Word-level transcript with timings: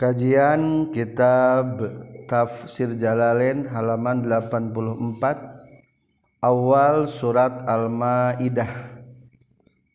Kajian 0.00 0.88
Kitab 0.96 1.76
Tafsir 2.24 2.96
Jalalain 2.96 3.68
halaman 3.68 4.24
84 4.24 6.40
awal 6.40 7.04
surat 7.04 7.68
Al-Maidah 7.68 8.96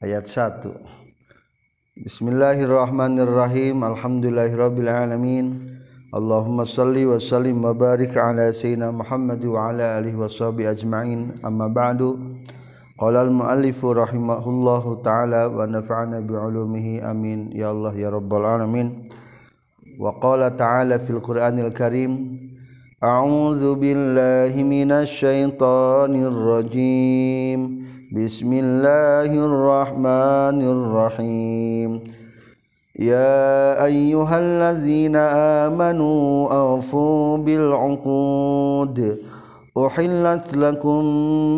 ayat 0.05 0.29
1 0.29 2.05
Bismillahirrahmanirrahim. 2.05 3.81
Alhamdulillahirabbil 3.81 4.93
alamin 4.93 5.73
Allahumma 6.13 6.69
salli 6.69 7.09
wa 7.09 7.17
sallim 7.17 7.65
wa 7.65 7.73
barik 7.73 8.13
ala 8.13 8.53
sayyidina 8.53 8.93
Muhammad 8.93 9.41
wa 9.41 9.73
ala 9.73 9.97
alihi 9.97 10.21
washabi 10.21 10.69
ajma'in. 10.69 11.41
Amma 11.41 11.65
ba'du. 11.65 12.45
Qala 13.01 13.25
al-muallifu 13.25 13.97
rahimahullahu 13.97 15.01
ta'ala 15.01 15.49
wa 15.49 15.65
nafa'ana 15.65 16.21
bi'ulumihi 16.21 17.01
amin. 17.01 17.49
Ya 17.57 17.73
Allah 17.73 17.97
ya 17.97 18.13
rabbal 18.13 18.45
alamin 18.45 19.14
وقال 19.99 20.57
تعالى 20.57 20.99
في 20.99 21.09
القرآن 21.09 21.59
الكريم 21.59 22.11
أعوذ 23.03 23.75
بالله 23.75 24.63
من 24.63 24.91
الشيطان 24.91 26.13
الرجيم. 26.15 27.59
بسم 28.15 28.53
الله 28.53 29.31
الرحمن 29.49 30.59
الرحيم. 30.75 31.99
يا 32.99 33.85
أيها 33.85 34.39
الذين 34.39 35.15
آمنوا 35.65 36.53
أوفوا 36.53 37.37
بالعقود. 37.37 39.17
أحلت 39.77 40.57
لكم 40.57 41.01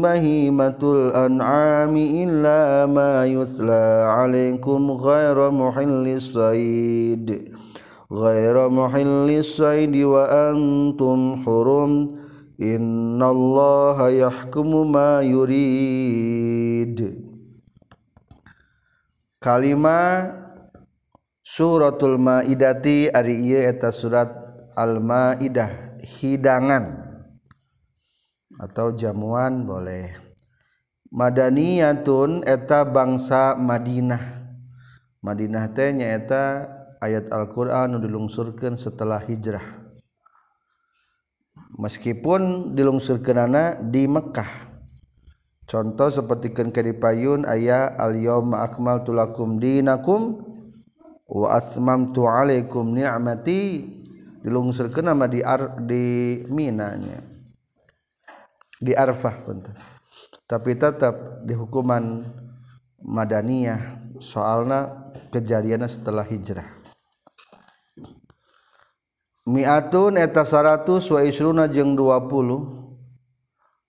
بهيمة 0.01 0.81
الأنعام 0.83 1.97
إلا 1.97 2.85
ما 2.85 3.25
يتلى 3.25 3.85
عليكم 4.09 4.91
غير 4.91 5.51
محل 5.51 6.07
الصيد. 6.07 7.56
غير 8.12 8.68
محل 8.68 9.28
الصيد 9.30 9.96
وأنتم 9.96 11.18
حرم 11.44 11.92
إن 12.60 13.22
الله 13.22 13.98
يحكم 14.08 14.68
ما 14.92 15.24
يريد 15.24 17.00
Kalima 19.42 20.22
Suratul 21.42 22.14
Maidati 22.14 23.10
ari 23.10 23.42
ieu 23.42 23.58
eta 23.58 23.90
surat 23.90 24.30
Al-Maidah 24.78 25.98
hidangan 25.98 27.02
atau 28.54 28.94
jamuan 28.94 29.66
boleh 29.66 30.14
Madaniyatun 31.10 32.46
eta 32.46 32.86
bangsa 32.86 33.58
Madinah 33.58 34.46
Madinah 35.18 35.66
teh 35.74 35.90
nyaeta 35.90 36.70
ayat 37.01 37.29
Al-Quran 37.29 38.01
dilungsurkan 38.01 38.77
setelah 38.77 39.21
hijrah. 39.21 39.63
Meskipun 41.77 42.73
dilungsurkanana 42.73 43.77
di 43.85 44.09
Mekkah 44.09 44.65
contoh 45.67 46.09
seperti 46.09 46.55
kadipayun 46.55 47.43
ayat 47.43 47.99
al-yawma 47.99 48.65
akmaltu 48.65 49.13
lakum 49.13 49.59
dinakum 49.61 50.41
wa 51.27 51.53
asmamtu 51.53 52.23
alaikum 52.25 52.95
ni'mati 52.95 53.83
dilungsurkan 54.41 55.11
nama 55.11 55.27
di 55.27 55.43
ar, 55.43 55.83
di 55.83 56.39
minanya 56.47 57.19
di 58.79 58.95
arfah 58.95 59.35
bentar. 59.43 59.75
tapi 60.47 60.79
tetap 60.79 61.43
di 61.43 61.51
hukuman 61.51 62.23
madaniyah. 63.03 63.99
Soalnya 64.17 65.13
kejadiannya 65.29 65.85
setelah 65.85 66.25
hijrah 66.25 66.76
miatun 69.47 70.19
eta 70.19 70.43
100 70.43 70.99
wa 71.07 71.21
isruna 71.23 71.71
jeung 71.71 71.95
20 71.95 72.67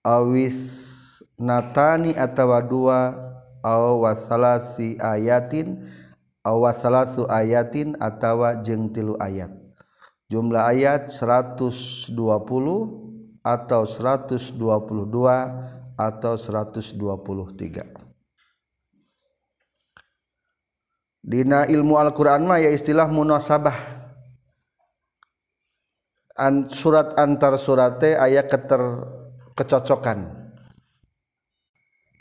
awis 0.07 0.57
natani 1.35 2.15
atawa 2.15 2.63
dua 2.63 3.11
aw 3.59 4.07
wasalasi 4.07 4.95
ayatin 5.03 5.83
aw 6.47 6.63
wasalasu 6.63 7.27
ayatin 7.27 7.99
atawa 7.99 8.55
jeung 8.63 8.87
tilu 8.95 9.19
ayat. 9.19 9.51
Jumlah 10.29 10.71
ayat 10.71 11.11
120 11.11 12.15
atau 13.43 13.81
122 13.83 14.55
atau 15.99 16.33
123 16.37 16.95
Dina 21.19 21.67
ilmu 21.67 21.97
Al-Quran 21.99 22.47
mah 22.47 22.61
ya 22.61 22.71
istilah 22.71 23.09
munasabah. 23.11 23.98
Surat 26.71 27.19
antar 27.19 27.59
surate 27.59 28.15
ayat 28.15 28.47
keter 28.47 28.81
kecocokan. 29.59 30.39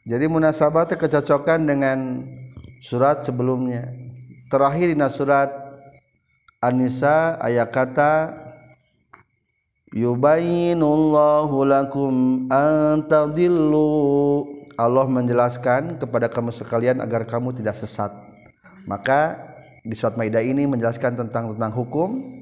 Jadi 0.08 0.24
munasabah 0.26 0.88
kecocokan 0.88 1.68
dengan 1.68 2.24
surat 2.80 3.22
sebelumnya. 3.22 3.86
Terakhir 4.48 4.90
di 4.90 4.96
surat 5.12 5.52
An-Nisa 6.64 7.36
ayat 7.38 7.68
kata 7.68 8.32
yubayyinullahu 9.92 11.56
lakum 11.68 12.48
antadillu 12.48 13.84
Allah 14.78 15.06
menjelaskan 15.10 15.98
kepada 15.98 16.30
kamu 16.30 16.54
sekalian 16.54 17.04
agar 17.04 17.28
kamu 17.28 17.52
tidak 17.52 17.76
sesat. 17.76 18.14
Maka 18.88 19.36
di 19.84 19.92
surat 19.92 20.16
Maidah 20.16 20.40
ini 20.40 20.64
menjelaskan 20.64 21.18
tentang 21.18 21.52
tentang 21.52 21.74
hukum 21.74 22.37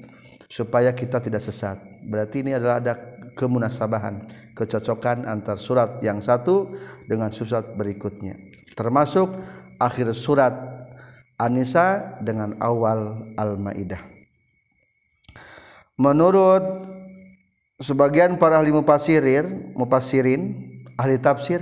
supaya 0.47 0.95
kita 0.95 1.19
tidak 1.19 1.43
sesat. 1.43 1.79
Berarti 2.07 2.47
ini 2.47 2.55
adalah 2.55 2.79
ada 2.79 2.95
kemunasabahan, 3.37 4.27
kecocokan 4.57 5.29
antar 5.29 5.61
surat 5.61 6.01
yang 6.01 6.23
satu 6.23 6.73
dengan 7.05 7.29
surat 7.35 7.77
berikutnya. 7.77 8.39
Termasuk 8.73 9.29
akhir 9.77 10.17
surat 10.17 10.55
An-Nisa 11.37 12.17
dengan 12.25 12.57
awal 12.65 13.33
Al-Maidah. 13.37 14.01
Menurut 16.01 16.65
sebagian 17.81 18.41
para 18.41 18.61
ahli 18.61 18.73
mufassirin, 18.73 19.77
mufassirin, 19.77 20.57
ahli 20.97 21.21
tafsir 21.21 21.61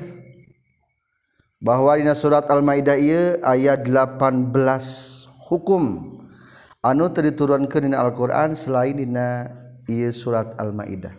bahwa 1.58 1.98
di 1.98 2.06
surat 2.14 2.46
Al-Maidah 2.46 2.98
ayat 3.42 3.82
18 3.82 4.52
hukum 5.50 5.82
anu 6.84 7.08
diturun 7.08 7.64
ke 7.64 7.80
Alquran 7.96 8.52
selain 8.52 9.00
Dina 9.00 9.48
ia 9.88 10.12
surat 10.12 10.52
Al-maidah. 10.60 11.16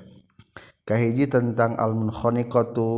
Kahiji 0.86 1.26
tentang 1.26 1.74
almunkhonikotu 1.82 2.94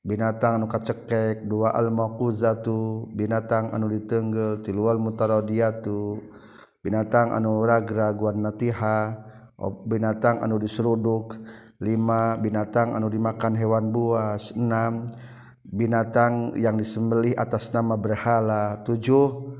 binatang 0.00 0.62
anuka 0.62 0.80
cekek 0.80 1.44
dua 1.44 1.76
almaquzatu 1.76 3.10
binatang 3.12 3.74
anu 3.74 3.90
ditenggel 3.92 4.64
tilual 4.64 4.96
mutarodiatu 4.96 6.22
binatang 6.80 7.34
anu 7.34 7.66
ragraguan 7.66 8.38
natiha 8.38 9.18
binatang 9.84 10.40
anu 10.46 10.62
diseruduk 10.62 11.36
lima 11.82 12.38
binatang 12.38 12.94
anu 12.94 13.10
dimakan 13.10 13.58
hewan 13.58 13.90
buas 13.90 14.54
enam 14.54 15.10
binatang 15.66 16.54
yang 16.54 16.78
disembelih 16.78 17.34
atas 17.34 17.74
nama 17.74 17.98
berhala 17.98 18.86
tujuh 18.86 19.55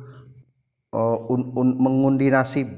Oh, 0.95 1.27
mengundi 1.59 2.31
nasib. 2.31 2.71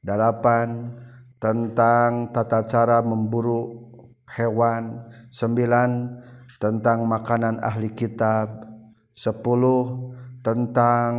Delapan 0.00 0.96
tentang 1.36 2.32
tata 2.32 2.64
cara 2.64 3.04
memburu 3.04 3.92
hewan. 4.36 5.04
Sembilan 5.28 6.20
tentang 6.56 7.04
makanan 7.04 7.60
ahli 7.60 7.92
kitab. 7.92 8.64
Sepuluh 9.12 10.16
tentang 10.40 11.12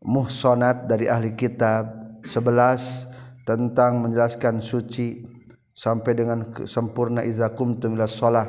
muhsonat 0.00 0.88
dari 0.88 1.04
ahli 1.04 1.36
kitab. 1.36 1.84
Sebelas 2.24 3.04
tentang 3.44 4.00
menjelaskan 4.00 4.64
suci 4.64 5.20
sampai 5.76 6.12
dengan 6.16 6.48
sempurna 6.64 7.20
izakum 7.24 7.76
tumilas 7.76 8.16
sholah. 8.16 8.48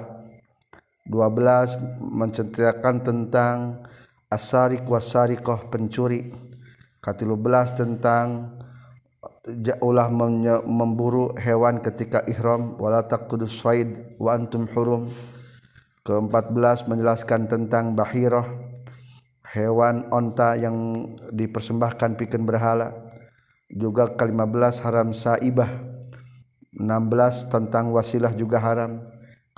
Dua 1.04 1.28
belas 1.28 1.76
menceritakan 2.00 2.96
tentang 3.04 3.84
asarik 4.32 4.88
wasarikoh 4.88 5.68
pencuri 5.68 6.51
13 7.02 7.34
tentang 7.74 8.58
ulah 9.82 10.14
memburu 10.62 11.34
hewan 11.34 11.82
ketika 11.82 12.22
ihram. 12.30 12.78
Wala 12.78 13.02
taqudus 13.10 13.58
swaid 13.58 14.18
wa 14.22 14.38
antum 14.38 14.70
hurum. 14.70 15.10
Ke-14 16.06 16.86
menjelaskan 16.86 17.50
tentang 17.50 17.98
bahirah 17.98 18.46
hewan 19.54 20.06
onta 20.14 20.54
yang 20.58 21.10
dipersembahkan 21.34 22.22
pikan 22.22 22.46
berhala. 22.46 22.94
Juga 23.66 24.14
ke-15 24.14 24.86
haram 24.86 25.10
saibah. 25.10 25.70
16 26.78 27.50
tentang 27.50 27.90
wasilah 27.90 28.34
juga 28.38 28.62
haram. 28.62 29.02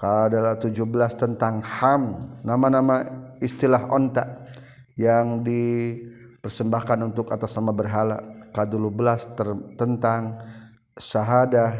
Adalah 0.03 0.59
17 0.59 0.83
tentang 1.15 1.63
ham. 1.63 2.19
Nama-nama 2.43 3.07
istilah 3.39 3.87
onta 3.87 4.47
yang 4.99 5.47
di 5.47 5.95
persembahkan 6.43 6.99
untuk 7.07 7.31
atas 7.31 7.55
nama 7.55 7.71
berhala 7.71 8.19
kadulu 8.51 8.91
belas 8.91 9.23
tentang 9.79 10.43
syahadah 10.99 11.71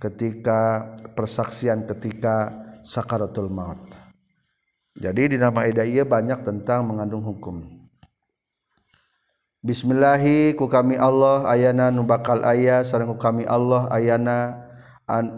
ketika 0.00 0.80
persaksian 1.12 1.84
ketika 1.84 2.48
sakaratul 2.80 3.52
maut. 3.52 3.76
Jadi 4.96 5.36
di 5.36 5.36
nama 5.36 5.68
ida 5.68 5.84
ia 5.84 6.08
banyak 6.08 6.40
tentang 6.40 6.88
mengandung 6.88 7.20
hukum. 7.20 7.60
Bismillahi 9.60 10.56
ku 10.56 10.72
kami 10.72 10.96
Allah 10.96 11.44
ayana 11.44 11.92
nu 11.92 12.00
bakal 12.08 12.40
aya 12.48 12.80
sareng 12.88 13.12
ku 13.12 13.20
kami 13.20 13.44
Allah 13.44 13.92
ayana 13.92 14.56
an 15.04 15.36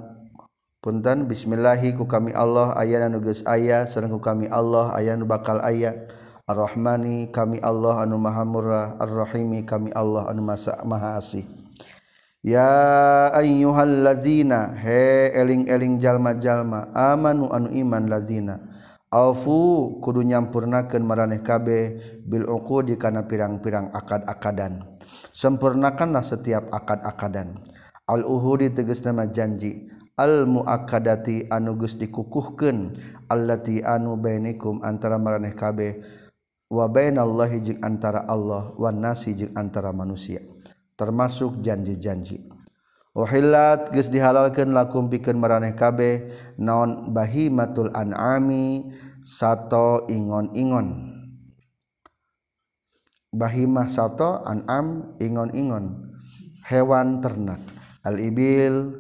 punten 0.79 1.27
Bismillahi 1.27 1.99
ku 1.99 2.07
kami 2.07 2.31
Allah 2.39 2.71
ayana 2.79 3.11
nu 3.11 3.19
geus 3.19 3.43
aya 3.51 3.83
sareng 3.91 4.15
ku 4.15 4.23
kami 4.23 4.47
Allah 4.47 4.95
ayana 4.95 5.25
nu 5.25 5.27
bakal 5.27 5.59
aya 5.59 6.07
Ar-Rahmani 6.51 7.31
kami 7.31 7.63
Allah 7.63 8.03
anu 8.03 8.19
Maha 8.19 8.43
Murah. 8.43 8.99
Ar-Rahimi 8.99 9.63
kami 9.63 9.95
Allah 9.95 10.27
anu 10.27 10.43
Masa 10.43 10.83
Maha 10.83 11.15
Asih. 11.15 11.47
Ya 12.43 13.31
ayyuhallazina 13.31 14.75
he 14.75 15.31
eling-eling 15.31 16.03
jalma-jalma 16.03 16.91
amanu 16.91 17.47
anu 17.55 17.71
iman 17.71 18.11
lazina. 18.11 18.59
Aufu 19.15 19.99
kudu 20.03 20.27
nyampurnakeun 20.27 21.07
maraneh 21.07 21.43
kabeh 21.43 21.99
bil 22.27 22.47
uqudi 22.51 22.99
kana 22.99 23.31
pirang-pirang 23.31 23.95
akad-akadan. 23.95 24.83
Sempurnakanlah 25.31 26.27
setiap 26.27 26.67
akad-akadan. 26.75 27.63
Al 28.11 28.27
uhudi 28.27 28.75
tegas 28.75 29.07
nama 29.07 29.27
janji 29.31 29.87
al 30.19 30.45
muakadati 30.45 31.47
anu 31.49 31.81
geus 31.81 31.97
dikukuhkeun 31.97 32.93
allati 33.31 33.81
anu 33.81 34.21
bainikum 34.21 34.85
antara 34.85 35.17
maraneh 35.17 35.55
kabeh 35.57 36.03
wabainallahi 36.71 37.59
jing 37.61 37.79
antara 37.83 38.25
Allah 38.31 38.71
wan 38.79 39.03
nasi 39.03 39.35
jing 39.35 39.53
antara 39.59 39.91
manusia. 39.91 40.41
Termasuk 40.95 41.59
janji-janji. 41.61 42.47
Uhillat 43.11 43.91
geus 43.91 44.07
dihalalkeun 44.07 44.71
lakum 44.71 45.11
pikeun 45.11 45.35
maraneh 45.35 45.75
kabeh 45.75 46.31
naon 46.63 47.11
bahimatul 47.11 47.91
an'ami 47.91 48.87
sato 49.27 50.07
ingon-ingon. 50.07 51.19
Bahimah 53.35 53.91
sato 53.91 54.47
an'am 54.47 55.19
ingon-ingon. 55.19 56.15
Hewan 56.71 57.19
ternak. 57.19 57.59
Al 58.07 58.23
ibil 58.23 58.95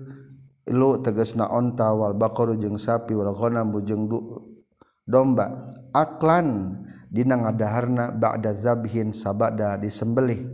lu 0.71 0.91
tegasna 1.03 1.47
onta 1.47 1.95
wal 1.95 2.19
baqaru 2.19 2.59
jeung 2.59 2.83
sapi 2.83 3.15
wal 3.15 3.31
ghanam 3.31 3.71
jeung 3.87 4.11
domba. 5.07 5.71
Aklan 5.95 6.80
dina 7.11 7.35
ngadaharna 7.35 8.15
ba'da 8.15 8.55
zabhin 8.55 9.11
sabada 9.11 9.75
disembelih. 9.75 10.47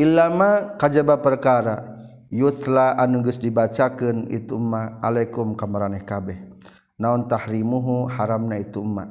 Ilama 0.00 0.80
kajaba 0.80 1.20
perkara 1.20 1.84
yutla 2.32 2.96
anu 2.96 3.20
geus 3.20 3.36
dibacakeun 3.36 4.32
itu 4.32 4.56
ma 4.56 4.96
alaikum 5.04 5.52
kamaraneh 5.52 6.00
kabeh. 6.08 6.40
Naon 6.96 7.28
tahrimuhu 7.28 8.08
haramna 8.08 8.56
itu 8.56 8.80
ma. 8.80 9.04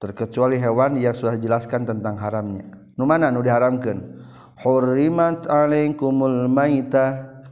Terkecuali 0.00 0.56
hewan 0.56 0.96
yang 0.96 1.12
sudah 1.12 1.36
dijelaskan 1.36 1.84
tentang 1.84 2.16
haramnya. 2.16 2.64
Nu 2.96 3.04
mana 3.04 3.28
nu 3.28 3.44
diharamkeun? 3.44 4.24
Hurrimat 4.64 5.44
alaikumul 5.46 6.48
maitah 6.48 7.44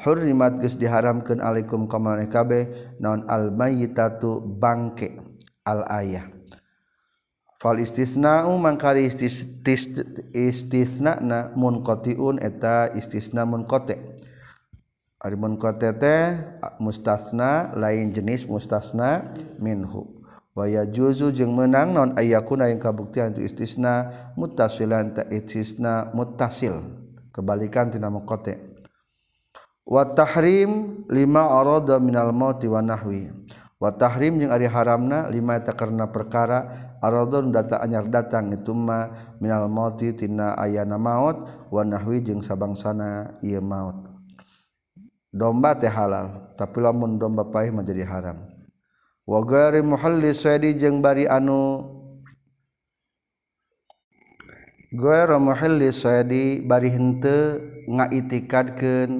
hurrimat 0.00 0.62
geus 0.62 0.78
diharamkeun 0.78 1.42
alaikum 1.42 1.90
kamaraneh 1.90 2.30
kabeh. 2.30 2.94
Naon 3.02 3.26
al 3.26 3.50
maitatu 3.50 4.38
bangke 4.38 5.18
al 5.66 5.82
ayah. 5.90 6.39
fal 7.60 7.76
istisna 7.76 8.48
mangkari 8.48 9.04
istis, 9.04 9.44
istisna'na 10.32 11.52
munqati'un 11.52 12.40
eta 12.40 12.88
istisna 12.96 13.44
munqati. 13.44 14.00
Ari 15.20 15.36
munqati 15.36 15.92
teh 16.00 16.40
mustasna 16.80 17.76
lain 17.76 18.16
jenis 18.16 18.48
mustasna 18.48 19.36
minhu. 19.60 20.24
Wa 20.56 20.64
yajuzu 20.64 21.30
jeung 21.36 21.52
meunang 21.52 21.92
naon 21.92 22.10
ayyakuna 22.16 22.72
yang 22.72 22.80
kabuktian 22.80 23.36
tu 23.36 23.44
istisna 23.44 24.08
muttasilan 24.34 25.12
ta 25.14 25.22
istisna 25.28 26.08
muttasil 26.16 26.80
kebalikan 27.36 27.92
tina 27.92 28.08
munqati. 28.08 28.56
Wa 29.84 30.08
tahrim 30.16 31.04
lima 31.12 31.44
arada 31.52 32.00
minal 32.00 32.32
mauti 32.32 32.64
wa 32.64 32.80
nahwi. 32.80 33.28
watahrim 33.80 34.44
yang 34.44 34.52
ari 34.52 34.68
haramna 34.68 35.26
lima 35.32 35.56
tak 35.58 35.80
karena 35.80 36.04
perkara 36.04 36.68
aradon 37.00 37.48
data 37.48 37.80
anyar 37.80 38.04
datang 38.06 38.52
itu 38.52 38.76
ma 38.76 39.08
minal 39.40 39.66
mauti 39.72 40.12
tina 40.12 40.52
ayana 40.60 41.00
maut 41.00 41.48
wa 41.72 41.82
nahwi 41.82 42.20
jeung 42.20 42.44
sabangsana 42.44 43.40
ieu 43.40 43.64
maut. 43.64 44.06
Domba 45.32 45.72
teh 45.78 45.88
halal 45.88 46.52
tapi 46.60 46.84
lamun 46.84 47.16
domba 47.16 47.48
pahih 47.48 47.72
menjadi 47.72 48.04
haram. 48.04 48.44
Wa 49.24 49.40
muhalli 49.80 50.34
saydi 50.34 50.74
jeung 50.74 50.98
bari 50.98 51.24
anu 51.30 51.86
ghairi 54.90 55.38
muhalli 55.38 55.94
saydi 55.94 56.58
bari 56.66 56.90
hente 56.90 57.62
ngaitikadkeun 57.86 59.10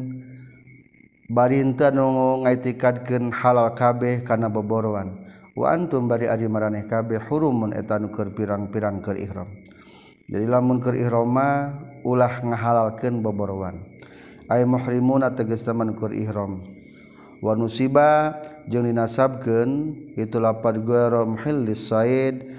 barinta 1.30 1.94
nu 1.94 2.42
ngaitikadkeun 2.42 3.30
halal 3.30 3.70
kabeh 3.78 4.26
kana 4.26 4.50
boborowan 4.50 5.14
wa 5.54 5.70
antum 5.70 6.10
bari 6.10 6.26
ari 6.26 6.50
maraneh 6.50 6.90
kabeh 6.90 7.22
hurumun 7.30 7.70
eta 7.70 8.02
nu 8.02 8.10
keur 8.10 8.34
pirang-pirang 8.34 8.98
keur 8.98 9.14
ihram. 9.14 9.46
Jadi 10.30 10.46
lamun 10.46 10.78
keur 10.78 10.94
ihram 10.94 11.34
ulah 12.02 12.34
ngahalalkeun 12.42 13.22
boborowan 13.22 13.78
ay 14.50 14.66
muhrimuna 14.66 15.30
tegas 15.34 15.62
teman 15.62 15.94
keur 15.94 16.10
ihram. 16.10 16.66
Wa 17.40 17.56
nusiba 17.56 18.36
jeung 18.68 18.84
dinasabkeun 18.84 19.96
itu 20.18 20.36
lapad 20.38 20.82
gharam 20.82 21.38
hillis 21.40 21.88
said 21.88 22.52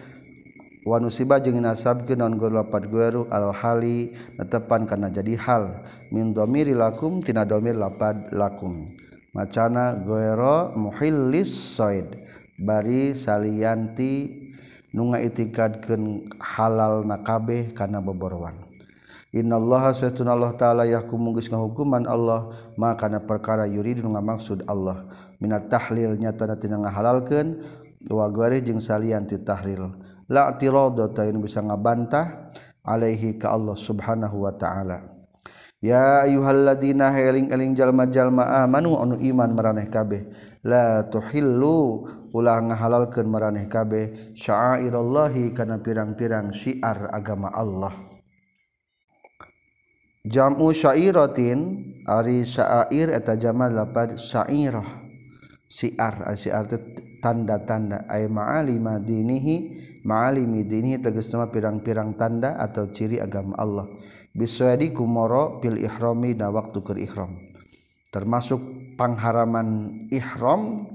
wanusiba 0.88 1.38
jeung 1.42 1.62
nasabkeun 1.62 2.20
naon 2.20 2.36
non 2.36 2.42
gurlapat 2.42 2.90
gueru 2.90 3.30
al-hali 3.30 4.18
netepan 4.38 4.90
kana 4.90 5.14
jadi 5.14 5.38
hal. 5.38 5.86
Min 6.10 6.34
dhamiri 6.34 6.74
lakum 6.74 7.22
tina 7.22 7.46
dhamir 7.46 7.78
lapad 7.78 8.34
lakum. 8.34 8.86
Macana 9.32 9.96
guero 9.96 10.76
muhillis 10.76 11.80
said 11.80 12.20
bari 12.60 13.16
salianti 13.16 14.42
nunga 14.92 15.24
itikadkeun 15.24 16.28
halal 16.36 17.08
nakabeh 17.08 17.72
karena 17.72 18.04
boborowan 18.04 18.60
Innallaha 19.32 19.96
sesuna 19.96 20.36
Allah 20.36 20.52
taala 20.60 20.84
yahkum 20.84 21.16
munggus 21.16 21.48
ngahukuman 21.48 22.04
Allah 22.04 22.52
maka 22.76 23.08
kana 23.08 23.24
perkara 23.24 23.64
yurid 23.64 24.04
nu 24.04 24.12
ngamaksud 24.12 24.68
Allah. 24.68 25.08
Minat 25.40 25.72
tahlil 25.72 26.20
nyata 26.20 26.60
tina 26.60 26.76
ngahalalkeun 26.76 27.64
wa 28.12 28.28
guerih 28.28 28.60
jeung 28.60 28.84
salianti 28.84 29.40
tahlil. 29.40 29.96
latirodotain 30.32 31.36
bisa 31.44 31.60
ngabantah 31.60 32.56
Alaihi 32.82 33.38
ka 33.38 33.54
Allah 33.54 33.78
subhanahu 33.78 34.48
Wa 34.48 34.54
ta'ala. 34.58 34.98
Ya 35.82 36.26
ayuhalladzina 36.26 37.10
heling 37.10 37.50
eling 37.50 37.74
jalma-jalma 37.74 38.62
amanu 38.62 38.98
anu 39.02 39.18
iman 39.18 39.50
meraneh 39.54 39.90
kabeh. 39.90 40.30
La 40.62 41.06
tuhillu 41.10 42.06
ulah 42.34 42.62
ngahalalkeun 42.62 43.26
maraneh 43.26 43.66
kabeh. 43.66 44.34
Sya'irallahi 44.38 45.54
kana 45.58 45.82
pirang-pirang 45.82 46.54
syiar 46.54 47.10
agama 47.10 47.50
Allah. 47.50 47.98
Jamu 50.22 50.70
syairatin 50.70 51.82
ari 52.06 52.46
syair 52.46 53.10
eta 53.10 53.34
jamal 53.34 53.74
lapad 53.74 54.22
syairah. 54.22 54.86
Syiar 55.66 56.30
syiar 56.38 56.70
tanda-tanda. 57.22 58.10
Ay 58.10 58.26
ma'alima 58.28 58.98
dinihi 58.98 59.78
ma'alimi 60.04 60.66
dinihi 60.66 60.98
tegas 61.00 61.30
nama 61.30 61.48
pirang-pirang 61.48 62.18
tanda 62.18 62.58
atau 62.58 62.90
ciri 62.90 63.22
agama 63.22 63.56
Allah. 63.56 63.86
Biswadi 64.34 64.92
kumoro 64.92 65.62
pil 65.62 65.78
ihrami 65.78 66.34
na 66.34 66.50
waktu 66.50 66.82
ker 66.82 66.98
ihram. 66.98 67.38
Termasuk 68.12 68.60
pangharaman 69.00 69.68
ihram 70.12 70.90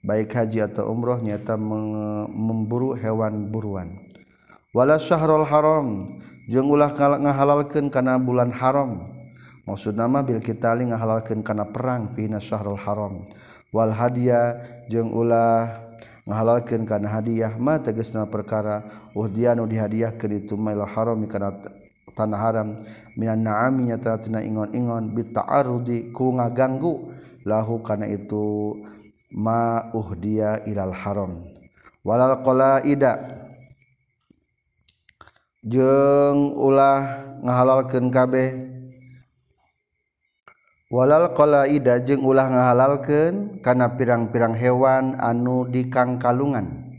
baik 0.00 0.32
haji 0.32 0.64
atau 0.64 0.88
umroh 0.92 1.20
nyata 1.20 1.56
memburu 2.28 2.96
hewan 2.96 3.48
buruan. 3.52 4.00
Wala 4.72 4.96
syahrul 4.96 5.44
haram 5.44 6.18
jeung 6.48 6.68
ulah 6.72 6.92
ngahalalkeun 6.96 7.92
kana 7.92 8.16
bulan 8.16 8.52
haram. 8.52 9.08
Maksud 9.68 9.94
nama 9.94 10.24
bil 10.24 10.40
kita 10.40 10.72
ngahalalkeun 10.72 11.44
kana 11.44 11.68
perang 11.68 12.08
fina 12.10 12.40
syahrul 12.40 12.80
haram. 12.80 13.28
wal 13.70 13.94
hadiah 13.94 14.58
jeung 14.90 15.14
ulah 15.14 15.86
ngahalalkeun 16.26 16.86
kana 16.86 17.10
hadiah 17.10 17.54
ma 17.58 17.78
tegasna 17.78 18.26
perkara 18.26 18.86
uhdianu 19.16 19.66
dihadiahkeun 19.66 20.44
itu 20.44 20.54
mail 20.54 20.86
haram 20.86 21.26
kana 21.26 21.58
tanah 22.10 22.38
haram. 22.38 22.68
Minan 23.14 23.46
na'ami 23.46 23.94
nyata 23.94 24.18
tina 24.18 24.42
ingon-ingon 24.42 25.14
bita'arudi 25.14 26.10
ku 26.10 26.34
ngaganggu 26.34 27.14
lahu 27.46 27.80
kana 27.86 28.10
itu 28.10 28.74
ma 29.30 29.88
uhdiya 29.94 30.66
ilal 30.66 30.92
haram. 30.92 31.46
Walal 32.02 32.42
qalaida 32.42 33.16
jeung 35.62 36.56
ulah 36.56 37.28
ngahalalkeun 37.44 38.08
kabeh 38.08 38.48
walal 40.90 41.30
qalaida 41.32 42.02
jeung 42.02 42.26
ulah 42.26 42.50
ngahalalkeun 42.50 43.62
kana 43.62 43.94
pirang-pirang 43.94 44.58
hewan 44.58 45.14
anu 45.22 45.64
dikangkalungan. 45.70 46.90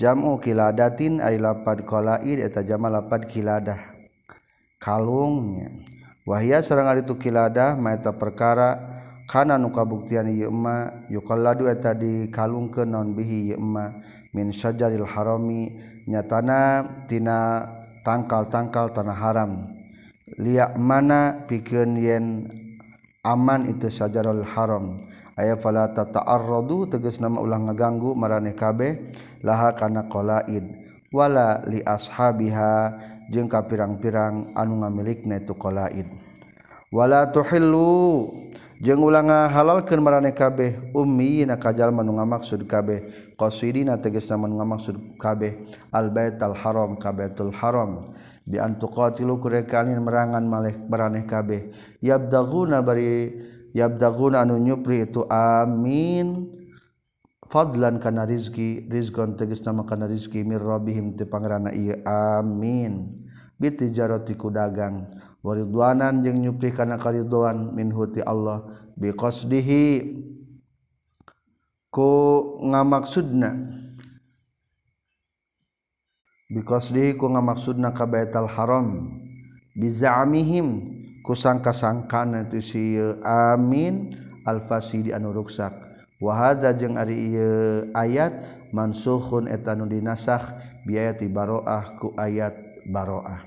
Jamu 0.00 0.40
kiladatin 0.40 1.20
ay 1.20 1.36
lapad 1.36 1.84
qalaid 1.84 2.40
eta 2.40 2.64
jama 2.64 2.88
lapad 2.88 3.28
kiladah. 3.28 3.78
Kalungnya. 4.80 5.74
Wahia 6.22 6.62
sareng 6.62 6.88
ari 6.88 7.02
tu 7.04 7.18
kiladah 7.18 7.74
maeta 7.74 8.14
perkara 8.14 8.78
kana 9.26 9.58
nu 9.58 9.74
kabuktian 9.74 10.30
ieu 10.30 10.48
emma 10.48 11.04
yuqalladu 11.10 11.66
eta 11.66 11.92
dikalungkeun 11.98 12.88
naon 12.88 13.12
bihi 13.12 13.52
ieu 13.52 13.58
emma 13.58 13.98
min 14.30 14.54
syajaril 14.54 15.04
harami 15.04 15.74
nyatana 16.06 16.86
tina 17.10 17.66
tangkal-tangkal 18.06 18.94
tanah 18.94 19.18
haram. 19.18 19.66
Liak 20.38 20.78
mana 20.78 21.42
pikeun 21.50 21.98
yen 21.98 22.24
aman 23.24 23.70
itu 23.70 23.90
sajarul 23.90 24.44
haram. 24.44 25.06
Aya 25.38 25.54
fala 25.54 25.86
tata'arradu 25.94 26.90
tegas 26.90 27.22
nama 27.22 27.38
ulah 27.38 27.62
ngaganggu 27.62 28.10
marane 28.18 28.54
kabeh 28.58 29.14
laha 29.46 29.70
kana 29.70 30.10
qalaid. 30.10 30.66
Wala 31.14 31.62
li 31.70 31.78
ashabiha 31.86 32.98
jeung 33.30 33.46
ka 33.46 33.62
pirang-pirang 33.62 34.50
anu 34.58 34.82
ngamilikna 34.82 35.38
itu 35.38 35.54
qalaid. 35.54 36.10
Wala 36.90 37.30
tuhillu 37.30 38.34
jeung 38.82 39.00
ulah 39.06 39.22
ngahalalkeun 39.22 40.02
marane 40.02 40.34
kabeh 40.34 40.90
ummi 40.90 41.46
na 41.46 41.54
kajal 41.54 41.94
manu 41.94 42.18
ngamaksud 42.18 42.66
kabeh. 42.66 43.27
qasidina 43.38 44.02
tegasna 44.02 44.34
mun 44.34 44.58
ngamaksud 44.58 45.16
kabeh 45.16 45.62
al 45.94 46.10
baital 46.10 46.58
haram 46.58 46.98
kabaitul 46.98 47.54
haram. 47.54 48.02
Bi 48.42 48.58
an 48.58 48.82
tuqatilu 48.82 49.38
kurekani 49.38 49.94
merangan 49.94 50.42
malih 50.42 50.74
maraneh 50.90 51.22
kabeh. 51.22 51.70
Yabdaguna 52.02 52.82
bari 52.82 53.38
yabdaguna 53.72 54.42
anu 54.42 54.58
nyupri 54.58 55.06
itu 55.06 55.22
amin. 55.30 56.58
Fadlan 57.48 57.96
kana 57.96 58.28
rizki 58.28 58.84
rizkon 58.92 59.32
tegas 59.38 59.64
nama 59.64 59.80
kana 59.86 60.04
rizki 60.04 60.44
mir 60.44 60.60
rabbihim 60.60 61.16
ti 61.16 61.24
pangerana 61.24 61.72
ieu 61.72 61.96
amin. 62.04 63.24
Bitijarati 63.56 64.36
ku 64.36 64.52
dagang. 64.52 65.08
Waridwanan 65.40 66.20
jeung 66.26 66.42
nyupri 66.42 66.74
kana 66.74 66.98
karidwan 66.98 67.72
min 67.72 67.88
huti 67.94 68.20
Allah. 68.20 68.68
Biqasdihi 68.98 69.82
ku 71.88 72.10
ngamaksudna? 72.64 73.50
Biqasdihi 76.48 77.20
ku 77.20 77.28
ngamaksudna 77.28 77.92
ka 77.92 78.08
baital 78.08 78.48
Haram 78.48 79.20
bizamihim 79.76 80.96
ku 81.20 81.36
sangka-sangkana 81.36 82.48
tu 82.48 82.64
si 82.64 82.96
amin 83.20 84.16
al 84.48 84.64
fasidi 84.64 85.12
anu 85.12 85.36
ruksak. 85.36 85.76
Wa 86.18 86.34
hadza 86.34 86.74
jeung 86.74 86.98
ari 86.98 87.30
ieu 87.30 87.92
ayat 87.94 88.42
mansukhun 88.72 89.46
eta 89.46 89.76
anu 89.76 89.86
dinasakh 89.86 90.56
bi 90.88 90.96
ayati 90.98 91.28
baroah 91.28 91.94
ku 92.00 92.16
ayat 92.16 92.56
baroah. 92.88 93.44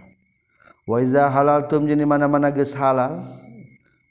Wa 0.86 1.02
iza 1.02 1.26
halaltum 1.28 1.90
jeung 1.90 2.06
mana-mana 2.06 2.54
geus 2.54 2.78
halal 2.78 3.28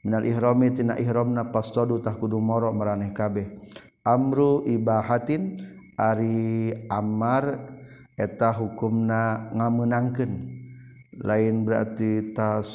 minal 0.03 0.27
ihrami 0.27 0.75
tina 0.75 0.99
ihramna 0.99 1.49
pastodu 1.49 2.03
tah 2.03 2.19
kudu 2.19 2.37
moro 2.43 2.75
maraneh 2.75 3.15
kabeh. 3.15 3.49
amru 4.05 4.65
ibahatin 4.65 5.61
ari 6.01 6.73
Amar 6.89 7.61
eta 8.17 8.53
hukumna 8.53 9.53
ngamenangkeun. 9.53 10.61
Lain 11.21 11.69
berarti 11.69 12.33
tas 12.33 12.69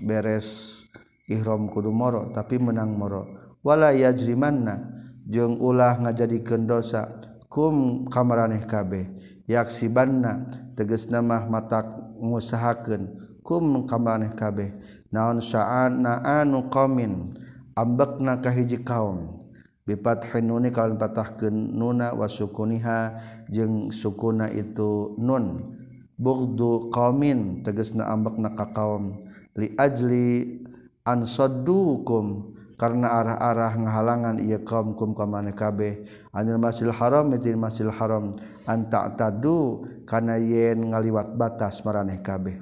beres 0.00 0.80
ihram 1.28 1.68
kudu 1.68 1.92
moro 1.92 2.32
tapi 2.32 2.56
menang 2.56 2.96
moro. 2.96 3.28
Wala 3.60 3.92
yajrimanna 3.92 4.80
jeung 5.28 5.60
ulah 5.60 6.00
ngajadikeun 6.00 6.64
dosa 6.64 7.12
kum 7.52 8.08
kamaraneh 8.08 8.64
kabeh. 8.64 9.04
Yaksibanna 9.48 10.48
tegasna 10.76 11.20
mah 11.20 11.44
matak 11.48 11.84
ngusahakeun 12.20 13.36
kum 13.44 13.84
kamaraneh 13.84 14.32
kabeh. 14.32 14.72
Naon 15.12 15.44
sa'ana 15.44 16.24
anu 16.24 16.72
qamin 16.72 17.32
ambekna 17.76 18.40
ka 18.40 18.48
hiji 18.48 18.80
kaum. 18.80 19.37
bipat 19.88 20.28
bifathinuni 20.28 20.68
kalian 20.68 21.00
patahkeun 21.00 21.56
nuna 21.72 22.12
wasukuniha 22.12 23.16
jeung 23.48 23.88
sukuna 23.88 24.52
itu 24.52 25.16
nun. 25.16 25.64
Bughdu 26.20 26.92
qaumin 26.92 27.64
tegasna 27.64 28.04
ambekna 28.12 28.52
ka 28.52 28.68
kaum. 28.74 29.24
Li 29.56 29.72
ajli 29.80 30.60
an 31.08 31.24
saddukum 31.24 32.52
karena 32.76 33.10
arah-arah 33.22 33.72
ngahalangan 33.80 34.36
ia 34.44 34.60
kaum 34.60 34.92
kum 34.92 35.16
kamane 35.16 35.56
kabeh. 35.56 36.04
Anil 36.36 36.60
masjidil 36.60 36.92
haram 36.92 37.32
mitin 37.32 37.56
masjidil 37.56 37.94
haram. 37.94 38.36
An 38.68 38.92
tadu 38.92 39.88
kana 40.04 40.36
yen 40.36 40.92
ngaliwat 40.92 41.32
batas 41.38 41.80
maraneh 41.86 42.20
kabeh. 42.20 42.60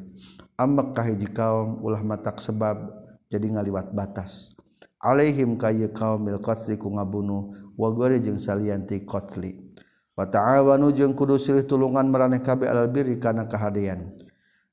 Ambek 0.56 0.96
kahiji 0.96 1.28
kaum 1.32 1.84
ulah 1.84 2.00
matak 2.00 2.40
sebab 2.40 2.92
jadi 3.28 3.56
ngaliwat 3.56 3.92
batas. 3.92 4.55
alaihim 5.06 5.54
kayu 5.54 5.86
mil 6.18 6.42
qatli 6.42 6.74
ku 6.74 6.90
ngabunuh. 6.90 7.54
Wa 7.78 7.94
gori 7.94 8.18
jeung 8.18 8.42
salianti 8.42 9.06
qatli. 9.06 9.62
Wa 10.16 10.24
ta'awanu 10.24 10.96
jeung 10.96 11.12
kudu 11.12 11.36
silih 11.36 11.68
tulungan 11.68 12.08
maraneh 12.08 12.40
kabeh 12.40 12.72
alal 12.72 12.88
birri 12.88 13.20
kana 13.20 13.44
kahadean 13.44 14.16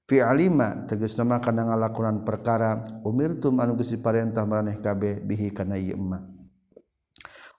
fi 0.07 0.23
alima 0.23 0.87
tegas 0.87 1.19
nama 1.19 1.43
kana 1.43 1.67
ngalakunan 1.67 2.23
perkara 2.23 2.79
umirtum 3.03 3.59
anu 3.59 3.75
geus 3.75 3.91
diparentah 3.91 4.47
maraneh 4.47 4.79
kabeh 4.79 5.19
bihi 5.19 5.51
kana 5.51 5.75
ieu 5.75 5.99
emma. 5.99 6.23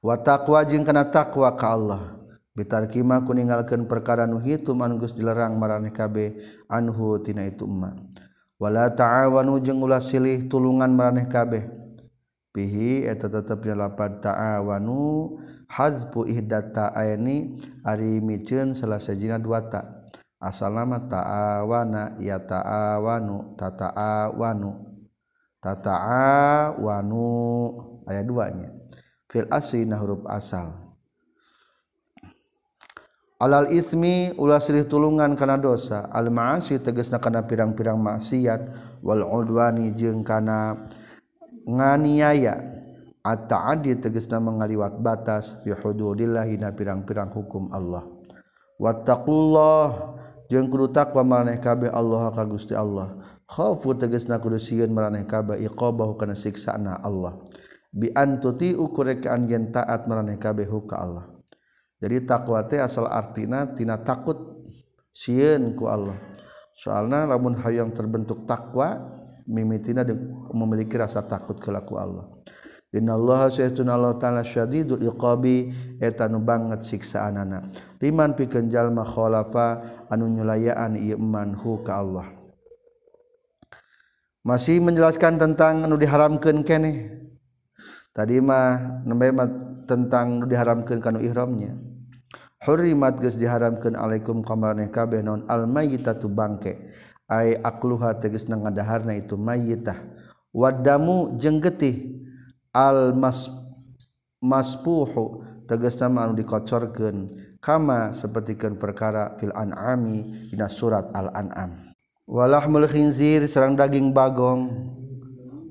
Wa 0.01 0.17
taqwa 0.17 0.65
jeung 0.65 0.81
kana 0.81 1.05
taqwa 1.13 1.53
ka 1.53 1.77
Allah. 1.77 2.25
Bitarkima 2.57 3.21
ku 3.21 3.37
ninggalkeun 3.37 3.85
perkara 3.85 4.25
nu 4.25 4.41
hitum 4.41 4.81
anu 4.81 4.97
geus 4.97 5.13
dilarang 5.13 5.53
maraneh 5.61 5.93
kabeh 5.93 6.41
anhu 6.73 7.21
tina 7.21 7.45
itu 7.45 7.69
emma. 7.69 7.93
Wala 8.57 8.89
ta'awanu 8.89 9.61
jeung 9.61 9.85
ulah 9.85 10.01
silih 10.01 10.49
tulungan 10.49 10.89
maraneh 10.89 11.29
kabeh. 11.29 11.84
pihi 12.55 13.03
eta 13.03 13.27
tetepnya 13.27 13.75
lapan 13.75 14.23
ta'awanu 14.23 15.35
hazfu 15.67 16.23
ihda 16.31 16.71
ta'aini 16.71 17.59
ari 17.83 18.23
miceun 18.23 18.79
salasajina 18.79 19.43
dua 19.43 19.67
ta. 19.67 20.07
Asalama 20.39 21.03
ta'awana 21.11 22.15
ya 22.23 22.39
ta'awanu 22.39 23.59
tata'awanu 23.59 24.71
tata'awanu 25.59 27.27
aya 28.07 28.23
duanya. 28.23 28.71
Fil 29.27 29.51
asli 29.51 29.83
na 29.83 29.99
huruf 29.99 30.23
asal. 30.31 30.85
Alal 33.43 33.75
ismi 33.75 34.31
ulah 34.39 34.63
silih 34.63 34.87
tulungan 34.87 35.35
kana 35.35 35.59
dosa. 35.59 36.07
Al 36.13 36.31
ma'asi 36.31 36.79
tegasna 36.79 37.19
kana 37.19 37.43
pirang-pirang 37.43 37.99
maksiat. 37.99 38.71
Wal 39.03 39.27
udwani 39.27 39.91
jeung 39.97 40.23
kana 40.23 40.87
nganiaya 41.65 42.75
At-ta'adi 43.25 44.05
tegesna 44.05 44.37
mengaliwat 44.37 45.01
batas 45.01 45.57
fi 45.65 45.73
hududillahi 45.73 46.61
na 46.61 46.77
pirang-pirang 46.77 47.33
hukum 47.33 47.73
Allah. 47.73 48.05
Wattaqullah 48.77 50.13
jeung 50.53 50.69
kudu 50.69 50.93
takwa 50.93 51.25
maraneh 51.25 51.57
kabeh 51.57 51.89
Allah 51.89 52.29
ka 52.29 52.45
Gusti 52.45 52.77
Allah. 52.77 53.17
Khaufu 53.49 53.97
tegesna 53.97 54.37
kudu 54.37 54.61
sieun 54.61 54.93
maraneh 54.93 55.25
kabeh 55.25 55.57
iqabahu 55.57 56.21
kana 56.21 56.37
siksaana 56.37 57.01
Allah. 57.01 57.41
Bi 57.89 58.13
antuti 58.13 58.77
ukurekaan 58.77 59.49
yen 59.49 59.73
taat 59.73 60.05
maraneh 60.05 60.37
kabeh 60.37 60.69
ka 60.85 61.01
Allah. 61.01 61.25
Jadi 62.05 62.29
takwa 62.29 62.61
teh 62.69 62.77
asal 62.77 63.09
artina 63.09 63.73
tina 63.73 64.05
takut 64.05 64.69
sieun 65.17 65.73
ku 65.73 65.89
Allah. 65.89 66.21
Soalna 66.77 67.25
lamun 67.25 67.57
hayang 67.57 67.89
terbentuk 67.97 68.45
takwa 68.45 69.01
mimitina 69.49 70.05
memiliki 70.53 70.97
rasa 70.97 71.25
takut 71.25 71.61
kelaku 71.61 71.97
Allah. 72.01 72.27
Allah 72.95 73.51
Allah 73.51 74.15
ta'ala 74.15 74.47
syadidul 74.47 75.03
iqabi 75.03 75.75
etanu 75.99 76.39
banget 76.39 76.87
siksaan 76.87 77.43
anak 77.43 77.67
liman 77.99 78.39
pikenjal 78.39 78.95
makhalafa 78.95 79.83
anu 80.13 80.31
nyulayaan 80.31 80.95
iman 80.95 81.59
hu 81.59 81.83
ka 81.83 81.99
Allah. 81.99 82.31
Masih 84.45 84.79
menjelaskan 84.79 85.41
tentang 85.41 85.89
anu 85.89 85.97
diharamkeun 85.97 86.63
kene. 86.63 86.93
Tadi 88.15 88.39
mah 88.39 89.03
nembe 89.09 89.33
tentang 89.91 90.39
anu 90.39 90.47
diharamkeun 90.47 91.01
kanu 91.03 91.19
ihramnya. 91.25 91.75
Hurrimat 92.63 93.21
geus 93.21 93.41
diharamkeun 93.41 93.97
alaikum 93.97 94.45
kamarane 94.45 94.93
kabeh 94.93 95.25
naon? 95.25 95.49
Al 95.49 95.65
mayitatu 95.67 96.29
bangke. 96.29 96.93
ay 97.35 97.59
akluha 97.59 98.15
tegesna 98.23 98.55
ngadaharna 98.55 99.19
itu 99.19 99.35
mayitah. 99.35 99.99
wadamu 100.55 101.35
jeung 101.35 101.59
getih 101.59 102.23
al 102.71 103.11
mas 103.11 103.51
maspuhu. 104.39 105.43
Tegas 105.65 105.97
ma 106.13 106.29
anu 106.29 106.37
dikocorkeun. 106.37 107.33
Kama 107.57 108.13
sapertikeun 108.13 108.77
perkara 108.77 109.33
fil 109.41 109.49
an'ami 109.57 110.53
dina 110.53 110.69
surat 110.69 111.09
al 111.17 111.33
an'am 111.33 111.95
walahmul 112.29 112.85
khinzir 112.85 113.49
serang 113.49 113.73
daging 113.73 114.13
bagong. 114.13 114.93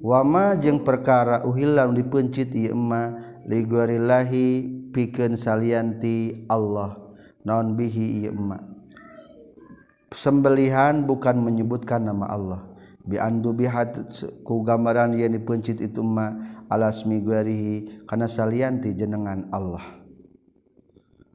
Wama 0.03 0.60
jeng 0.60 0.84
perkara 0.84 1.48
uhillan 1.48 1.96
dipencit 1.96 2.51
ieu 2.51 2.75
emma. 2.75 3.22
Ligorillahi 3.48 4.67
piken 4.91 5.39
salianti 5.39 6.50
Allah. 6.51 6.98
Naon 7.48 7.77
bihi 7.79 8.25
ieu 8.25 8.34
emma? 8.36 8.73
sembelihan 10.13 11.03
bukan 11.03 11.41
menyebutkan 11.41 12.05
nama 12.05 12.29
Allah. 12.29 12.62
Biandu 13.03 13.51
bihat 13.51 14.00
ku 14.48 14.63
gambaran 14.63 15.20
yang 15.20 15.36
dipencit 15.36 15.84
itu 15.84 16.00
ma 16.00 16.39
alas 16.72 17.03
miguarihi 17.03 18.08
karena 18.08 18.32
salianti 18.32 18.96
jenengan 18.96 19.51
Allah. 19.51 19.84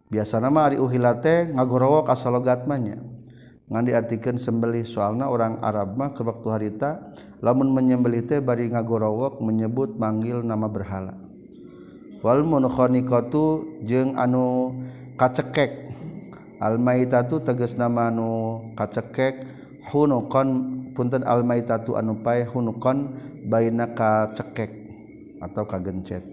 Biasa 0.08 0.40
nama 0.40 0.72
ari 0.72 0.80
uhilate 0.80 1.52
ngagorowo 1.52 2.08
kasalogatmanya 2.08 2.96
ngan 3.68 3.84
diartikan 3.84 4.40
sembelih 4.40 4.88
soalna 4.88 5.28
orang 5.28 5.60
Arab 5.60 5.92
mah 5.92 6.16
ke 6.16 6.24
waktu 6.24 6.48
harita 6.48 7.12
lamun 7.44 7.68
menyembelih 7.76 8.24
teh 8.24 8.40
bari 8.40 8.72
ngagorowok 8.72 9.44
menyebut 9.44 10.00
manggil 10.00 10.40
nama 10.40 10.64
berhala. 10.72 11.12
Wal 12.24 12.48
munkhaniqatu 12.48 13.84
jeung 13.84 14.16
anu 14.16 14.72
kacekek. 15.20 15.87
almaitatu 16.58 17.42
teges 17.42 17.78
nama 17.78 18.10
nu 18.10 18.60
kacekek 18.74 19.46
hunukon 19.88 20.48
punten 20.92 21.22
almaitatu 21.22 21.94
anu 21.94 22.18
pae 22.18 22.42
hunukon 22.42 23.14
baina 23.46 23.86
kacekek 23.94 24.74
atau 25.38 25.64
kagencet. 25.64 26.26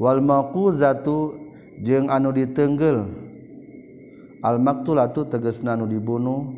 Wal 0.00 0.22
maquzatu 0.22 1.34
jeung 1.82 2.08
anu 2.08 2.32
ditenggel 2.32 3.10
al 4.40 4.56
maktulatu 4.56 5.28
tegesna 5.28 5.76
anu 5.76 5.84
dibunuh 5.84 6.56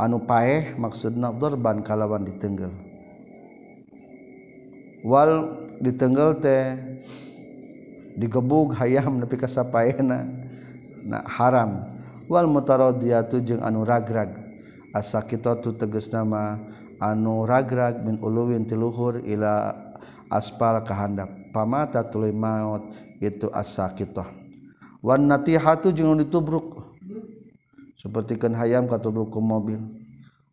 anu 0.00 0.22
paeh 0.24 0.72
maksudna 0.78 1.34
dorban 1.36 1.84
kalawan 1.84 2.24
ditenggel 2.24 2.72
wal 5.04 5.52
ditenggel 5.84 6.40
teh 6.40 6.78
digebug 8.16 8.72
hayam 8.72 9.20
nepi 9.20 9.36
ka 9.36 9.50
sapaena 9.50 10.24
nah 11.04 11.24
haram. 11.28 11.97
wal 12.28 12.46
mutaradiyatu 12.46 13.40
jeung 13.42 13.64
anu 13.64 13.82
ragrag. 13.82 14.36
Asa 14.94 15.24
kita 15.24 15.60
tu 15.60 15.72
tegas 15.76 16.08
nama 16.12 16.60
anu 17.00 17.44
ragrag 17.48 18.04
min 18.04 18.20
uluwin 18.20 18.68
tiluhur 18.68 19.20
ila 19.24 19.74
aspal 20.28 20.80
kahandak. 20.84 21.50
Pamata 21.50 22.04
tuluy 22.04 22.30
maut 22.30 22.92
itu 23.18 23.48
asa 23.50 23.88
kita 23.96 24.28
wan 25.02 25.24
natihatu 25.26 25.90
jeung 25.90 26.14
ditubruk. 26.20 26.84
Sepertikan 27.98 28.54
hayam 28.54 28.86
katubruk 28.86 29.34
ku 29.34 29.42
mobil. 29.42 29.82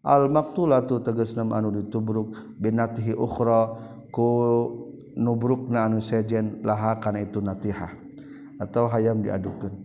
Al 0.01 0.33
maktulatu 0.33 0.97
tegas 1.05 1.37
nama 1.37 1.61
anu 1.61 1.69
ditubruk. 1.69 2.57
Binatihi 2.57 3.13
ukhra 3.13 3.77
ku 4.09 4.25
nubrukna 5.13 5.85
anu 5.85 6.01
sejen. 6.01 6.65
Laha 6.65 6.97
kana 6.97 7.21
itu 7.21 7.37
natihah. 7.45 7.93
Atau 8.57 8.89
hayam 8.89 9.21
diadukeun. 9.21 9.84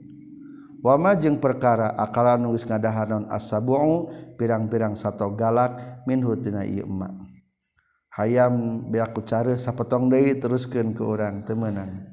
wama 0.80 1.16
jeung 1.16 1.36
perkara 1.40 1.92
akala 1.96 2.36
nulis 2.40 2.64
ngadahanon 2.64 3.28
as-sabu'u 3.28 4.10
pirang-pirang 4.40 4.96
sato 4.96 5.28
galak 5.32 6.04
minhu 6.08 6.36
tina 6.40 6.64
ieu 6.64 6.88
emak 6.88 7.12
hayam 8.16 8.84
beaku 8.90 9.22
care 9.22 9.54
sapotong 9.56 10.10
deui 10.10 10.36
teruskeun 10.36 10.92
ke 10.96 11.02
urang 11.04 11.44
teu 11.44 11.56
meunang 11.56 12.10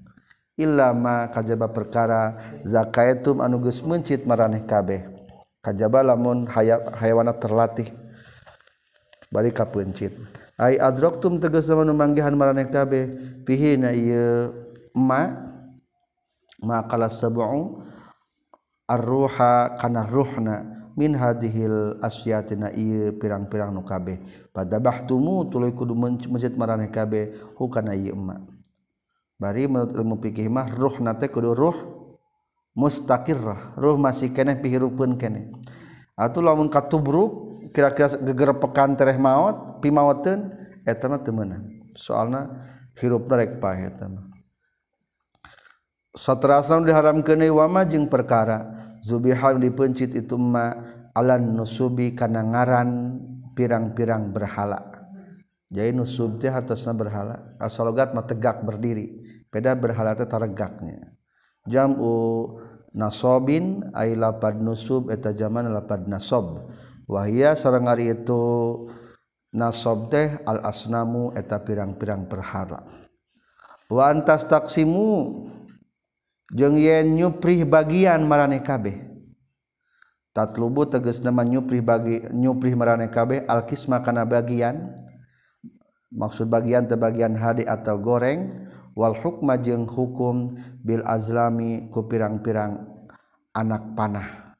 illama 0.57 1.29
kajaba 1.29 1.69
perkara 1.69 2.33
zakaitum 2.65 3.39
anu 3.45 3.61
geus 3.61 3.85
mencit 3.85 4.25
maraneh 4.25 4.65
kabeh. 4.65 5.05
Kajaba 5.61 6.01
lamun 6.01 6.49
hayawana 6.49 7.37
terlatih. 7.37 7.93
Bari 9.29 9.53
ka 9.53 9.69
peuncit 9.69 10.17
ai 10.57 10.81
adraktum 10.81 11.37
tegas 11.37 11.69
lamun 11.69 11.93
manggihan 11.93 12.33
maraneh 12.33 12.65
kabeh. 12.73 13.05
Fihi 13.45 13.77
na 13.77 13.93
ieu 13.93 14.49
emak 14.97 15.29
ma 16.65 16.81
kala 16.89 17.05
sabu'u 17.05 17.85
arruha 18.87 19.75
kana 19.75 20.07
ruhna 20.07 20.89
min 20.97 21.13
hadhil 21.13 22.01
asyatina 22.01 22.73
ieu 22.73 23.13
pirang-pirang 23.19 23.69
nu 23.69 23.85
kabeh. 23.85 24.17
Padabahtumu 24.55 25.45
tuluy 25.51 25.75
kudu 25.75 25.93
masjid 26.31 26.51
maraneh 26.55 26.89
kabeh 26.89 27.35
hukana 27.59 27.93
ieu 27.93 28.17
emak 28.17 28.57
bari 29.37 29.69
menurut 29.69 29.93
ilmu 29.93 30.17
fikih 30.17 30.49
mah 30.49 30.65
ruhna 30.73 31.13
teh 31.13 31.29
kudu 31.29 31.53
ruh 31.53 31.77
mustaqirrah 32.73 33.77
ruh 33.77 33.97
masih 33.97 34.33
keneh 34.33 34.57
pihirupkeun 34.57 35.17
keneh. 35.17 35.53
Atuh 36.17 36.41
lamun 36.41 36.73
katubruk 36.73 37.61
kira-kira 37.69 38.17
gegerepekan 38.17 38.97
tereh 38.97 39.21
maot 39.21 39.81
pimaoteun 39.85 40.49
eta 40.81 41.05
mah 41.05 41.21
teu 41.21 41.33
meunang 41.33 41.85
soalna 41.93 42.65
hirupna 42.97 43.37
rek 43.37 43.61
paeh 43.61 43.93
eta 43.93 44.09
mah. 44.09 44.26
Satrasam 46.17 46.81
diharamkeun 46.81 47.45
wama 47.53 47.85
jeung 47.85 48.09
perkara 48.09 48.65
zubihan 49.05 49.61
dipencit 49.61 50.17
itu 50.17 50.33
ma 50.33 50.73
alan 51.13 51.53
nusubi 51.53 52.17
kana 52.17 52.41
ngaran 52.41 53.21
pirang-pirang 53.53 54.33
berhala. 54.33 54.81
Jadi 55.67 55.91
nusub 55.91 56.39
teh 56.39 56.47
hartosna 56.47 56.95
berhala. 56.95 57.57
Asalogat 57.59 58.15
mah 58.15 58.23
tegak 58.23 58.63
berdiri. 58.63 59.19
Beda 59.51 59.75
berhala 59.75 60.15
teh 60.15 60.23
taregaknya. 60.23 61.11
Jam'u 61.67 62.55
nasobin 62.95 63.83
ay 63.91 64.15
lapad 64.15 64.57
nusub 64.57 65.11
eta 65.11 65.35
jaman 65.35 65.69
lapad 65.69 66.07
nasob. 66.07 66.71
Wahia 67.05 67.51
sareng 67.53 67.87
ari 67.91 68.15
itu 68.15 68.43
nasob 69.51 70.07
teh 70.07 70.39
al 70.47 70.63
asnamu 70.63 71.35
eta 71.35 71.59
pirang-pirang 71.59 72.31
berhala. 72.31 72.87
Wa 73.91 74.11
antas 74.11 74.47
taksimu 74.47 75.09
jeung 76.53 76.77
yen 76.79 77.15
nyupri 77.15 77.63
bagian 77.67 78.23
marane 78.23 78.63
kabeh. 78.63 79.07
Tatlubu 80.37 80.85
tegas 80.85 81.25
nama 81.25 81.41
nyupri 81.41 81.81
bagi 81.81 82.21
nyupri 82.29 82.77
marane 82.77 83.09
kabeh 83.09 83.43
alkisma 83.49 84.05
kana 84.05 84.21
bagian. 84.21 84.93
Maksud 86.13 86.45
bagian 86.47 86.85
tebagian 86.85 87.33
hadi 87.33 87.65
atau 87.65 87.97
goreng. 87.97 88.53
Wal 88.97 89.13
hukma 89.13 89.61
jeung 89.61 89.85
hukum 89.85 90.57
bil 90.81 91.05
azlami 91.05 91.89
ku 91.93 92.05
pirang-pirang 92.09 92.85
anak 93.53 93.93
panah. 93.93 94.57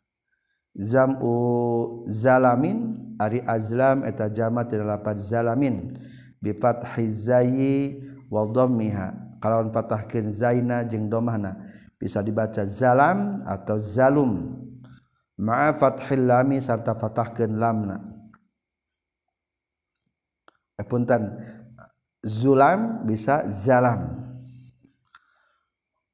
Zamu 0.78 2.06
zalamin 2.06 2.98
ari 3.18 3.42
azlam 3.46 4.06
eta 4.06 4.30
jama 4.30 4.62
tidak 4.66 4.98
lapat 4.98 5.18
zalamin. 5.18 5.98
Bi 6.38 6.54
fathiz 6.54 7.26
zayi 7.30 7.98
wa 8.30 8.46
dhammiha. 8.46 9.27
kalau 9.38 9.70
patahkan 9.70 10.26
zaina 10.30 10.82
jeng 10.88 11.10
domana 11.10 11.62
bisa 11.98 12.22
dibaca 12.22 12.66
zalam 12.66 13.42
atau 13.46 13.78
zalum. 13.78 14.64
Ma'a 15.38 15.78
fathil 15.78 16.26
lami 16.26 16.58
serta 16.58 16.98
patahkan 16.98 17.54
lamna. 17.58 18.02
Eh, 20.78 20.86
punten. 20.86 21.38
Zulam 22.26 23.06
bisa 23.06 23.46
zalam. 23.46 24.18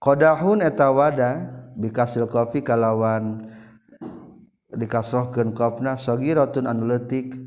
Qadahun 0.04 0.60
eta 0.60 0.92
wada 0.92 1.48
bikasil 1.80 2.28
kofi 2.28 2.60
kalawan 2.60 3.40
dikasrohkeun 4.76 5.56
kopna 5.56 5.96
sagiratun 5.96 6.68
anu 6.68 6.92
leutik. 6.92 7.40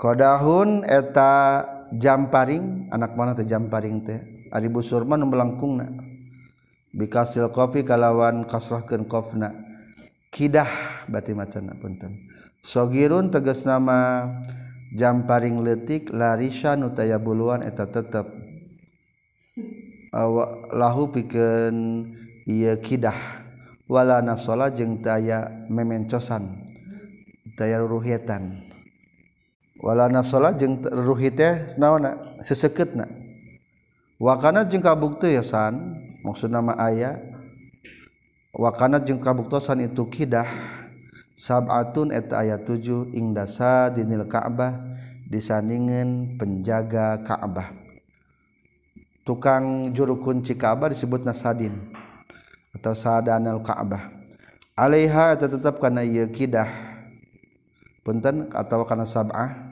Qadahun 0.00 0.82
eta 0.82 1.62
jamparing 1.96 2.90
anak 2.92 3.16
mana 3.18 3.34
teh 3.34 3.46
jamparing 3.46 4.04
teh? 4.04 4.20
Ari 4.50 4.66
busur 4.66 5.06
mah 5.06 5.14
melengkungna 5.18 5.86
bikasil 6.90 7.46
kopi 7.54 7.86
kalawan 7.86 8.42
kasrahkeun 8.50 9.06
qafna 9.06 9.54
kidah 10.34 10.66
berarti 11.06 11.38
macanna 11.38 11.78
punten 11.78 12.26
sogirun 12.58 13.30
tegas 13.30 13.62
nama 13.62 14.26
jamparing 14.90 15.62
letik 15.62 16.10
larisa 16.10 16.74
nutaya 16.74 17.18
buluan 17.18 17.62
eta 17.62 17.86
tetep. 17.86 18.26
Awak 20.10 20.74
lahu 20.74 21.14
pikeun 21.14 22.10
ieu 22.42 22.74
kidah. 22.82 23.38
Wala 23.90 24.22
nasola 24.22 24.70
jeung 24.70 25.02
taya 25.02 25.66
memencosan 25.66 26.62
taya 27.58 27.82
ruhietan 27.82 28.69
wala 29.80 30.12
nasola 30.12 30.52
jeung 30.52 30.80
ruhi 30.84 31.32
teh 31.32 31.64
naonna 31.80 32.36
seseketna. 32.44 33.08
Wakana 34.20 34.68
jeung 34.68 34.84
kabuktu 34.84 35.32
ya 35.32 35.40
maksud 36.20 36.52
nama 36.52 36.76
ayah 36.84 37.16
wakana 38.52 39.00
jeung 39.00 39.16
kabuktosan 39.16 39.80
itu 39.88 40.04
kidah. 40.06 40.46
Sab'atun 41.40 42.12
eta 42.12 42.44
ayat 42.44 42.68
7 42.68 43.16
ing 43.16 43.32
dasa 43.32 43.88
dinil 43.88 44.28
Ka'bah 44.28 44.76
disandingin 45.24 46.36
penjaga 46.36 47.16
Ka'bah. 47.24 47.72
Tukang 49.24 49.88
juru 49.96 50.20
kunci 50.20 50.52
Ka'bah 50.52 50.92
disebut 50.92 51.24
nasadin 51.24 51.72
atau 52.76 52.92
sadanal 52.92 53.64
Ka'bah. 53.64 54.12
Alaiha 54.76 55.32
tetap 55.40 55.80
kana 55.80 56.04
ieu 56.04 56.28
kidah. 56.28 56.68
Punten 58.04 58.52
atau 58.52 58.84
karena 58.84 59.08
sab'ah 59.08 59.69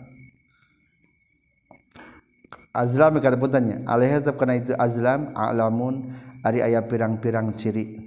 azlam 2.79 3.19
kata 3.19 3.35
puntanya 3.35 3.83
alaihi 3.91 4.23
tetap 4.23 4.39
kana 4.39 4.55
itu 4.55 4.71
azlam 4.79 5.35
alamun 5.35 6.15
ari 6.47 6.63
aya 6.63 6.87
pirang-pirang 6.87 7.51
ciri. 7.59 7.99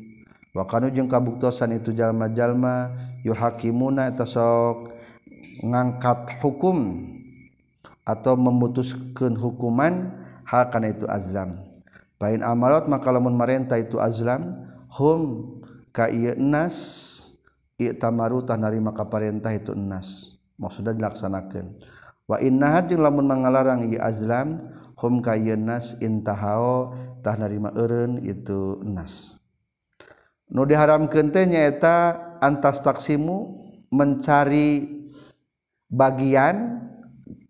Wa 0.52 0.68
kanu 0.68 0.92
jeung 0.92 1.08
kabuktosan 1.08 1.76
itu 1.76 1.96
jalma-jalma 1.96 2.92
yuhakimuna 3.24 4.12
eta 4.12 4.28
sok 4.28 4.92
ngangkat 5.64 6.40
hukum 6.44 7.08
atau 8.04 8.36
memutuskan 8.36 9.36
hukuman 9.40 10.12
hal 10.44 10.68
kana 10.68 10.92
itu 10.92 11.08
azlam. 11.08 11.56
Pain 12.20 12.44
amalat 12.44 12.88
maka 12.92 13.08
lamun 13.12 13.36
marenta 13.36 13.80
itu 13.80 13.96
azlam 13.96 14.52
hum 14.92 15.56
ka 15.96 16.12
ieu 16.12 16.36
nas 16.36 16.76
ieu 17.80 17.96
tamarutan 17.96 18.60
narima 18.60 18.92
ka 18.92 19.08
parentah 19.08 19.56
itu 19.56 19.72
nas 19.72 20.36
maksudna 20.60 20.92
dilaksanakeun. 20.92 21.80
Wa 22.32 22.40
inna 22.40 22.80
jeung 22.88 23.04
lamun 23.04 23.28
mangalarang 23.28 23.84
ieu 23.92 24.00
azlam 24.00 24.64
hum 24.96 25.20
ka 25.20 25.36
ieu 25.36 25.60
nas 25.60 26.00
intahao 26.00 26.96
tah 27.20 27.36
narima 27.36 27.76
eureun 27.76 28.24
itu 28.24 28.80
enas 28.88 29.36
nu 30.48 30.64
diharamkeun 30.64 31.36
teh 31.36 31.44
nyaeta 31.44 32.16
antas 32.40 32.80
taksimu 32.80 33.68
mencari 33.92 35.04
bagian 35.92 36.88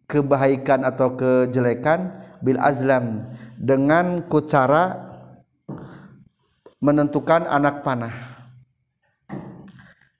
kebaikan 0.10 0.82
atau 0.84 1.14
kejelekan 1.14 2.12
bil 2.42 2.58
azlam 2.58 3.30
dengan 3.62 4.26
ku 4.26 4.44
cara 4.44 5.08
menentukan 6.82 7.46
anak 7.46 7.86
panah. 7.86 8.12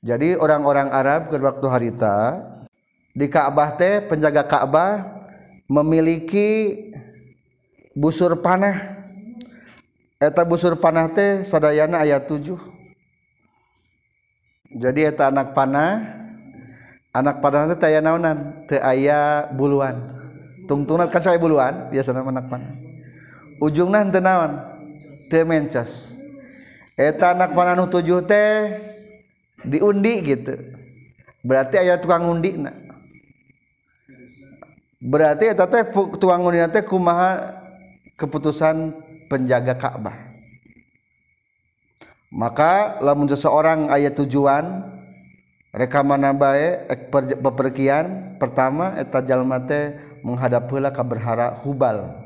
Jadi 0.02 0.34
orang-orang 0.38 0.90
Arab 0.94 1.30
ke 1.30 1.38
waktu 1.38 1.68
harita 1.70 2.18
di 3.12 3.28
Ka'bah 3.28 3.76
teh 3.76 4.00
penjaga 4.08 4.44
Ka'bah 4.48 5.04
memiliki 5.68 6.80
busur 7.96 8.40
panah. 8.40 9.04
Eta 10.22 10.46
busur 10.46 10.78
panah 10.78 11.10
teh 11.10 11.42
sadayana 11.42 12.06
ayat 12.06 12.30
7 12.30 12.56
jadi 14.72 15.12
eta 15.12 15.28
anak 15.28 15.52
panah 15.52 16.00
anak 17.12 17.44
panah 17.44 17.68
teh 17.76 17.80
taya 17.82 18.00
naonan? 18.00 18.64
Teh 18.72 18.80
aya 18.80 19.50
buluan. 19.52 20.16
Tungtungna 20.70 21.12
kan 21.12 21.20
saya 21.20 21.36
buluan 21.36 21.92
biasana 21.92 22.24
anak 22.24 22.48
panah. 22.48 22.72
Ujungna 23.60 24.08
teu 24.08 24.24
naon? 24.24 24.62
Teu 25.28 25.44
mencas. 25.44 26.16
Eta 26.96 27.36
anak 27.36 27.52
panah 27.52 27.76
nu 27.76 27.90
7 27.90 28.24
teh 28.24 28.80
diundi 29.66 30.14
gitu. 30.24 30.56
Berarti 31.42 31.82
aya 31.82 31.98
tukang 31.98 32.30
undina 32.30 32.91
berarti 35.02 35.50
eta 35.50 35.66
teh 35.66 35.84
tuangunin 36.22 36.70
teh 36.70 36.86
kumaha 36.86 37.58
keputusan 38.16 38.94
penjaga 39.28 39.74
Ka'bah? 39.74 40.16
Maka 42.32 43.02
lamun 43.04 43.28
seseorang 43.28 43.92
ayat 43.92 44.16
tujuan 44.22 44.88
rekaman 45.76 46.24
bae 46.38 46.88
bepergian 47.42 48.38
pertama 48.40 48.96
eta 48.96 49.20
jalma 49.20 49.60
teh 49.60 50.00
menghadap 50.24 50.70
heula 50.72 50.94
ka 50.94 51.04
berhala 51.04 51.60
Hubal. 51.66 52.22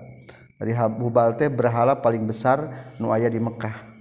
Dari 0.60 0.78
Hubal 0.78 1.34
teh 1.40 1.50
berhala 1.50 1.98
paling 1.98 2.28
besar 2.28 2.70
nu 3.02 3.10
aya 3.10 3.32
di 3.32 3.42
Mekah 3.42 3.96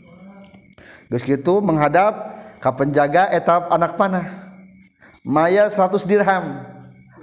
geus 1.14 1.24
kitu 1.24 1.60
menghadap 1.60 2.34
ka 2.58 2.72
penjaga 2.72 3.28
etap 3.30 3.68
anak 3.70 3.94
panah. 3.94 4.50
Maya 5.24 5.72
100 5.72 6.04
dirham 6.04 6.68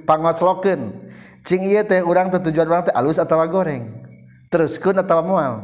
pangoslokeun 0.10 1.12
cing 1.46 1.62
iya 1.66 1.82
teh 1.86 2.02
orang 2.02 2.30
teh 2.30 2.42
tujuan 2.52 2.68
urang 2.68 2.84
teh 2.86 2.94
alus 2.94 3.18
atau 3.22 3.38
goreng. 3.50 3.88
Teruskeun 4.52 5.00
atau 5.00 5.24
mual. 5.24 5.64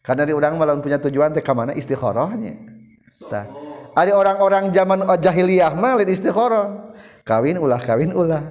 Karena 0.00 0.24
di 0.24 0.32
orang 0.32 0.56
malam 0.56 0.80
punya 0.80 0.96
tujuan 0.96 1.30
teh 1.36 1.44
ka 1.44 1.52
mana? 1.52 1.76
Istikharahnya. 1.76 2.56
Ada 3.92 4.16
orang-orang 4.16 4.72
zaman 4.72 5.04
jahiliyah 5.18 5.74
mah 5.76 5.98
lain 5.98 6.14
kawin 7.26 7.56
ulah 7.60 7.80
kawin 7.82 8.14
ulah. 8.16 8.48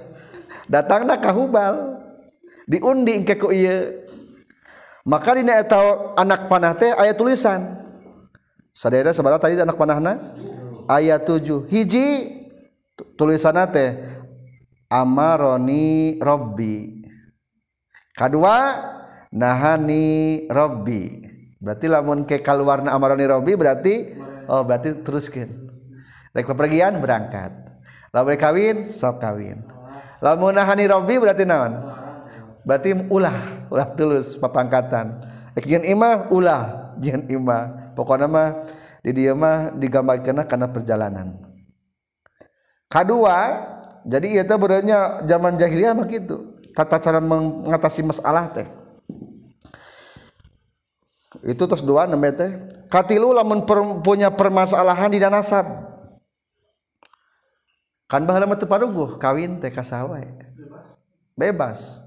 Datang 0.70 1.08
ka 1.18 1.34
hubal. 1.34 1.98
Diundi 2.70 3.26
ke 3.26 3.34
ku 3.34 3.50
ieu. 3.50 4.06
Maka 5.02 5.34
dina 5.34 5.58
eta 5.58 6.14
anak 6.14 6.46
panah 6.46 6.76
teh 6.78 6.94
ayat 6.94 7.18
tulisan. 7.18 7.80
Sadera 8.70 9.10
sabaraha 9.10 9.42
tadi 9.42 9.58
anak 9.58 9.74
panahna? 9.74 10.36
Ayat 10.86 11.26
7 11.26 11.66
hiji. 11.66 12.38
Tulisan 13.18 13.58
teh 13.74 13.96
amaroni 14.90 16.18
robbi 16.18 17.06
kedua 18.12 18.56
nahani 19.30 20.44
robbi 20.50 21.24
berarti 21.62 21.86
lamun 21.86 22.26
ke 22.26 22.42
kaluarna 22.42 22.90
amaroni 22.90 23.24
robbi 23.24 23.54
berarti 23.54 23.94
oh 24.50 24.66
berarti 24.66 25.00
teruskan 25.06 25.70
rek 26.34 26.46
pergian 26.54 26.98
berangkat. 26.98 27.50
Lamun 28.10 28.34
kawin 28.38 28.76
sok 28.90 29.22
kawin. 29.22 29.62
Lamun 30.18 30.58
nahani 30.58 30.90
robbi 30.90 31.18
berarti 31.18 31.46
naon? 31.46 31.78
Berarti 32.66 32.92
ulah 33.08 33.66
ulah 33.70 33.88
tulus 33.94 34.34
papangkatan. 34.36 35.22
Ekian 35.54 35.86
imah 35.86 36.30
ulah. 36.34 36.94
Jangan 37.00 37.22
imah. 37.30 37.62
Pokoknya 37.96 38.26
mah 38.28 38.48
di 39.00 39.10
dia 39.16 39.32
mah 39.32 39.72
digambarkan 39.72 40.44
karena 40.44 40.68
perjalanan. 40.68 41.38
Kedua 42.90 43.38
jadi 44.06 44.44
itu 44.44 44.54
berarti 44.56 44.92
zaman 45.28 45.60
jahiliyah 45.60 45.92
mah 45.92 46.06
gitu. 46.08 46.56
Tata 46.72 46.96
cara 47.02 47.20
mengatasi 47.20 48.00
masalah 48.06 48.48
teh. 48.48 48.68
Itu 51.44 51.68
terus 51.68 51.84
dua 51.84 52.08
nembe 52.08 52.32
teh. 52.32 52.50
Katilu 52.88 53.30
lamun 53.30 53.66
per, 53.68 53.78
punya 54.02 54.32
permasalahan 54.32 55.12
di 55.12 55.20
nasab 55.22 55.90
kan 58.10 58.26
bahala 58.26 58.42
mah 58.42 58.58
paruguh 58.58 59.22
kawin 59.22 59.62
teh 59.62 59.70
kasawe 59.70 60.22
bebas. 61.38 62.02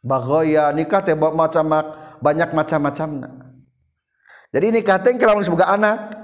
Bagoya 0.00 0.72
nikah 0.72 1.04
teh 1.04 1.12
macam 1.12 1.64
banyak 2.24 2.56
macam-macamna. 2.56 3.28
Jadi 4.48 4.64
ini 4.72 4.80
kateng 4.80 5.20
kalau 5.20 5.42
semoga 5.44 5.68
anak. 5.68 6.16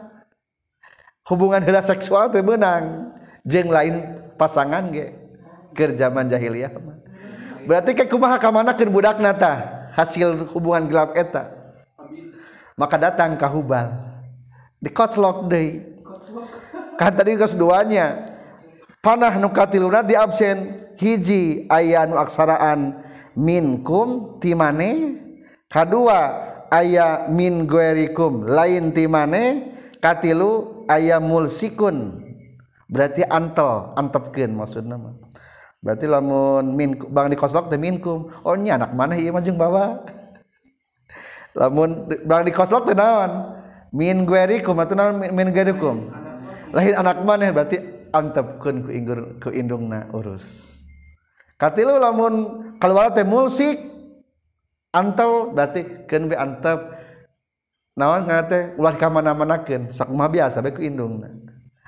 Hubungan 1.26 1.58
hela 1.60 1.82
seksual 1.82 2.30
teh 2.30 2.40
menang 2.40 3.10
jeng 3.42 3.66
lain 3.66 4.25
pasangan 4.36 4.92
ge 4.92 5.16
ke 5.72 5.92
zaman 5.96 6.28
jahiliyah 6.28 6.72
berarti 7.66 7.92
ke 7.96 8.04
kumaha 8.06 8.38
ka 8.38 8.48
mana 8.52 8.72
budak 8.72 9.18
nata 9.20 9.76
hasil 9.96 10.44
hubungan 10.52 10.84
gelap 10.84 11.16
eta. 11.16 11.48
Maka 12.76 13.00
datang 13.00 13.40
ka 13.40 13.48
hubal. 13.48 13.96
Di 14.76 14.92
koclok 14.92 15.48
deui. 15.48 15.80
Kan 17.00 17.16
tadi 17.16 17.40
geus 17.40 17.56
duanya. 17.56 18.36
Panah 19.00 19.40
nu 19.40 19.48
katiluna 19.48 20.04
di 20.04 20.12
absen 20.12 20.76
hiji 21.00 21.64
aya 21.72 22.04
nu 22.04 22.20
aksaraan 22.20 23.00
minkum 23.38 24.36
timane 24.42 25.14
kedua 25.70 26.20
aya 26.68 27.30
min 27.30 27.64
guerikum 27.70 28.44
lain 28.44 28.92
timane 28.92 29.72
katilu 30.04 30.84
aya 30.90 31.16
mulsikun. 31.22 32.25
berarti 32.86 33.22
antel 33.26 33.94
antepkeun 33.98 34.54
maksudna 34.54 34.96
mah. 34.98 35.14
Berarti 35.82 36.06
lamun 36.10 36.74
min 36.74 36.98
bang 36.98 37.30
di 37.30 37.36
koslok 37.38 37.70
teh 37.70 37.78
minkum. 37.78 38.32
Oh 38.42 38.58
nya 38.58 38.74
anak 38.80 38.96
mana 38.96 39.14
ieu 39.14 39.30
mah 39.30 39.42
jeung 39.44 39.60
bawa. 39.60 40.02
Lamun 41.58 42.10
bang 42.26 42.42
di 42.42 42.50
koslok 42.50 42.90
teh 42.90 42.96
naon? 42.96 43.54
Min 43.94 44.26
guerikum 44.26 44.76
atuh 44.82 44.98
naon 44.98 45.22
min, 45.22 45.48
guerikum 45.54 46.10
lain 46.74 46.92
anak 46.98 47.22
mana 47.22 47.54
berarti 47.54 47.78
antepkeun 48.10 48.84
ku 48.84 48.90
inggur 48.90 49.20
ku 49.38 49.48
indungna 49.54 50.10
urus. 50.10 50.76
Katilu 51.56 51.96
lamun 51.96 52.34
keluar 52.82 53.14
teh 53.14 53.24
mulsik 53.24 53.78
antel 54.90 55.54
berarti 55.54 56.04
keun 56.10 56.28
be 56.28 56.36
antep. 56.36 56.98
Naon 57.96 58.28
ngate 58.28 58.76
ulah 58.76 58.92
ka 58.98 59.08
mana-manakeun 59.08 59.88
sak 59.88 60.12
mah 60.12 60.28
biasa 60.28 60.60
be 60.60 60.74
ku 60.76 60.84
indungna. 60.84 61.45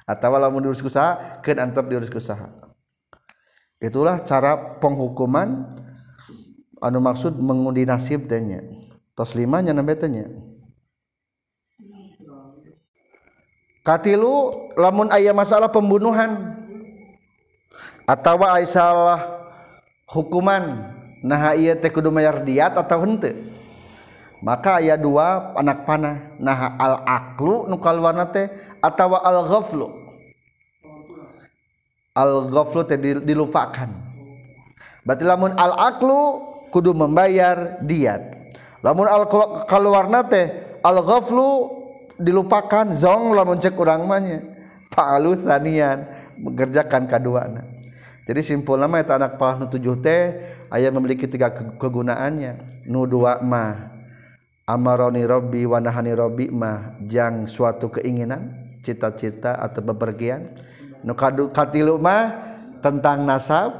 atawa 0.09 0.41
lamun 0.41 0.65
diurus 0.65 0.81
kusaha 0.81 1.45
keun 1.45 1.61
antep 1.61 1.85
diurus 1.85 2.09
kusaha 2.09 2.49
itulah 3.77 4.25
cara 4.25 4.81
penghukuman 4.81 5.69
anu 6.81 6.99
maksud 7.05 7.37
mengundi 7.37 7.85
nasib 7.85 8.25
tanya 8.25 8.65
tos 9.13 9.37
lima 9.37 9.61
nya 9.61 9.77
nambe 9.77 9.93
tanya 9.93 10.33
katilu 13.85 14.73
lamun 14.81 15.13
aya 15.13 15.37
masalah 15.37 15.69
pembunuhan 15.69 16.57
atawa 18.09 18.57
aisalah 18.57 19.45
hukuman 20.09 20.89
nah 21.21 21.53
iya 21.53 21.77
teh 21.77 21.93
kudu 21.93 22.09
mayar 22.09 22.47
diat 22.47 22.79
atau 22.79 23.05
henteu? 23.05 23.58
Maka 24.45 24.79
aya 24.79 24.95
dua 24.95 25.55
anak 25.59 25.83
panah 25.83 26.39
nah 26.39 26.79
al 26.79 27.03
aklu 27.07 27.67
nu 27.67 27.77
kaluarna 27.79 28.27
teh 28.31 28.51
atawa 28.79 29.23
al 29.23 29.43
ghaflu 29.47 30.09
al-ghaflu 32.19 32.83
dilupakan. 33.23 33.91
Berarti 35.07 35.25
lamun 35.25 35.55
al-aqlu 35.55 36.19
kudu 36.75 36.91
membayar 36.93 37.79
diat. 37.87 38.51
Lamun 38.83 39.07
al 39.07 39.31
keluarna 39.71 40.27
teh 40.27 40.51
al-ghaflu 40.83 41.79
dilupakan 42.19 42.91
zong 42.91 43.31
lamun 43.39 43.63
cek 43.63 43.79
urang 43.79 44.03
manya 44.03 44.43
fa'alu 44.91 45.39
sanian 45.39 46.11
mengerjakan 46.35 47.07
kaduana. 47.07 47.63
Jadi 48.29 48.45
simpul 48.45 48.77
nama 48.77 49.01
eta 49.01 49.17
anak 49.17 49.41
palah 49.41 49.65
nu 49.65 49.67
tujuh 49.73 50.05
teh 50.05 50.37
aya 50.69 50.93
memiliki 50.93 51.25
tiga 51.25 51.49
kegunaannya. 51.55 52.85
Nu 52.85 53.09
dua 53.09 53.41
mah 53.41 53.98
amaroni 54.69 55.25
robbi 55.25 55.65
wa 55.65 55.81
nahani 55.81 56.13
robbi 56.13 56.53
mah 56.53 57.01
jang 57.09 57.49
suatu 57.49 57.89
keinginan 57.89 58.53
cita-cita 58.85 59.57
atau 59.57 59.81
bepergian. 59.81 60.53
Nu 61.01 61.17
katilu 61.17 61.97
mah 61.97 62.37
tentang 62.85 63.25
nasab 63.25 63.73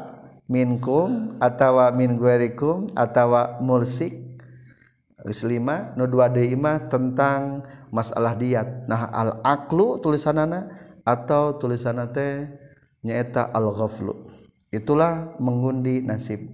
minkum 0.49 1.37
atawa 1.45 1.93
min 1.93 2.17
guerikum 2.17 2.89
atawa 2.97 3.61
mulsik. 3.61 4.17
Geus 5.29 5.45
lima 5.45 5.93
nu 5.99 6.09
dua 6.09 6.33
deui 6.33 6.57
tentang 6.89 7.69
masalah 7.93 8.33
diat. 8.33 8.89
Nah 8.89 9.13
al 9.13 9.45
aklu 9.45 10.01
tulisanana 10.01 10.73
atau 11.05 11.59
tulisanana 11.61 12.09
teh 12.09 12.49
nyaeta 13.05 13.53
al 13.53 13.77
ghaflu. 13.77 14.15
Itulah 14.73 15.37
mengundi 15.37 16.01
nasib. 16.01 16.49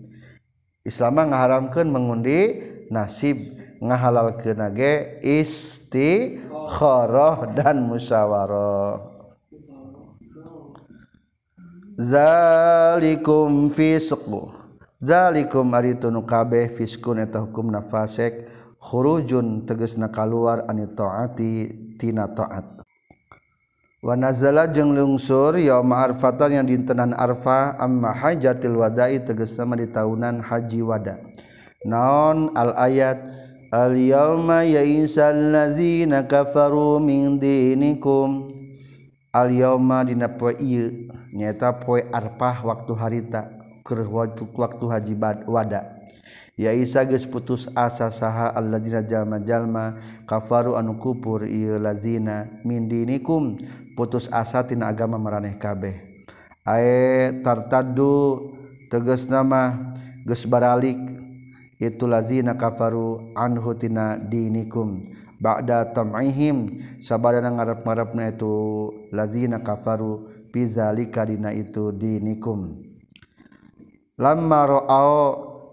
Islam 0.85 1.17
ngaharamkeun 1.17 1.89
mengundi 1.89 2.61
nasib 2.93 3.54
ngahalal 3.85 4.33
kenage 4.41 5.21
istikharah 5.21 6.33
dan 7.53 7.85
musyawarah. 7.85 9.13
Zalikum 11.95 13.69
fisqu. 13.71 14.51
Zalikum 15.05 15.69
ari 15.77 15.95
kabeh 16.01 16.73
fiskun 16.73 17.21
eta 17.21 17.45
hukum 17.45 17.69
nafasek 17.69 18.49
khurujun 18.81 19.69
tegasna 19.69 20.09
kaluar 20.09 20.65
ani 20.65 20.89
taati 20.89 21.69
tina 22.01 22.29
taat 22.29 22.85
wa 24.05 24.13
nazala 24.13 24.69
jeung 24.69 24.93
lungsur 24.93 25.57
yaum 25.57 25.89
arfatan 25.97 26.61
yang 26.61 26.69
dintenan 26.69 27.17
arfa 27.17 27.81
amma 27.81 28.13
hajatil 28.13 28.77
wada'i 28.85 29.25
tegasna 29.25 29.73
di 29.81 29.89
tahunan 29.89 30.45
haji 30.45 30.81
wada. 30.85 31.17
Naon 31.89 32.53
al 32.53 32.77
ayat 32.77 33.25
Al-yawma 33.75 34.63
ya'isal 34.63 35.51
ladzina 35.51 36.23
kafaru 36.31 37.03
min 37.03 37.43
dinikum. 37.43 38.55
Al-yawma 39.35 40.07
dina 40.07 40.31
poe 40.31 40.55
ieu 40.63 41.11
nyaeta 41.35 41.83
poe 41.83 42.07
arpah 42.15 42.63
waktu 42.63 42.95
harita 42.95 43.51
keur 43.83 44.07
waktu, 44.07 44.47
waktu 44.55 44.85
haji 44.87 45.15
wada. 45.51 46.07
Ya 46.55 46.71
Isa 46.71 47.03
geus 47.03 47.27
putus 47.27 47.67
asa 47.75 48.15
saha 48.15 48.55
alladzina 48.55 49.03
jalma-jalma 49.03 49.99
kafaru 50.23 50.79
anu 50.79 50.95
kufur 51.03 51.43
ieu 51.43 51.75
lazina 51.83 52.47
min 52.63 52.87
dinikum. 52.87 53.59
Putus 53.99 54.31
asa 54.31 54.63
tina 54.63 54.87
agama 54.87 55.19
maraneh 55.19 55.59
kabeh. 55.59 55.99
Ae 56.63 57.43
tartaddu 57.43 58.55
tegas 58.87 59.27
nama 59.27 59.75
geus 60.23 60.47
baralik 60.47 61.24
itu 61.85 62.09
lazina 62.09 62.57
kafaru 62.57 63.37
anhutina 63.37 64.17
dinikum. 64.17 65.13
Ba'da 65.39 65.93
tam'ihim. 65.93 66.81
Sabadana 67.05 67.53
ngarep-ngarepna 67.53 68.33
itu 68.33 68.55
lazina 69.13 69.61
kafaru 69.61 70.49
bizalika 70.49 71.29
dina 71.29 71.53
itu 71.53 71.93
dinikum. 71.93 72.81
Lamma 74.15 74.61
ra'au 74.71 75.15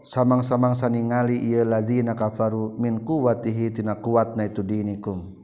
samang-samang 0.01 0.73
saningali 0.73 1.37
ieu 1.37 1.61
lazina 1.61 2.17
kafaru 2.17 2.73
min 2.75 3.05
quwwatihi 3.05 3.77
tina 3.77 4.01
kuatna 4.01 4.49
itu 4.49 4.65
dinikum. 4.65 5.37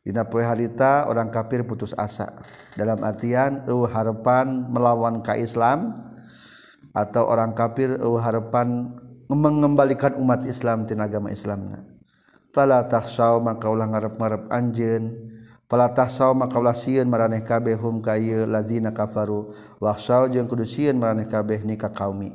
Dina 0.00 0.24
poe 0.24 0.40
harita 0.40 1.04
orang 1.04 1.28
kafir 1.28 1.68
putus 1.68 1.92
asa. 1.92 2.40
Dalam 2.72 3.04
artian 3.04 3.68
eueuh 3.68 3.84
harapan 3.92 4.64
melawan 4.72 5.20
ka 5.20 5.36
Islam 5.36 5.92
atau 6.96 7.28
orang 7.28 7.52
kafir 7.52 8.00
eueuh 8.00 8.24
harapan 8.24 8.96
mengembalikan 9.30 10.18
umat 10.18 10.42
Islam 10.44 10.84
tin 10.90 10.98
agama 10.98 11.30
Islamna 11.30 12.00
pala 12.50 12.82
tahsaw 12.86 13.38
maka 13.42 13.70
ulah 13.70 13.86
ngarep-ngarep 13.90 14.50
anjeun. 14.50 15.04
Pala 15.70 15.86
tahsaw 15.86 16.34
maka 16.34 16.58
ulah 16.58 16.74
sieun 16.74 17.06
maraneh 17.06 17.46
kabeh 17.46 17.78
hum 17.78 18.02
ka 18.02 18.18
lazina 18.18 18.90
kafaru. 18.90 19.54
Wahsaw 19.78 20.26
jeung 20.26 20.50
kudu 20.50 20.66
sieun 20.66 20.98
maraneh 20.98 21.30
kabeh 21.30 21.62
ni 21.62 21.78
ka 21.78 21.94
kaumi. 21.94 22.34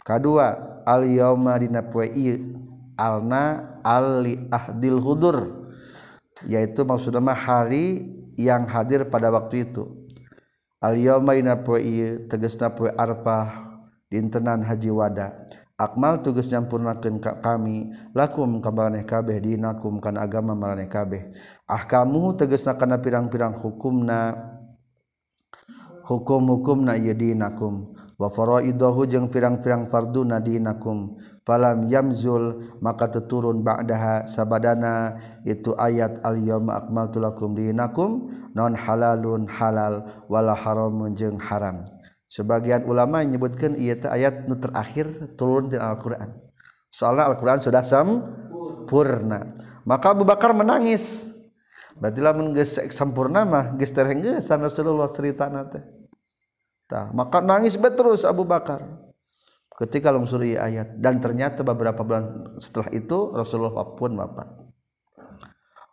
Kadua 0.00 0.80
al 0.88 1.04
yauma 1.04 1.60
dina 1.60 1.84
poe 1.84 2.08
ieu 2.08 2.56
alna 2.96 3.76
ali 3.84 4.40
ahdil 4.48 5.02
hudur 5.02 5.68
yaitu 6.48 6.86
maksudna 6.86 7.20
mah 7.20 7.36
hari 7.36 8.08
yang 8.40 8.64
hadir 8.64 9.04
pada 9.12 9.28
waktu 9.28 9.68
itu. 9.68 10.08
Al 10.80 10.96
yauma 10.96 11.36
dina 11.36 11.60
poe 11.60 11.76
ieu 11.76 12.24
tegasna 12.24 12.72
poe 12.72 12.88
arfah 12.88 13.68
dintenan 14.08 14.64
haji 14.64 14.88
wada. 14.88 15.36
Akmal 15.76 16.24
tugas 16.24 16.48
nyampurnakan 16.48 17.20
kami 17.20 17.92
lakum 18.16 18.64
kaeh 18.64 19.04
kabeh 19.04 19.44
dinakum 19.44 20.00
kan 20.00 20.16
agama 20.16 20.56
meeh 20.56 20.88
kabeh. 20.88 21.36
Ah 21.68 21.84
kamu 21.84 22.32
teges 22.40 22.64
na 22.64 22.80
karena 22.80 22.96
pirang-pirang 22.96 23.60
hukum 23.60 24.08
na 24.08 24.32
hukum-hukum 26.08 26.80
na 26.80 26.96
yedinakum 26.96 27.92
wafaroidohu 28.16 29.04
jeung 29.04 29.28
pirang-pirang 29.28 29.92
fardu 29.92 30.24
na 30.24 30.40
dinakum. 30.40 31.20
Falam 31.44 31.84
yamzul 31.84 32.72
maka 32.80 33.12
teturun 33.12 33.60
ba'daha 33.60 34.24
sabadana 34.24 35.20
itu 35.44 35.76
ayat 35.76 36.24
al 36.24 36.40
yawma 36.40 36.80
akmaltu 36.80 37.20
lakum 37.20 37.52
dinakum 37.52 38.32
non 38.56 38.72
halalun 38.72 39.44
halal 39.44 40.24
wala 40.24 40.56
haramun 40.56 41.12
jeung 41.12 41.36
haram. 41.36 41.84
sebagian 42.26 42.84
ulama 42.84 43.22
menyebutkan 43.22 43.78
ia 43.78 43.96
ayat 44.10 44.50
nu 44.50 44.58
terakhir 44.58 45.36
turun 45.38 45.70
di 45.70 45.78
Al-Quran. 45.78 46.34
Soalnya 46.90 47.30
Al-Quran 47.30 47.58
sudah 47.62 47.82
sempurna 47.82 49.54
maka 49.86 50.12
Abu 50.12 50.26
Bakar 50.26 50.50
menangis. 50.50 51.30
Berarti 51.96 52.20
lamun 52.20 52.52
geus 52.52 52.76
sempurna 52.92 53.48
mah 53.48 53.72
geus 53.78 53.94
terhenggesan 53.94 54.60
Rasulullah 54.60 55.08
cerita 55.08 55.48
nate 55.48 55.80
tah 56.86 57.08
maka 57.10 57.40
nangis 57.40 57.78
terus 57.78 58.26
Abu 58.26 58.44
Bakar. 58.44 58.84
Ketika 59.76 60.08
lungsuri 60.08 60.56
ayat. 60.56 60.96
Dan 60.96 61.20
ternyata 61.20 61.60
beberapa 61.60 62.00
bulan 62.00 62.56
setelah 62.56 62.88
itu 62.96 63.36
Rasulullah 63.36 63.84
pun 63.92 64.16
wafat. 64.16 64.65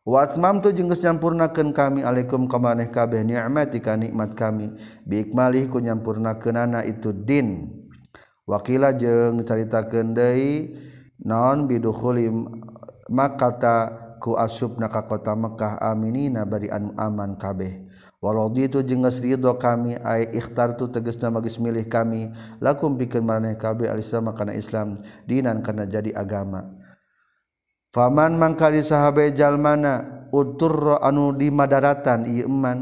Wasmam 0.04 0.60
tu 0.60 0.68
jenggus 0.76 1.00
nyampurnakan 1.00 1.72
kami. 1.72 2.04
Alaikum 2.04 2.52
kamaneh 2.52 2.92
kabeh 2.92 3.24
ni'mati 3.24 3.80
ka 3.80 3.96
nikmat 3.96 4.36
kami. 4.36 4.76
Biikmalih 5.08 5.72
ku 5.72 5.80
nyampurnakeunana 5.80 6.84
itu 6.84 7.16
din. 7.16 7.72
Wakila 8.44 8.92
jeung 8.92 9.40
caritakeun 9.48 10.12
deui 10.12 10.76
naon 11.24 11.72
bidukhuli 11.72 12.28
makata 13.08 14.04
ku 14.20 14.36
asubna 14.36 14.92
ka 14.92 15.08
kota 15.08 15.32
Mekah 15.32 15.80
aminina 15.80 16.44
bari 16.44 16.68
anu 16.68 16.92
aman 17.00 17.40
kabeh. 17.40 17.88
Waraditu 18.20 18.84
jeung 18.84 19.08
geus 19.08 19.24
ridho 19.24 19.56
kami 19.56 19.96
ai 20.04 20.28
ikhtartu 20.36 20.92
tegasna 20.92 21.32
magis 21.32 21.56
milih 21.64 21.88
kami. 21.88 22.36
Lakum 22.60 23.00
pikeun 23.00 23.24
maneh 23.24 23.56
kabeh 23.56 23.88
al-islam 23.88 24.36
kana 24.36 24.52
Islam 24.52 25.00
dinan 25.24 25.64
kana 25.64 25.88
jadi 25.88 26.12
agama. 26.12 26.83
faman 27.94 28.36
mangkali 28.42 28.82
sahabe 28.82 29.30
jalmana 29.38 30.26
uturra 30.34 30.98
anu 31.06 31.32
di 31.38 31.54
madaratan 31.54 32.26
iman 32.26 32.44
eman. 32.50 32.80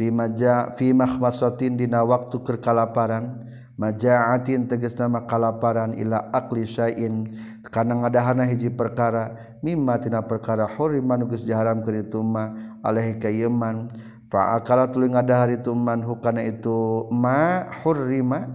Fi 0.00 0.08
maja 0.08 0.72
fi 0.72 0.96
mahmasatin 0.96 1.76
dina 1.76 2.00
waktu 2.00 2.40
keur 2.40 2.56
kalaparan. 2.56 3.36
Majaatin 3.76 4.68
tegasna 4.68 5.08
nama 5.08 5.24
kalaparan 5.24 5.96
ila 5.96 6.32
akli 6.32 6.68
syai'in. 6.68 7.36
Kana 7.68 7.96
ngadahana 8.00 8.44
hiji 8.48 8.68
perkara 8.72 9.56
mimma 9.64 10.00
tina 10.00 10.20
perkara 10.24 10.68
huriman 10.68 11.24
geus 11.28 11.44
diharamkeun 11.44 12.04
itu 12.04 12.20
mah 12.20 12.80
alaihi 12.84 13.16
kayeman 13.16 13.88
fa 14.28 14.56
akala 14.56 14.88
tuluy 14.92 15.08
ngadahar 15.08 15.52
itu 15.52 15.72
man 15.72 16.04
hukana 16.04 16.44
itu 16.44 17.08
ma 17.08 17.72
hurrima 17.80 18.48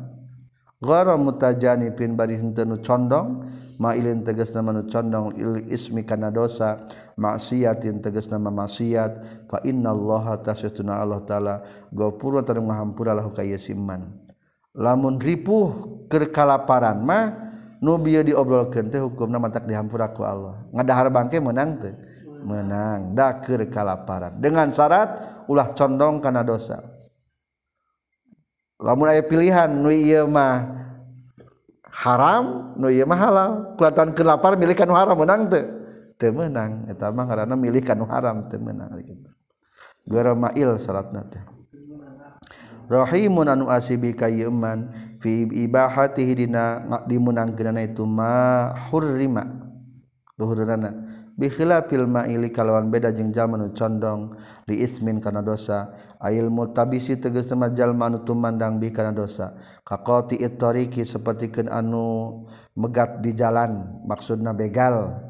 gara 0.78 1.18
mutajanipin 1.18 2.14
bari 2.14 2.38
henteu 2.38 2.78
condong. 2.86 3.46
mailin 3.82 4.26
tegas 4.26 4.52
nama 4.52 4.76
nu 4.76 4.84
condong 4.88 5.36
il 5.40 5.68
ismi 5.72 6.04
kana 6.04 6.32
dosa. 6.32 6.88
Maksiatin 7.16 8.04
tegas 8.04 8.28
nama 8.28 8.52
maksiat. 8.52 9.46
Fa 9.48 9.64
innallaha 9.64 10.40
tasyatuna 10.40 11.00
Allah 11.00 11.22
taala. 11.24 11.56
Gopurun 11.92 12.44
tanu 12.44 12.68
ngahampura 12.68 13.16
lahu 13.16 13.32
ka 13.36 13.44
siman 13.56 14.26
lamun 14.76 15.16
ripuh 15.18 15.72
keur 16.12 16.28
kalaparan 16.30 17.00
mah 17.00 17.32
nu 17.80 17.96
bieu 17.96 18.22
diobrolkeun 18.22 18.92
teh 18.92 19.00
hukumna 19.00 19.40
mah 19.40 19.50
tak 19.50 19.66
dihampura 19.66 20.12
ku 20.12 20.28
Allah. 20.28 20.60
Ngadahar 20.76 21.08
bangke 21.08 21.40
menang 21.40 21.80
teh? 21.80 21.96
Menang 22.46 23.16
da 23.16 23.40
keur 23.40 23.64
kalaparan. 23.72 24.36
Dengan 24.38 24.70
syarat 24.70 25.24
ulah 25.48 25.72
condong 25.74 26.20
kana 26.20 26.44
dosa. 26.44 26.84
Lamun 28.76 29.08
aya 29.08 29.24
pilihan 29.24 29.72
nu 29.72 29.88
ieu 29.88 30.28
mah 30.28 30.84
haram 31.96 32.76
nu 32.76 32.92
ieu 32.92 33.08
mah 33.08 33.20
halal. 33.20 33.52
Kelihatan 33.80 34.12
kelapar 34.12 34.60
milih 34.60 34.76
kanu 34.76 34.92
haram 34.92 35.16
menang 35.16 35.48
teu. 35.48 35.64
Teu 36.20 36.36
meunang 36.36 36.92
eta 36.92 37.08
mah 37.12 37.24
ngaranna 37.24 37.56
milih 37.56 37.80
kanu 37.80 38.04
haram 38.08 38.44
teu 38.44 38.60
menang 38.60 38.92
gitu 39.00 39.36
garamail 40.06 40.78
salatna 40.78 41.26
teh. 41.26 41.42
Rahimun 42.86 43.50
anu 43.50 43.66
asibi 43.74 44.14
ka 44.14 44.30
kayeman 44.30 44.94
fi 45.18 45.50
ibahatihi 45.50 46.46
dina 46.46 46.86
dimunangkeunana 47.10 47.82
itu 47.82 48.06
ma 48.06 48.78
hurrima. 48.90 49.42
Luhurna 50.38 50.78
bihila 51.36 51.84
filma 51.86 52.26
ili 52.26 52.50
kalawan 52.50 52.88
beda 52.88 53.12
jeung 53.12 53.36
jalma 53.36 53.68
condong 53.76 54.36
li 54.66 54.82
ismin 54.82 55.20
kana 55.20 55.44
dosa. 55.46 55.92
Ail 56.24 56.50
mutabisi 56.50 57.20
tegas 57.20 57.46
sama 57.52 57.70
jalma 57.70 58.10
anu 58.10 58.24
tumandang 58.26 58.80
bi 58.82 58.90
kana 58.90 59.12
dosa. 59.12 59.54
Kaqati 59.84 60.42
itariki 60.42 61.06
sapertikeun 61.06 61.70
anu 61.70 62.44
megat 62.74 63.22
di 63.22 63.36
jalan 63.36 64.04
maksudna 64.08 64.56
begal. 64.56 65.22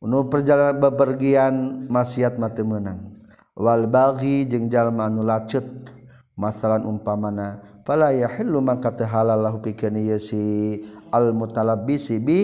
Nu 0.00 0.32
perjalanan 0.32 0.80
bepergian 0.80 1.54
maksiat 1.92 2.40
mati 2.40 2.64
menang 2.64 3.12
wal 3.52 3.84
baghi 3.84 4.48
jeung 4.48 4.72
jalma 4.72 5.12
anu 5.12 5.20
lacut 5.20 5.92
masalan 6.40 6.88
umpamana 6.88 7.60
fala 7.84 8.08
yahillu 8.08 8.64
maka 8.64 8.96
teu 8.96 9.04
halal 9.04 9.36
lahu 9.36 9.60
pikeun 9.60 10.00
ieu 10.00 10.16
si 10.16 10.80
al 11.12 11.36
mutalabbisi 11.36 12.16
bi 12.16 12.40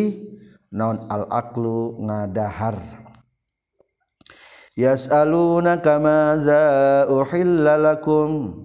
naon 0.70 1.07
al-aklu 1.11 1.98
ngadahar. 2.02 2.79
Yas'alunaka 4.76 5.98
maza 5.98 6.62
uhilla 7.09 7.81
lakum. 7.81 8.64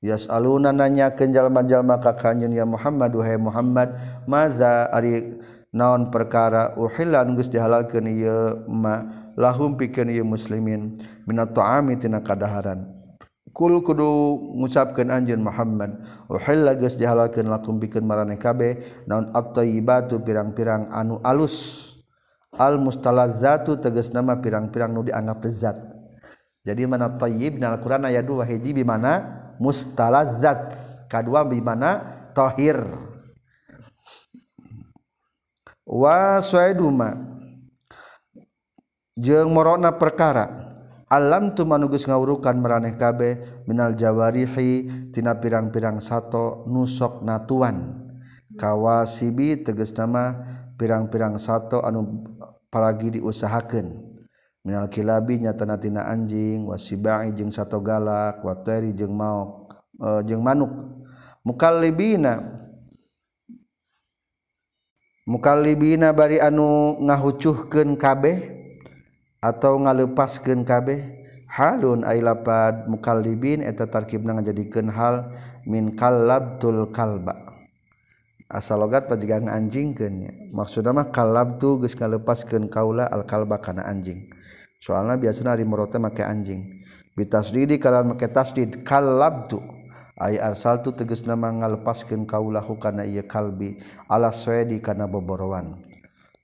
Yas'aluna 0.00 0.72
nanya 0.72 1.12
kenjalma-jalma 1.12 2.00
ka 2.00 2.16
kanjeun 2.16 2.54
ya 2.54 2.64
Muhammad 2.64 3.12
wahai 3.12 3.36
Muhammad 3.36 3.98
maza 4.30 4.86
ari 4.94 5.36
naon 5.74 6.08
perkara 6.08 6.78
uhilla 6.78 7.26
geus 7.34 7.50
dihalalkeun 7.50 8.06
ieu 8.08 8.64
ma 8.70 9.04
lahum 9.36 9.76
pikeun 9.76 10.10
ieu 10.10 10.24
muslimin. 10.24 10.96
Minat 11.28 11.52
ta'ami 11.52 12.00
tina 12.00 12.24
kadaharan. 12.24 12.97
Kul 13.58 13.82
kudu 13.82 14.38
ngucapkeun 14.54 15.10
anjeun 15.10 15.42
Muhammad. 15.42 15.98
Uhilla 16.30 16.78
geus 16.78 16.94
dihalalkeun 16.94 17.50
lakum 17.50 17.82
bikin 17.82 18.06
marane 18.06 18.38
kabeh. 18.38 18.78
Naon 19.10 19.34
at-thayyibatu 19.34 20.22
pirang-pirang 20.22 20.94
anu 20.94 21.18
alus. 21.26 21.90
Al 22.54 22.78
mustalazzatu 22.78 23.82
tegas 23.82 24.14
nama 24.14 24.38
pirang-pirang 24.38 24.94
nu 24.94 25.02
dianggap 25.02 25.42
lezat. 25.42 25.74
Jadi 26.62 26.86
mana 26.86 27.18
thayyib 27.18 27.58
dina 27.58 27.74
Al-Qur'an 27.74 28.06
ayat 28.06 28.22
2 28.22 28.46
hiji 28.46 28.70
bi 28.78 28.86
mana 28.86 29.26
mustalazzat. 29.58 30.78
Kadua 31.10 31.42
bi 31.42 31.58
mana 31.58 32.06
tahir. 32.38 32.78
Wa 35.82 36.38
suaiduma 36.38 37.16
jeung 39.18 39.50
morona 39.50 39.90
perkara. 39.90 40.67
alam 41.08 41.56
tu 41.56 41.64
manugus 41.64 42.04
ngawurukan 42.04 42.56
meraneh 42.60 42.96
kabeh 43.00 43.64
minal 43.64 43.96
jawarihi 43.96 45.08
tina 45.12 45.36
pirang-pirang 45.40 46.00
sato 46.04 46.68
nusok 46.68 47.24
natuan 47.24 47.96
kawasibi 48.60 49.64
teges 49.64 49.96
nama 49.96 50.36
pirang-pirang 50.76 51.40
sato 51.40 51.80
anu 51.80 52.28
paragi 52.68 53.16
diusahakan 53.16 54.04
minal 54.60 54.84
kilabi 54.92 55.40
nyata 55.40 55.64
natina 55.64 56.04
anjing 56.04 56.68
wasibai 56.68 57.32
jeung 57.32 57.48
sato 57.48 57.80
galak 57.80 58.44
wateri 58.44 58.92
jeung 58.92 59.16
maok 59.16 59.72
e, 59.96 60.08
jeung 60.28 60.44
manuk. 60.44 60.68
Mukallibina 61.40 62.44
mukallibina 65.24 66.12
bari 66.12 66.36
anu 66.36 67.00
ngahucuhkeun 67.00 67.96
kabeh. 67.96 68.57
atau 69.38 69.78
ngalepaskan 69.78 70.66
kabeh? 70.66 71.26
Halun 71.48 72.04
ailapad 72.04 72.92
mukallibin 72.92 73.64
eta 73.64 73.88
tarkib 73.88 74.20
tarkibna 74.20 74.36
ngajadikeun 74.36 74.92
hal 74.92 75.32
min 75.64 75.96
kallabtul 75.96 76.92
kalba. 76.92 77.56
Asal 78.52 78.84
logat 78.84 79.08
pajigang 79.08 79.48
anjingkeun 79.48 80.14
nya. 80.24 80.32
Maksudna 80.52 80.92
mah 80.92 81.08
kallabtu 81.08 81.80
geus 81.80 81.96
ngalepaskeun 81.96 82.68
kaula 82.68 83.08
al 83.08 83.24
kalba 83.24 83.64
kana 83.64 83.88
anjing. 83.88 84.28
Soalna 84.76 85.16
biasana 85.16 85.56
ari 85.56 85.64
murata 85.64 85.96
make 85.96 86.20
anjing. 86.20 86.84
Bitasdidi 87.16 87.80
kalan 87.80 88.12
make 88.12 88.28
tasdid 88.28 88.84
kallabtu. 88.84 89.64
Ay 90.20 90.36
arsaltu 90.36 90.92
tegasna 90.92 91.32
mah 91.32 91.64
ngalepaskeun 91.64 92.28
kaula 92.28 92.60
hukana 92.60 93.08
ieu 93.08 93.24
kalbi. 93.24 93.80
Ala 94.04 94.28
swedi 94.36 94.84
kana 94.84 95.08
boborowan 95.08 95.88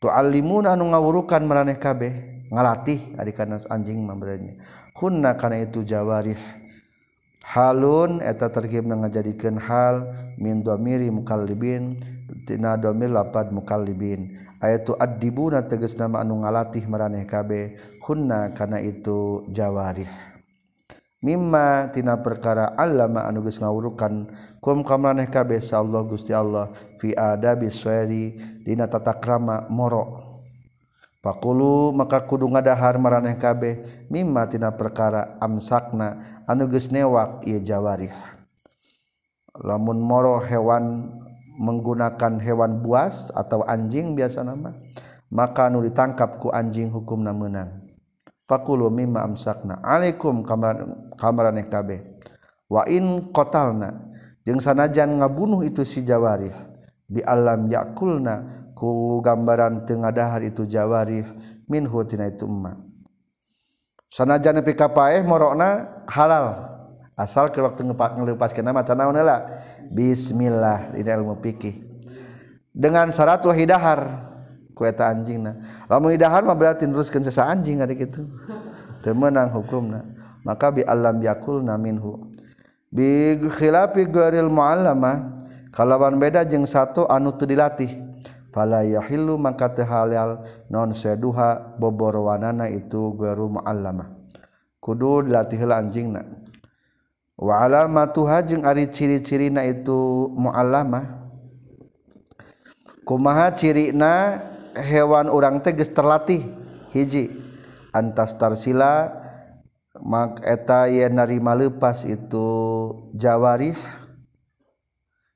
tu'allimuna 0.05 0.77
anu 0.77 0.93
ngawurukan 0.93 1.41
maraneh 1.49 1.81
kabeh. 1.81 2.34
ngalatih 2.53 3.17
adik 3.17 3.41
anjing 3.71 4.05
membelanya 4.05 4.59
hunna 4.95 5.35
karena 5.35 5.67
itu 5.67 5.83
jawarih. 5.83 6.39
Halun 7.45 8.25
eta 8.25 8.49
terkib 8.49 8.89
ngajadikeun 8.89 9.61
hal 9.61 10.09
min 10.41 10.65
domiri 10.65 11.13
mukallibin 11.13 12.01
tina 12.49 12.81
domir 12.81 13.13
lapad 13.13 13.53
mukallibin. 13.53 14.41
Ayatu 14.65 14.97
addibuna 14.97 15.61
tegas 15.69 15.93
nama 16.01 16.25
anu 16.25 16.41
ngalatih 16.41 16.89
maraneh 16.89 17.29
kabe. 17.29 17.77
Hunna 18.01 18.57
karena 18.57 18.81
itu 18.81 19.45
jawarih. 19.53 20.09
Mimma 21.21 21.93
tina 21.93 22.17
perkara 22.21 22.73
allama 22.81 23.29
anu 23.29 23.45
geus 23.45 23.61
ngawurukan 23.61 24.29
kum 24.65 24.81
kamaraneh 24.81 25.29
kabeh 25.29 25.61
sa 25.61 25.85
Allah 25.85 26.01
Gusti 26.05 26.33
Allah 26.33 26.73
fi 26.97 27.13
adabi 27.13 27.69
suari 27.69 28.37
dina 28.61 28.89
tata 28.89 29.17
krama 29.17 29.69
moro' 29.69 30.34
Pakulu 31.25 31.89
maka 31.97 32.21
kudu 32.21 32.45
ngadahar 32.53 33.01
maraneh 33.01 33.41
kabeh 33.41 33.81
mimma 34.13 34.45
tina 34.45 34.77
perkara 34.77 35.41
amsakna 35.41 36.21
anu 36.45 36.69
geus 36.69 36.93
newak 36.93 37.41
ieu 37.49 37.65
jawarih. 37.65 38.13
Lamun 39.57 40.05
moro 40.05 40.37
hewan 40.45 41.09
menggunakan 41.57 42.37
hewan 42.45 42.85
buas 42.85 43.33
atau 43.33 43.65
anjing 43.65 44.13
biasa 44.13 44.45
nama 44.45 44.77
maka 45.33 45.73
nu 45.73 45.81
ditangkap 45.81 46.37
ku 46.37 46.53
anjing 46.53 46.93
hukum 46.93 47.25
menang 47.25 47.89
fakulu 48.45 48.93
mimma 48.93 49.25
amsakna. 49.25 49.81
Alaikum 49.81 50.45
kamaran 50.45 51.17
kamaraneh 51.17 51.73
kabeh. 51.73 52.05
Wa 52.69 52.85
in 52.85 53.33
qatalna 53.33 53.97
jeung 54.45 54.61
sanajan 54.61 55.25
ngabunuh 55.25 55.65
itu 55.65 55.89
si 55.89 56.05
jawarih 56.05 56.53
bi 57.09 57.25
alam 57.25 57.65
yakulna 57.65 58.64
ku 58.75 59.23
gambaran 59.23 59.87
tengadahar 59.87 60.43
itu 60.43 60.67
jawarih 60.67 61.25
minhu 61.71 62.03
tina 62.05 62.29
itu 62.29 62.45
emma. 62.45 62.77
Sanajan 64.11 64.63
nepi 64.63 64.79
ka 64.79 64.91
paeh 64.91 65.23
morona 65.27 66.03
halal. 66.07 66.71
Asal 67.15 67.47
ke 67.55 67.63
waktu 67.63 67.87
ngelepaskeun 67.87 68.75
maca 68.75 68.95
naon 68.95 69.15
heula? 69.15 69.59
Bismillah 69.91 70.91
di 70.91 71.07
ilmu 71.07 71.39
fikih. 71.39 71.79
Dengan 72.75 73.15
syarat 73.15 73.47
lah 73.47 73.55
hidahar 73.55 74.01
ku 74.75 74.83
eta 74.83 75.15
anjingna. 75.15 75.63
Lamun 75.87 76.11
hidahar 76.11 76.43
mah 76.43 76.59
berarti 76.59 76.91
teruskeun 76.91 77.23
sesa 77.23 77.47
anjing 77.47 77.79
ari 77.79 77.95
kitu 77.95 78.27
teu 78.99 79.15
meunang 79.15 79.55
hukumna. 79.55 80.03
Maka 80.43 80.75
bi 80.75 80.83
alam 80.83 81.23
yakulna 81.23 81.79
minhu. 81.79 82.35
Bi 82.91 83.39
khilafi 83.39 84.11
ghairil 84.11 84.51
mu'allama 84.51 85.39
kalawan 85.71 86.19
beda 86.19 86.43
jeung 86.43 86.67
satu 86.67 87.07
anu 87.07 87.31
teu 87.39 87.47
dilatih. 87.47 88.04
fala 88.55 88.87
yahillu 88.87 89.35
maka 89.35 89.75
teu 89.75 89.83
halal 89.83 90.47
non 90.71 90.95
seduha 90.95 91.75
boborowanana 91.75 92.71
itu 92.71 93.11
guru 93.19 93.59
muallama 93.59 94.15
kudu 94.79 95.27
dilatih 95.27 95.59
heula 95.65 95.81
anjingna. 95.81 96.23
Wa 97.35 97.67
alamatuha 97.67 98.47
jeung 98.47 98.63
ari 98.63 98.87
ciri-cirina 98.87 99.67
itu 99.67 100.31
muallama 100.39 101.25
kumaha 103.03 103.51
cirina 103.51 104.39
hewan 104.79 105.27
urang 105.33 105.59
teh 105.59 105.75
geus 105.75 105.91
terlatih? 105.91 106.47
Hiji 106.95 107.33
antas 107.91 108.39
tarsila 108.39 109.11
mak 109.99 110.47
eta 110.47 110.87
yeun 110.87 111.19
narima 111.19 111.59
leupas 111.59 112.07
itu 112.07 112.47
jawarih. 113.19 113.75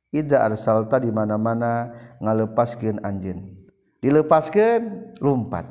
Ida 0.08 0.40
arsalta 0.40 0.96
di 0.96 1.12
mana-mana 1.12 1.92
ngalepaskeun 2.24 3.04
anjeun. 3.04 3.60
Dilepaskeun 4.00 5.14
lumpat. 5.20 5.68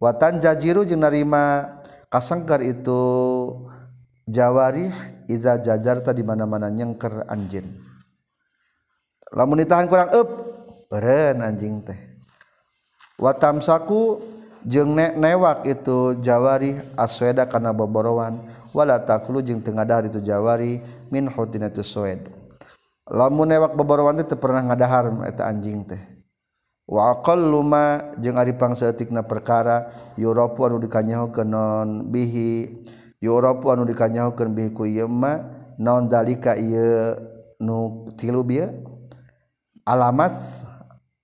Watan 0.00 0.40
jajiru 0.40 0.88
jeung 0.88 1.04
narima 1.04 1.78
kasangkar 2.08 2.64
itu 2.64 3.00
jawarih 4.24 4.90
ida 5.28 5.60
jajarta 5.60 6.16
di 6.16 6.24
mana-mana 6.24 6.72
nyengker 6.72 7.28
anjeun. 7.28 7.76
Lamun 9.32 9.60
ditahan 9.60 9.88
kurang 9.88 10.12
up, 10.12 10.28
beren 10.92 11.40
anjing 11.44 11.80
teh. 11.84 11.96
Watam 13.20 13.60
saku 13.60 14.20
jeng 14.66 14.96
nek 14.96 15.14
newak 15.14 15.68
itu 15.68 16.18
jawari 16.20 16.76
asweda 16.98 17.46
karena 17.46 17.70
boborowanwala 17.70 19.02
taklu 19.06 19.38
jeung 19.44 19.62
tengah 19.62 19.86
dari 19.86 20.10
itu 20.10 20.18
jawari 20.18 20.82
minhotin 21.12 21.68
itu 21.68 21.84
lamun 23.10 23.50
newak 23.50 23.74
beborowan 23.74 24.22
teh 24.22 24.38
pernah 24.38 24.62
ngadahar 24.62 25.10
eta 25.26 25.48
anjing 25.48 25.82
teh. 25.86 26.02
Wa 26.86 27.14
aqalluma 27.16 28.14
jeung 28.18 28.36
ari 28.36 28.52
pangsaeutikna 28.52 29.24
perkara 29.24 29.88
yurapu 30.18 30.66
anu 30.66 30.82
dikanyahokeun 30.82 31.46
non 31.46 31.88
bihi 32.10 32.82
yurapu 33.22 33.70
anu 33.70 33.86
dikanyahokeun 33.86 34.50
bihi 34.52 34.68
ku 34.74 34.84
ieu 34.84 35.08
naon 35.78 36.10
dalika 36.10 36.58
ieu 36.58 37.16
nu 37.62 38.04
tilu 38.18 38.42
bieu 38.42 38.66
alamat 39.86 40.34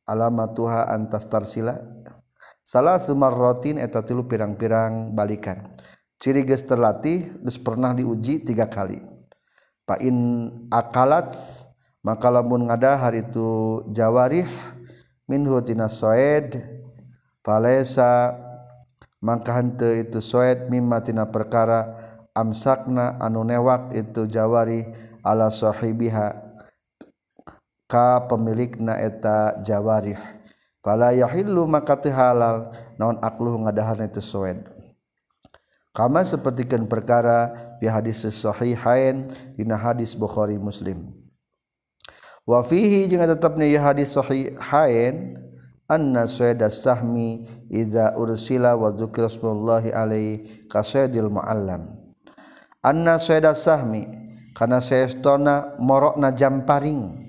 alamat 0.06 0.48
tuha 0.54 0.88
antas 0.88 1.26
tarsila 1.26 1.74
salah 2.62 3.02
sumar 3.02 3.34
rotin 3.34 3.76
eta 3.82 4.00
tilu 4.06 4.24
pirang-pirang 4.24 5.12
balikan. 5.12 5.74
Ciri 6.18 6.42
geus 6.42 6.66
terlatih 6.66 7.38
geus 7.46 7.58
pernah 7.62 7.94
diuji 7.94 8.42
tiga 8.42 8.66
kali. 8.66 8.98
Pa 9.86 9.98
in 10.02 10.50
akalat 10.70 11.34
maka 12.08 12.32
lamun 12.32 12.72
ngadahar 12.72 13.12
itu 13.12 13.84
jawarih 13.92 14.48
minhu 15.28 15.60
tina 15.60 15.92
soed 15.92 16.56
falesa. 17.44 18.32
Maka 19.18 19.60
hente 19.60 20.06
itu 20.06 20.22
soed 20.22 20.70
mimma 20.70 21.02
tina 21.04 21.28
perkara 21.28 22.00
amsakna 22.32 23.18
anu 23.18 23.42
newak 23.44 23.90
itu 23.92 24.30
jawari 24.30 24.88
ala 25.26 25.50
sahibiha 25.50 26.38
ka 27.90 28.24
pemilikna 28.30 28.96
eta 29.02 29.58
jawarih. 29.60 30.16
Fala 30.80 31.12
yahillu 31.12 31.66
maka 31.68 31.98
teu 31.98 32.14
halal 32.14 32.72
naon 32.96 33.18
akluh 33.20 33.58
ngadaharna 33.58 34.08
itu 34.08 34.22
soed. 34.24 34.64
Kama 35.92 36.22
sapertikeun 36.22 36.86
perkara 36.86 37.52
di 37.82 37.90
hadis 37.90 38.22
sahihain 38.22 39.26
dina 39.58 39.74
hadis 39.74 40.14
Bukhari 40.14 40.56
Muslim. 40.56 41.27
Wa 42.48 42.64
fihi 42.64 43.12
jeung 43.12 43.28
tetepna 43.28 43.68
ya 43.68 43.92
hadis 43.92 44.16
sahihain 44.16 45.36
anna 45.84 46.24
suweda 46.24 46.72
sahmi 46.72 47.44
idza 47.68 48.16
ursila 48.16 48.72
wa 48.72 48.88
dzukira 48.88 49.28
smullahi 49.28 49.92
alaihi 49.92 50.64
kasaidil 50.72 51.28
muallam. 51.28 51.92
Anna 52.80 53.20
suweda 53.20 53.52
sahmi 53.52 54.08
kana 54.56 54.80
saestona 54.80 55.76
morokna 55.76 56.32
jamparing 56.32 57.28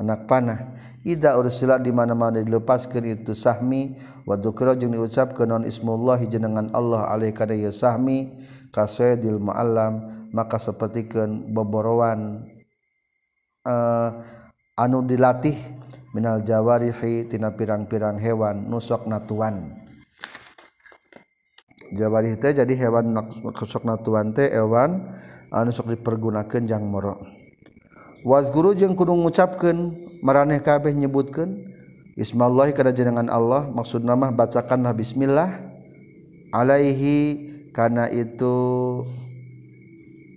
anak 0.00 0.24
panah 0.24 0.72
Ida 1.04 1.36
ursila 1.36 1.76
di 1.76 1.92
mana-mana 1.92 2.40
dilepaskan 2.40 3.04
itu 3.04 3.36
sahmi 3.36 3.92
wa 4.24 4.40
dzukra 4.40 4.72
jeung 4.72 4.96
diucapkeun 4.96 5.52
non 5.52 5.62
ismullahi 5.68 6.24
jenengan 6.24 6.72
Allah 6.72 7.12
alaihi 7.12 7.36
kada 7.36 7.52
ya 7.52 7.68
sahmi 7.68 8.32
kasaidil 8.72 9.36
muallam 9.36 10.00
maka 10.32 10.56
sapertikeun 10.56 11.52
boborowan 11.52 12.53
uh, 13.64 14.08
anu 14.76 15.02
dilatih 15.02 15.56
minal 16.14 16.44
Jawarihi 16.44 17.26
tina 17.26 17.50
pirang-pirang 17.52 18.20
hewan 18.20 18.68
nusok 18.70 19.08
natuan. 19.10 19.82
Jawari 21.94 22.36
teh 22.38 22.54
jadi 22.54 22.74
hewan 22.86 23.12
nusok 23.12 23.82
natuan 23.82 24.30
teh 24.30 24.52
hewan 24.52 25.14
eh, 25.50 25.58
anu 25.58 25.74
sok 25.74 25.90
dipergunakan 25.90 26.62
jang 26.68 26.84
moro. 26.86 27.18
Was 28.24 28.48
guru 28.48 28.72
jeung 28.72 28.96
kudu 28.96 29.12
ngucapkan 29.12 29.92
maraneh 30.24 30.64
kabeh 30.64 30.96
nyebutkan 30.96 31.60
Ismallahi 32.14 32.72
kada 32.72 32.94
jenengan 32.94 33.26
Allah 33.26 33.68
maksud 33.68 34.00
nama 34.00 34.30
bacakanlah 34.30 34.94
bismillah 34.94 35.60
alaihi 36.54 37.52
karena 37.74 38.06
itu 38.06 38.54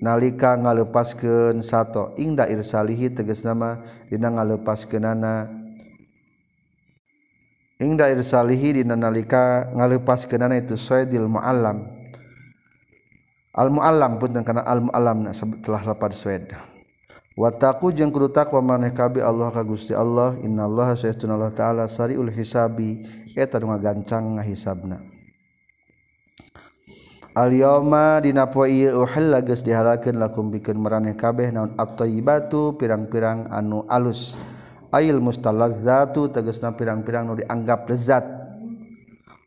nalika 0.01 0.57
ngalepaskeun 0.57 1.61
sato 1.65 2.13
ingda 2.17 2.45
irsalihi 2.49 3.13
tegas 3.13 3.41
nama 3.41 3.81
dina 4.09 4.33
ngalepaskeunana. 4.33 5.49
Ingda 7.77 8.09
irsalihi 8.09 8.81
dina 8.81 8.97
nalika 8.97 9.69
ngalepaskeunana 9.73 10.57
itu 10.57 10.73
saidil 10.77 11.29
muallam. 11.29 11.85
Al 13.57 13.73
muallam 13.73 14.21
pun 14.21 14.37
kana 14.45 14.61
al 14.61 14.85
muallam 14.85 15.33
setelah 15.33 15.81
lapar 15.81 16.13
sued 16.13 16.53
Wataku 17.37 17.93
jeung 17.93 18.09
kudu 18.09 18.33
takwa 18.33 18.65
maneh 18.65 18.89
kabeh 18.89 19.21
Allah 19.21 19.53
ka 19.53 19.61
Gusti 19.61 19.93
Allah 19.93 20.33
innallaha 20.41 20.97
sayyiduna 20.97 21.37
Allah 21.37 21.53
taala 21.53 21.85
sariul 21.85 22.33
hisabi 22.33 23.05
eta 23.37 23.61
nu 23.61 23.69
gancang 23.77 24.41
ngahisabna 24.41 25.16
Aliyoma 27.37 28.17
dina 28.17 28.49
poe 28.49 28.65
ieu 28.65 29.05
uhilla 29.05 29.45
geus 29.45 29.61
dihalakeun 29.61 30.17
lakum 30.17 30.49
bikin 30.49 30.73
meraneh 30.73 31.13
kabeh 31.13 31.53
naon 31.53 31.69
at-tayyibatu 31.77 32.73
pirang-pirang 32.81 33.53
anu 33.53 33.85
alus. 33.93 34.41
Ail 34.89 35.21
mustalazzatu 35.21 36.33
tegasna 36.33 36.73
pirang-pirang 36.73 37.29
nu 37.29 37.37
dianggap 37.37 37.85
lezat. 37.93 38.25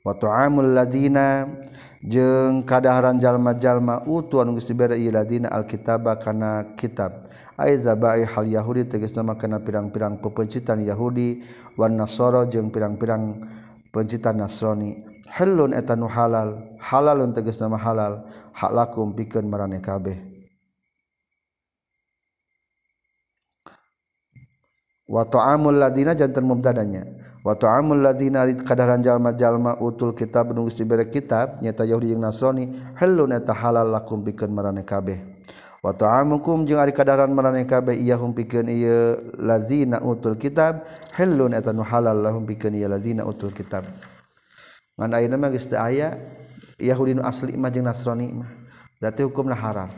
Wa 0.06 0.14
ta'amul 0.14 0.70
ladina 0.70 1.50
jeung 1.98 2.62
kadaharan 2.62 3.18
jalma-jalma 3.18 4.06
utu 4.06 4.38
anu 4.38 4.54
geus 4.54 4.70
dibere 4.70 4.94
ieu 4.94 5.10
ladina 5.10 5.50
alkitaba 5.50 6.14
kana 6.14 6.78
kitab. 6.78 7.26
Aizabai 7.58 8.22
hal 8.22 8.46
yahudi 8.46 8.86
tegasna 8.86 9.26
makana 9.26 9.58
pirang-pirang 9.58 10.22
pepencitan 10.22 10.78
yahudi. 10.86 11.42
Wan 11.74 11.98
nasoro 11.98 12.46
jeung 12.46 12.70
pirang-pirang 12.70 13.50
pencitan 13.90 14.38
nasrani. 14.38 15.09
Helun 15.30 15.70
etan 15.72 16.02
halal 16.04 16.78
halalun 16.82 17.30
teges 17.30 17.62
nama 17.62 17.78
halal 17.78 18.26
hak 18.50 18.72
lakum 18.74 19.14
pikeun 19.14 19.46
marane 19.46 19.78
kabeh. 19.78 20.18
Wa 25.06 25.22
ta'amul 25.26 25.78
ladina 25.78 26.18
jantan 26.18 26.46
mubtadanya. 26.46 27.06
Wa 27.46 27.54
ta'amul 27.54 28.02
ladina 28.02 28.46
kadaran 28.58 29.02
jalma-jalma 29.02 29.78
utul 29.78 30.14
kitab 30.14 30.50
nunggu 30.50 30.74
dibere 30.74 31.06
kitab 31.06 31.62
nyata 31.62 31.86
Yahudi 31.86 32.10
jeung 32.10 32.22
Nasrani 32.26 32.70
helun 32.98 33.30
eta 33.30 33.54
halal 33.54 33.86
lakum 33.86 34.22
pikeun 34.26 34.50
marane 34.50 34.82
kabeh. 34.82 35.18
Wata'amukum 35.80 36.68
jeung 36.68 36.76
ari 36.76 36.92
kadaran 36.92 37.32
maraneh 37.32 37.64
kabeh 37.64 37.96
iyahum 37.96 38.36
pikeun 38.36 38.68
ieu 38.68 39.32
lazina 39.40 40.04
utul 40.04 40.36
kitab 40.36 40.84
halun 41.16 41.56
eta 41.56 41.72
nu 41.72 41.80
halal 41.80 42.20
lahum 42.20 42.44
pikeun 42.44 42.76
ieu 42.76 42.84
lazina 42.84 43.24
utul 43.24 43.48
kitab. 43.48 43.88
ngan 45.00 45.16
ayeuna 45.16 45.40
mah 45.40 45.48
geus 45.48 45.64
teu 45.64 45.80
aya 45.80 46.20
Yahudi 46.76 47.16
nu 47.16 47.24
asli 47.24 47.56
mah 47.56 47.72
jeung 47.72 47.88
Nasrani 47.88 48.28
mah. 48.28 48.52
Berarti 49.00 49.24
hukumna 49.24 49.56
haram 49.56 49.88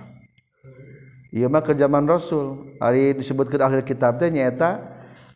ieu 1.35 1.51
mah 1.51 1.59
ke 1.65 1.75
zaman 1.75 2.07
Rasul 2.07 2.79
ari 2.79 3.19
disebutkeun 3.19 3.59
ahli 3.59 3.83
kitab 3.83 4.23
teh 4.23 4.31
nyaeta 4.31 4.79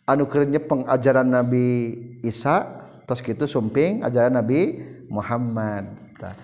anu 0.06 0.30
keur 0.30 0.46
nyepeng 0.46 0.86
ajaran 0.86 1.26
Nabi 1.26 1.98
Isa 2.22 2.62
tos 3.10 3.18
kitu 3.18 3.50
sumping 3.50 4.06
ajaran 4.06 4.38
Nabi 4.38 4.78
Muhammad. 5.10 5.90
Tah 6.14 6.38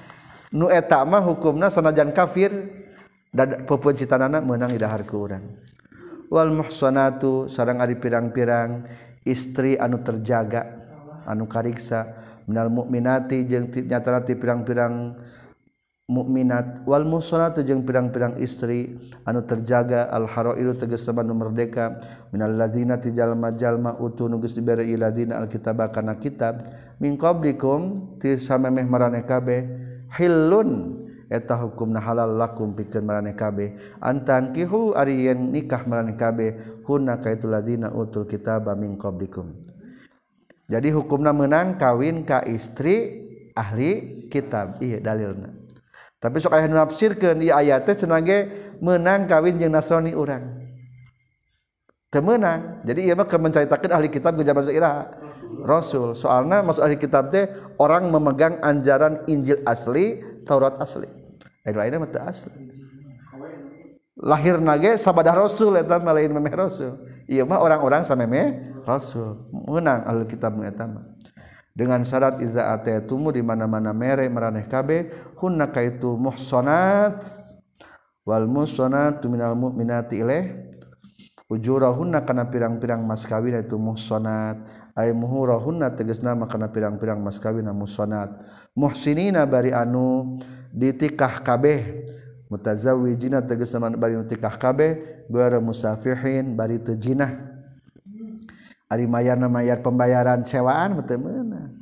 nu 0.50 0.66
eta 0.66 1.06
mah 1.06 1.22
hukumna 1.22 1.70
sanajan 1.70 2.10
kafir 2.10 2.50
dan 3.30 3.62
pepencitanana 3.64 4.42
menang 4.42 4.74
di 4.74 4.82
dahar 4.82 5.06
ke 5.06 5.14
urang. 5.14 5.46
Wal 6.32 6.48
muhsanatu 6.48 7.46
sareng 7.46 7.78
ari 7.78 7.96
pirang-pirang 8.00 8.88
istri 9.22 9.76
anu 9.78 10.00
terjaga 10.00 10.64
anu 11.28 11.46
kariksa. 11.46 12.31
minal 12.46 12.68
mukminati 12.70 13.44
jeung 13.46 13.70
nyatarati 13.70 14.34
pirang-pirang 14.38 15.16
mukminat 16.12 16.84
wal 16.84 17.08
musonatu 17.08 17.64
jeung 17.64 17.88
pirang-pirang 17.88 18.36
istri. 18.36 19.00
Anu 19.24 19.40
terjaga 19.46 20.12
al 20.12 20.28
harairu 20.28 20.76
tegas 20.76 21.08
laban 21.08 21.32
merdeka. 21.32 22.02
Minal 22.34 22.58
ladzina 22.58 23.00
ti 23.00 23.16
jalma-jalma 23.16 23.96
utu 23.96 24.28
nugus 24.28 24.52
diberi 24.52 24.92
ladzina 24.98 25.40
alkitab 25.40 25.80
kana 25.94 26.20
kitab. 26.20 26.68
Min 27.00 27.16
qablikum 27.16 28.14
ti 28.20 28.36
samemeh 28.36 28.84
maraneh 28.84 29.24
kabeh 29.24 29.60
hilun 30.12 31.00
eta 31.32 31.56
hukumna 31.56 31.96
halal 31.96 32.36
lakum 32.36 32.76
pikeun 32.76 33.08
marane 33.08 33.32
kabeh. 33.32 33.72
Antan 34.04 34.52
kihu 34.52 34.92
ari 34.92 35.32
yen 35.32 35.48
nikah 35.48 35.88
marane 35.88 36.12
kabeh 36.12 36.84
hunna 36.84 37.24
kaitu 37.24 37.48
ladzina 37.48 37.88
utul 37.88 38.28
kitaba 38.28 38.76
min 38.76 39.00
qablikum. 39.00 39.71
Jadi 40.72 40.88
hukumna 40.96 41.36
menang 41.36 41.76
kawin 41.76 42.24
ka 42.24 42.40
istri 42.48 43.28
ahli 43.52 44.24
kitab. 44.32 44.80
Iya 44.80 45.04
dalilna. 45.04 45.52
Tapi 46.16 46.40
sok 46.40 46.56
aya 46.56 46.64
nafsirkeun 46.64 47.44
di 47.44 47.52
ayat 47.52 47.84
teh 47.84 48.08
menang 48.80 49.28
kawin 49.28 49.60
jeung 49.60 49.68
nasrani 49.68 50.16
urang. 50.16 50.64
Temenang 52.08 52.84
jadi 52.88 53.12
ia 53.12 53.14
mah 53.16 53.28
menceritakan 53.28 54.00
ahli 54.00 54.08
kitab 54.08 54.32
ke 54.40 54.48
zaman 54.48 54.64
Rasul. 54.64 54.80
Rasul. 55.60 56.08
Soalnya 56.16 56.64
masuk 56.64 56.88
ahli 56.88 56.96
kitab 56.96 57.28
teh 57.28 57.52
orang 57.76 58.08
memegang 58.08 58.56
anjaran 58.64 59.20
Injil 59.28 59.60
asli 59.68 60.24
Taurat 60.48 60.80
asli. 60.80 61.08
Lahir 64.22 64.56
nage 64.62 64.96
sahabatdah 65.00 65.34
rasul 65.34 65.74
Iya 67.32 67.48
mah 67.48 67.64
orang-orang 67.64 68.04
sameme 68.04 68.60
Rasul 68.84 69.48
menang 69.48 70.04
Alkitab 70.04 70.52
etama. 70.68 71.08
Dengan 71.72 72.04
syarat 72.04 72.44
iza 72.44 72.68
atetumu 72.68 73.32
di 73.32 73.40
mana-mana 73.40 73.96
mere 73.96 74.28
meraneh 74.28 74.68
kabe 74.68 75.08
hunna 75.40 75.72
kaitu 75.72 76.12
muhsanat 76.20 77.24
wal 78.28 78.44
muhsanatu 78.44 79.32
minal 79.32 79.56
mu'minati 79.56 80.20
ilaih 80.20 80.68
ujurahunna 81.48 82.28
kana 82.28 82.52
pirang-pirang 82.52 83.00
mas 83.00 83.24
kawin 83.24 83.56
itu 83.56 83.80
muhsanat 83.80 84.60
ay 84.92 85.16
muhurahunna 85.16 85.96
tegasna 85.96 86.36
kana 86.44 86.68
pirang-pirang 86.68 87.16
mas 87.16 87.40
kawin 87.40 87.64
muhsanat 87.72 88.28
muhsinina 88.76 89.48
bari 89.48 89.72
anu 89.72 90.36
ditikah 90.76 91.40
kabeh 91.40 92.04
mutazawi 92.52 93.16
jina 93.16 93.40
teges 93.40 93.72
bari 93.96 94.20
tikah 94.28 94.60
kabeh 94.60 95.24
guara 95.32 95.56
musafihin 95.56 96.52
bari 96.52 96.76
teu 96.76 96.92
jinah 96.92 97.32
ari 98.92 99.08
mayarna 99.08 99.48
mayar 99.48 99.80
pembayaran 99.80 100.44
sewaan 100.44 101.00
mah 101.00 101.04
teu 101.08 101.16
meunang 101.16 101.72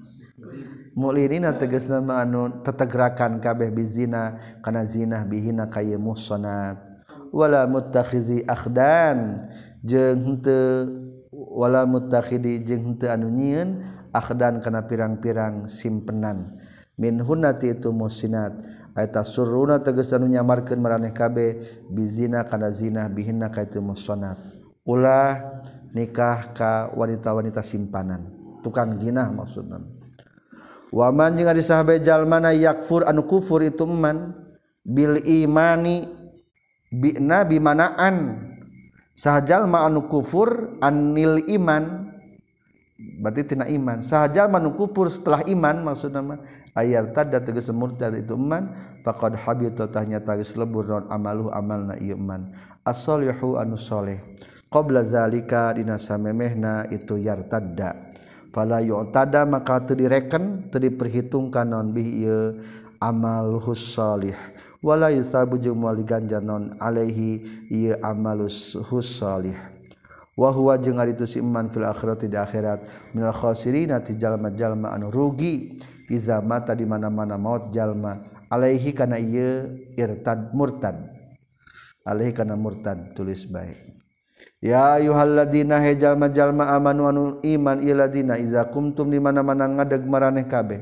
mulinina 0.94 1.50
tegesna 1.58 1.98
mah 1.98 2.22
anu 2.22 2.62
tetegrakan 2.62 3.42
kabeh 3.42 3.74
bizina 3.74 4.38
kana 4.62 4.86
zina 4.86 5.26
bihina 5.26 5.66
kaya 5.66 5.98
muhsanat 5.98 6.78
wala 7.34 7.66
mutakhizi 7.66 8.46
akhdan 8.46 9.50
jeung 9.82 10.22
henteu 10.22 10.86
wala 11.34 11.82
mutakhidi 11.82 12.62
jeung 12.62 12.94
henteu 12.94 13.10
anu 13.10 13.26
nyieun 13.26 13.82
akhdan 14.14 14.62
kana 14.62 14.86
pirang-pirang 14.86 15.66
simpenan 15.66 16.58
min 17.00 17.16
hunati 17.22 17.72
itu 17.72 17.94
musinat 17.94 18.52
eta 18.96 19.22
suruna 19.22 19.82
tegas 19.82 20.10
anu 20.14 20.26
nyamarkeun 20.26 20.78
maraneh 20.78 21.14
kabeh 21.14 21.84
bizina 21.90 22.42
kana 22.46 22.70
zina 22.70 23.06
bihinna 23.06 23.50
ka 23.50 23.62
itu 23.62 23.78
musonat 23.78 24.38
ulah 24.86 25.60
nikah 25.94 26.54
ka 26.54 26.90
wanita-wanita 26.94 27.62
simpanan. 27.62 28.30
Tukang 28.60 28.96
jinah 29.00 29.30
maksudna. 29.32 29.80
Waman 30.90 31.38
jeung 31.38 31.48
ari 31.48 31.62
sahabe 31.62 32.02
jalmana 32.02 32.50
yakfur 32.50 33.06
anu 33.06 33.24
kufur 33.24 33.62
itu 33.62 33.86
man 33.86 34.34
bil 34.82 35.22
imani 35.22 36.06
bi'na 36.90 37.46
bimanaan 37.46 37.94
manaan. 37.94 38.16
Sahajal 39.14 39.68
ma 39.70 39.86
anu 39.86 40.10
kufur 40.10 40.80
anil 40.82 41.44
iman. 41.46 42.09
berarti 43.20 43.54
tina 43.54 43.68
iman. 43.68 44.00
Sahaja 44.00 44.48
manu 44.48 44.72
kufur 44.74 45.12
setelah 45.12 45.44
iman 45.44 45.84
maksud 45.84 46.12
nama 46.12 46.40
ayat 46.72 47.12
tanda 47.12 47.40
tegas 47.40 47.68
murtad 47.70 48.16
itu 48.16 48.32
iman 48.34 48.72
faqad 49.04 49.36
habita 49.36 49.86
tahnya 49.86 50.24
tagis 50.24 50.56
lebur 50.56 50.88
non 50.88 51.04
amaluh 51.12 51.52
amalna 51.52 51.96
ieu 52.00 52.16
iman. 52.16 52.50
As-solihu 52.82 53.60
anu 53.60 53.76
soleh 53.76 54.18
qabla 54.72 55.04
zalika 55.04 55.76
dina 55.76 56.00
samemehna 56.00 56.88
itu 56.88 57.20
yartadda 57.20 58.16
fala 58.50 58.80
yu'tada 58.80 59.44
maka 59.44 59.84
teu 59.84 60.00
direken 60.00 60.72
teu 60.72 60.80
diperhitungkan 60.80 61.68
non 61.68 61.92
bihi 61.92 62.24
ieu 62.24 62.58
amalhus 62.98 63.94
salih. 63.94 64.34
Wala 64.80 65.12
yusabu 65.12 65.60
jeung 65.60 65.76
moal 65.76 66.00
diganjar 66.00 66.40
non 66.40 66.72
alaihi 66.80 67.44
ieu 67.68 67.92
amalus 68.00 68.72
husalih 68.88 69.69
wahwa 70.40 70.80
jeung 70.80 70.96
ari 70.96 71.12
itu 71.12 71.28
si 71.28 71.44
iman 71.44 71.68
fil 71.68 71.84
akhirati 71.84 72.24
di 72.32 72.40
akhirat. 72.40 73.12
Minal 73.12 73.36
khasirina 73.36 74.00
ti 74.00 74.16
jalma-jalma 74.16 74.96
anu 74.96 75.12
rugi. 75.12 75.76
Iza 76.08 76.40
mata 76.40 76.72
di 76.72 76.88
mana-mana 76.88 77.36
maut 77.36 77.68
jalma. 77.68 78.16
Alaihi 78.48 78.96
kana 78.96 79.20
ieu 79.20 79.76
irtad 80.00 80.56
murtad. 80.56 80.96
Alaihi 82.08 82.32
kana 82.32 82.56
murtad 82.56 83.12
tulis 83.12 83.44
baik. 83.44 84.00
Ya 84.64 84.96
yuhalladina 84.96 85.84
he 85.84 85.92
jalma-jalma 86.00 86.72
amanu 86.72 87.02
anu 87.12 87.22
iman 87.44 87.84
iladina 87.84 88.40
iza 88.40 88.64
kumtum 88.72 89.12
di 89.12 89.20
mana-mana 89.20 89.68
ngadeg 89.68 90.08
maraneh 90.08 90.48
kabeh. 90.48 90.80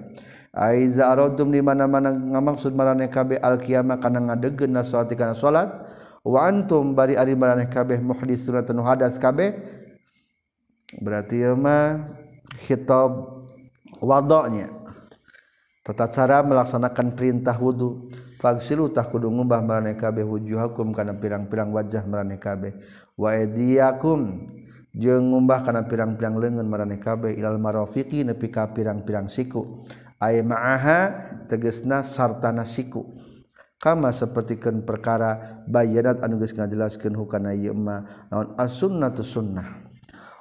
Aiza 0.48 1.12
aradum 1.12 1.52
di 1.52 1.60
mana-mana 1.60 2.08
ngamaksud 2.10 2.72
maraneh 2.72 3.12
kabeh 3.12 3.38
al 3.38 3.60
qiyamah 3.60 4.00
kana 4.00 4.32
ngadegkeun 4.32 4.72
na 4.72 4.82
salat 4.82 5.12
kana 5.12 5.36
salat 5.36 5.68
wantum 6.24 6.94
bari 6.94 7.14
ari 7.18 7.34
maraneh 7.34 7.70
kabeh 7.70 7.98
muhditsun 8.02 8.62
anu 8.62 8.82
hadas 8.86 9.18
kabeh. 9.18 9.54
Berarti 10.98 11.44
ieu 11.44 11.52
mah 11.52 12.16
khitab 12.64 13.12
wadanya 14.00 14.72
tata 15.84 16.08
cara 16.08 16.40
melaksanakan 16.40 17.12
perintah 17.12 17.56
wudu. 17.56 18.08
Fagsilu 18.38 18.86
tah 18.94 19.02
kudu 19.02 19.26
ngumbah 19.26 19.58
maraneh 19.66 19.98
kabeh 19.98 20.22
wujuhakum 20.22 20.94
kana 20.94 21.10
pirang-pirang 21.18 21.74
wajah 21.74 22.06
maraneh 22.06 22.38
kabeh. 22.38 22.72
Wa 23.18 23.34
aydiyakum 23.34 24.46
jeung 24.94 25.34
ngumbah 25.34 25.66
kana 25.66 25.82
pirang-pirang 25.90 26.38
leungeun 26.38 26.70
maraneh 26.70 27.02
kabeh. 27.02 27.34
Ilal 27.34 27.58
marafiqi 27.58 28.22
nepi 28.22 28.46
ka 28.46 28.70
pirang-pirang 28.70 29.26
siku. 29.26 29.82
Ay 30.22 30.46
ma'aha 30.46 31.10
tegesna 31.50 32.06
sartana 32.06 32.62
siku. 32.62 33.17
Kama 33.78 34.10
sepertikan 34.10 34.82
perkara 34.82 35.62
bayanat 35.70 36.18
anuges 36.26 36.52
ngajelaskan 36.54 37.14
hukana 37.14 37.54
yema 37.54 38.26
naon 38.30 38.54
as-sunnah 38.58 39.14
sunnah. 39.22 39.86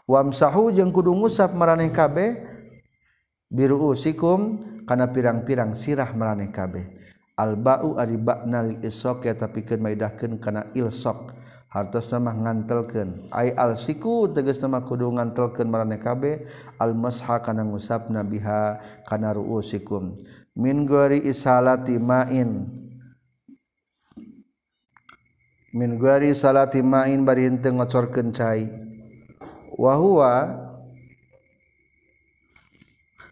Wamsahu 0.10 0.74
jeung 0.74 0.90
kudu 0.90 1.14
ngusap 1.14 1.54
maraneh 1.54 1.94
kabeh 1.94 2.42
biru 3.48 3.78
usikum 3.94 4.60
kana 4.90 5.14
pirang-pirang 5.14 5.78
sirah 5.78 6.10
maraneh 6.18 6.50
kabeh. 6.50 6.98
Alba'u 7.38 8.02
ari 8.02 8.18
ba'na 8.18 8.66
lil 8.66 8.82
isok 8.82 9.30
ya 9.30 9.38
tapikeun 9.38 9.78
maidahkeun 9.84 10.42
kana 10.42 10.74
ilsok. 10.74 11.38
Hartos 11.68 12.08
nama 12.10 12.32
ngantelken 12.32 13.28
ay 13.30 13.52
al 13.54 13.76
siku 13.76 14.32
tegas 14.32 14.58
nama 14.64 14.82
kudu 14.88 15.12
ngantelken 15.12 15.68
marane 15.68 16.00
kabe 16.00 16.48
al 16.80 16.96
masha 16.96 17.44
kana 17.44 17.68
ngusapna 17.68 18.24
biha 18.24 18.80
kana 19.06 19.36
ruusikum. 19.36 20.16
Min 20.56 20.88
gori 20.88 21.22
isalati 21.28 22.00
ma'in 22.00 22.66
min 25.74 26.00
guari 26.00 26.32
salati 26.32 26.80
main 26.84 27.24
bari 27.28 27.48
henteu 27.50 27.76
ngocorkeun 27.76 28.30
cai. 28.36 28.68
Wa 29.78 29.94
huwa 30.00 30.34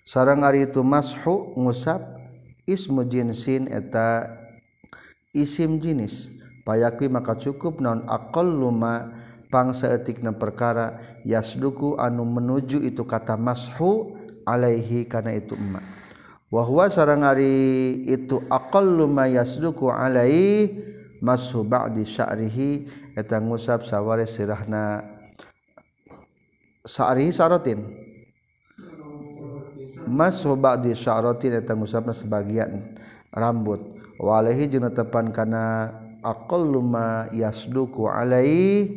sareng 0.04 0.46
ari 0.46 0.68
itu 0.68 0.84
mashu 0.86 1.56
ngusap 1.56 2.02
ismu 2.68 3.06
jinsin 3.08 3.68
eta 3.72 4.30
isim 5.32 5.78
jinis. 5.80 6.32
Payakwi 6.66 7.08
maka 7.14 7.38
cukup 7.38 7.78
non 7.78 8.10
aqallu 8.10 8.68
luma 8.68 9.14
pangsa 9.54 9.94
etikna 9.94 10.34
perkara 10.34 10.98
yasduku 11.22 11.96
anu 12.02 12.26
menuju 12.26 12.82
itu 12.82 13.06
kata 13.06 13.38
mashu 13.38 14.18
alaihi 14.46 15.08
kana 15.08 15.34
itu 15.34 15.58
emma 15.58 15.82
wa 16.54 16.62
huwa 16.62 16.92
sareng 16.92 17.26
ari 17.26 17.54
itu 18.06 18.44
aqallu 18.52 19.10
ma 19.10 19.26
yasduku 19.26 19.90
alaihi 19.90 20.76
mashu 21.24 21.64
ba'di 21.64 22.04
sya'rihi 22.04 22.88
eta 23.16 23.40
ngusap 23.40 23.84
saware 23.86 24.28
sirahna. 24.28 25.04
Sya'rihi 26.86 27.32
sya'ratin 27.34 27.80
mashu 30.06 30.54
ba'di 30.54 30.94
sya'ratin 30.94 31.60
eta 31.60 31.74
ngusapna 31.74 32.14
sebagian 32.14 32.96
rambut. 33.34 33.82
Walahi 34.16 34.72
jeung 34.72 34.88
tepan 34.96 35.36
kana 35.36 35.92
aqallu 36.24 36.80
ma 36.80 37.28
yasduku 37.36 38.08
alai 38.08 38.96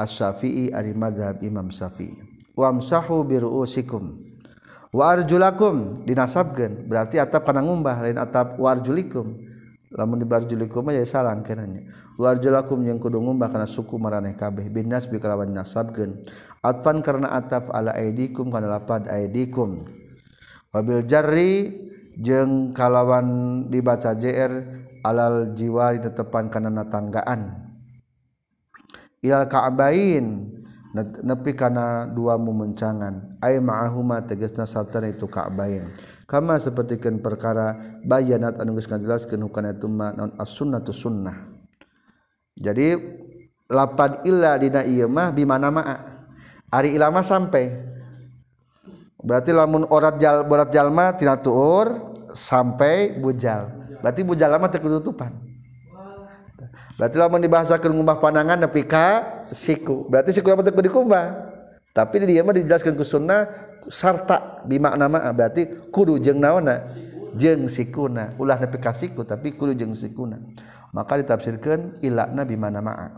as-syafi'i 0.00 0.72
ari 0.72 0.96
mazhab 0.96 1.44
imam 1.44 1.68
syafi'i. 1.68 2.16
Wamsahu 2.56 3.20
bi 3.28 3.36
ru'usikum. 3.36 4.16
Wa 4.96 5.12
arjulakum 5.12 6.08
dinasabkeun. 6.08 6.88
Berarti 6.88 7.20
atap 7.20 7.44
kana 7.44 7.60
ngumbah 7.60 8.00
lain 8.00 8.16
atap 8.16 8.56
warjulikum 8.56 9.44
lamun 9.94 10.18
di 10.18 10.26
dibarjulikum 10.26 10.90
ya 10.90 11.06
sarang 11.06 11.46
kenanya 11.46 11.86
warjulakum 12.18 12.82
yang 12.82 12.98
kudu 12.98 13.22
ngumbah 13.22 13.52
kana 13.52 13.68
suku 13.70 13.94
maraneh 14.00 14.34
kabeh. 14.34 14.66
Binas 14.66 15.06
bi 15.06 15.22
kalawan 15.22 15.54
nasabkeun. 15.54 16.26
Atfan 16.64 17.04
karena 17.04 17.30
ataf 17.38 17.70
ala 17.70 17.94
aidikum 17.94 18.50
kana 18.50 18.66
lapad 18.66 19.06
aidikum. 19.06 19.86
Wabil 20.74 21.06
jarri 21.06 21.54
jeung 22.18 22.74
kalawan 22.74 23.68
dibaca 23.70 24.16
jr 24.16 24.82
alal 25.06 25.54
jiwa 25.54 25.94
di 25.94 26.00
tetepan 26.02 26.50
kana 26.50 26.82
tanggaan 26.90 27.70
ilal 29.22 29.46
ka'bain. 29.46 30.50
nepi 31.02 31.52
kana 31.52 32.08
dua 32.08 32.40
mumencangan 32.40 33.40
ay 33.44 33.60
ma'ahuma 33.60 34.24
tegasna 34.24 34.64
sartana 34.64 35.12
itu 35.12 35.28
ka'bain. 35.28 35.92
Kama 36.24 36.56
sapertikeun 36.56 37.20
perkara 37.20 37.76
bayanat 38.06 38.56
anu 38.62 38.78
geus 38.78 38.88
ngajelaskeun 38.88 39.42
hukana 39.44 39.76
itu 39.76 39.90
ma 39.90 40.14
non 40.16 40.32
as-sunnatu 40.40 40.94
sunnah. 40.94 41.52
Jadi 42.56 42.96
lapan 43.68 44.24
illa 44.24 44.56
dina 44.56 44.86
ieu 44.86 45.10
mah 45.10 45.34
bimana 45.34 45.68
ma'a? 45.68 45.96
Ari 46.72 46.96
ilama 46.96 47.20
sampai. 47.20 47.72
Berarti 49.20 49.50
lamun 49.50 49.84
orat 49.90 50.16
jal 50.22 50.46
berat 50.46 50.70
jalma 50.70 51.12
tina 51.18 51.36
tuur 51.36 52.14
sampai 52.32 53.18
bujal. 53.18 53.68
Berarti 54.00 54.22
bujal 54.22 54.48
lama 54.54 54.70
teu 54.70 54.86
tutupan 54.86 55.46
berarti 56.96 57.16
lamun 57.20 57.44
dibahasakeun 57.44 57.92
ngubah 57.92 58.18
pandangan 58.20 58.64
nepi 58.64 58.88
ka 58.88 59.35
siku. 59.52 60.06
Berarti 60.08 60.32
siku 60.34 60.50
apa 60.54 60.62
teu 60.66 60.74
dikumbah 60.78 61.56
tapi 61.96 62.20
di 62.20 62.36
dia 62.36 62.44
mah 62.44 62.52
dijelaskan 62.52 62.92
ke 62.92 63.04
sunnah 63.08 63.48
sarta 63.88 64.60
bimakna 64.68 65.08
ma'a. 65.08 65.32
Berarti 65.32 65.88
kudu 65.88 66.20
jeng 66.20 66.44
naona 66.44 66.92
jeng 67.40 67.64
sikuna. 67.72 68.36
Ulah 68.36 68.60
nepi 68.60 68.76
kasiku 68.76 69.24
tapi 69.24 69.56
kudu 69.56 69.72
jeng 69.72 69.96
sikuna. 69.96 70.36
Maka 70.92 71.16
ditafsirkan 71.16 71.96
ilakna 72.04 72.44
bimana 72.44 72.84
ma'a. 72.84 73.08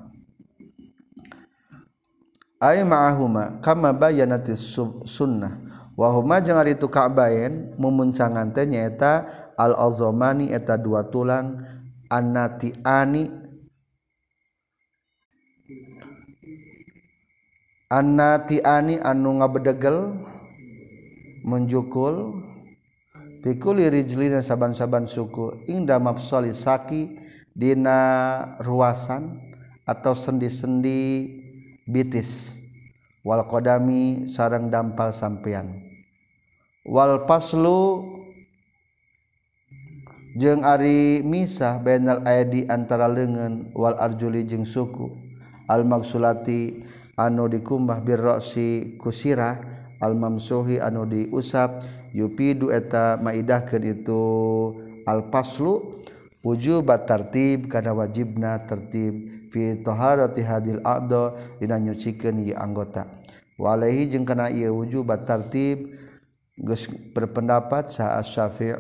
Ay 2.63 2.87
ma'ahuma 2.87 3.59
kama 3.59 3.91
bayanati 3.91 4.55
sunnah. 5.03 5.59
Wahuma 5.99 6.39
jeung 6.39 6.55
ari 6.55 6.79
itu 6.79 6.87
kabayan 6.87 7.75
memuncangan 7.75 8.55
teh 8.55 8.63
nyaeta 8.71 9.27
al 9.59 9.75
azamani 9.75 10.55
eta 10.55 10.79
dua 10.79 11.03
tulang 11.11 11.67
anatiani 12.07 13.27
anna 17.89 18.45
tiani 18.45 19.01
anu 19.01 19.41
ngabedegel 19.41 20.21
menjukul 21.45 22.45
pikuli 23.41 23.89
dan 23.89 24.45
saban-saban 24.45 25.09
suku. 25.09 25.65
Inda 25.65 25.97
mafsali 25.97 26.53
saki 26.53 27.17
dina 27.57 28.01
ruasan 28.61 29.41
atau 29.89 30.13
sendi-sendi 30.13 31.33
bitis. 31.89 32.61
Wal 33.27 33.45
qadami 33.45 34.31
sarang 34.31 34.71
dampal 34.73 35.13
sampean 35.13 35.85
wal 36.89 37.29
paslu 37.29 38.01
jeung 40.33 40.65
ari 40.65 41.21
misah 41.21 41.77
bainal 41.77 42.25
ayadi 42.25 42.65
antara 42.71 43.05
lengan. 43.11 43.69
Wal 43.77 43.99
arjuli 44.01 44.49
jeung 44.49 44.65
suku. 44.65 45.13
Al 45.69 45.85
maksulati 45.85 46.81
anu 47.19 47.51
dikumbah 47.51 47.99
birroksi 47.99 48.95
kusirah 48.95 49.59
almamsuhi 49.99 50.79
anu 50.79 51.03
diusap 51.03 51.83
yupidu 52.15 52.71
eta 52.71 53.19
maidahkeun 53.19 53.85
itu 53.85 54.23
alpaslu 55.03 55.99
wujubat 56.47 57.11
tartib 57.11 57.67
kana 57.67 57.91
wajibna 57.91 58.63
tertib 58.63 59.51
fi 59.51 59.83
taharati 59.83 60.41
hadil 60.47 60.79
a'dha 60.87 61.35
dina 61.59 61.77
nyucikeun 61.83 62.47
ieu 62.47 62.55
anggota. 62.55 63.05
Walaihi 63.59 64.15
jeung 64.15 64.23
kana 64.23 64.55
ieu 64.55 64.71
wujubat 64.71 65.27
tartib 65.27 65.99
geus 66.55 66.87
berpendapat 67.11 67.91
sa 67.91 68.23
asy-Syafi'i 68.23 68.79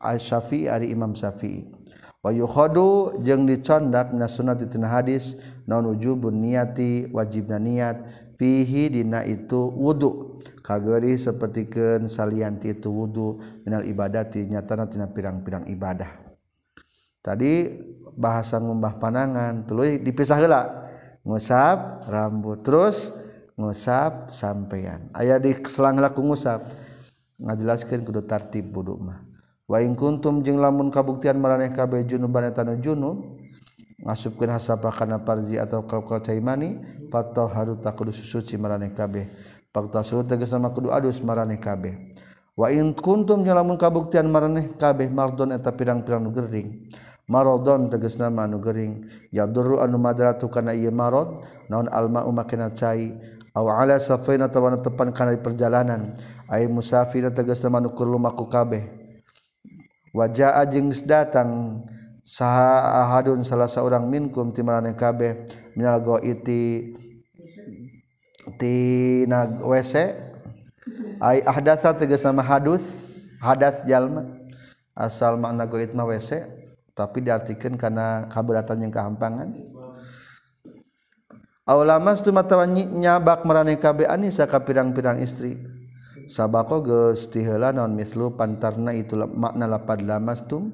Asy-Syafi'i 0.00 0.66
ari 0.66 0.90
Imam 0.90 1.14
Syafi'i. 1.14 1.79
Wayukhodu 2.20 3.16
jeung 3.24 3.48
dicondak 3.48 4.12
na 4.12 4.28
sunat 4.28 4.60
tina 4.68 4.92
hadis 4.92 5.40
non 5.64 5.88
ujubun 5.88 6.36
niati 6.36 7.08
wajib 7.08 7.48
na 7.48 7.56
niat 7.56 7.96
pihi 8.36 8.92
dina 8.92 9.24
itu 9.24 9.72
wudhu 9.72 10.36
kageri 10.60 11.16
sapertikeun 11.16 12.12
salianti 12.12 12.76
itu 12.76 12.92
wudhu 12.92 13.40
minal 13.64 13.88
ibadati 13.88 14.44
nyatana 14.44 14.84
tina 14.84 15.08
pirang-pirang 15.08 15.64
ibadah. 15.72 16.12
Tadi 17.24 17.72
bahasa 18.12 18.60
ngumbah 18.60 19.00
panangan 19.00 19.64
tuluy 19.64 19.96
dipisah 19.96 20.36
heula. 20.36 20.62
Ngusap 21.24 22.04
rambut 22.04 22.60
terus 22.60 23.16
ngusap 23.56 24.32
sampeyan. 24.36 25.08
Aya 25.16 25.40
di 25.40 25.56
selang 25.72 25.96
laku 25.96 26.20
ngusap. 26.20 26.68
Ngajelaskeun 27.40 28.04
kudu 28.04 28.28
tartib 28.28 28.68
wudu 28.76 29.00
mah. 29.00 29.29
waing 29.70 29.94
kuntum 29.94 30.42
jeung 30.42 30.58
lamun 30.58 30.90
kabuktian 30.90 31.38
maraneh 31.38 31.70
kabeh 31.70 32.02
junuban 32.02 32.50
eta 32.50 32.66
junub 32.82 33.38
ngasupkeun 34.02 34.50
hasapa 34.50 34.90
kana 34.90 35.22
parji 35.22 35.62
atau 35.62 35.86
kalkal 35.86 36.18
caimani 36.18 36.82
fatahharu 37.06 37.78
takudu 37.78 38.10
suci 38.10 38.58
maraneh 38.58 38.90
kabeh. 38.90 39.30
Pagtasul 39.70 40.26
tegas 40.26 40.50
sama 40.50 40.74
kudu 40.74 40.90
adus 40.90 41.22
maraneh 41.22 41.62
kabeh. 41.62 41.94
Wa 42.58 42.74
in 42.74 42.90
kuntum 42.98 43.46
jeung 43.46 43.54
lamun 43.54 43.78
kabuktian 43.78 44.26
maraneh 44.26 44.74
kabeh 44.74 45.06
mardon 45.06 45.54
eta 45.54 45.70
pirang-pirang 45.70 46.26
nu 46.26 46.34
gering. 46.34 46.90
Marodon 47.30 47.86
tegas 47.86 48.18
nama 48.18 48.50
anu 48.50 48.58
gering. 48.58 49.06
Ya 49.30 49.46
duru 49.46 49.78
anu 49.78 50.02
madratu 50.02 50.50
kana 50.50 50.74
ieu 50.74 50.90
marod 50.90 51.46
naon 51.70 51.86
alma 51.94 52.26
umakena 52.26 52.74
cai. 52.74 53.14
Aw 53.54 53.66
ala 53.70 54.02
safaina 54.02 54.50
tawana 54.50 54.82
tepan 54.82 55.14
kana 55.14 55.38
perjalanan. 55.38 56.18
Ay 56.50 56.66
musafir 56.66 57.30
tegas 57.30 57.62
nama 57.62 57.78
manu 57.78 57.94
kurlumaku 57.94 58.50
kabeh. 58.50 58.99
wajah 60.10 60.58
ajeng 60.62 60.90
datang 61.06 61.82
saha 62.26 63.06
ahadun 63.06 63.42
salah 63.42 63.66
seorang 63.66 64.06
minkum 64.06 64.54
timarane 64.54 64.94
kabeh 64.94 65.46
minal 65.74 65.98
goiti 65.98 66.94
tina 68.58 69.46
WC 69.60 69.94
ay 71.20 71.44
ahdasa 71.44 71.94
tegas 71.94 72.24
nama 72.24 72.42
hadus 72.42 72.84
hadas 73.42 73.82
jalma. 73.84 74.38
Asal 74.90 75.40
makna 75.40 75.64
goit 75.64 75.96
mah 75.96 76.04
WC 76.04 76.44
tapi 76.92 77.24
diartikan 77.24 77.78
karena 77.80 78.28
kaberatan 78.28 78.84
yang 78.84 78.92
kehampangan 78.92 79.48
Aulamas 81.70 82.18
tu 82.18 82.34
matawa 82.34 82.66
nyabak 82.66 83.46
marane 83.46 83.78
kabeh 83.78 84.02
anisa 84.02 84.42
ka 84.42 84.58
pirang-pirang 84.58 85.22
istri. 85.22 85.54
sabako 86.30 86.86
gestihela 86.86 87.74
non 87.74 87.98
mislu 87.98 88.38
pantarna 88.38 88.94
itu 88.94 89.18
makna 89.18 89.66
lapad 89.66 90.06
lamastum 90.06 90.70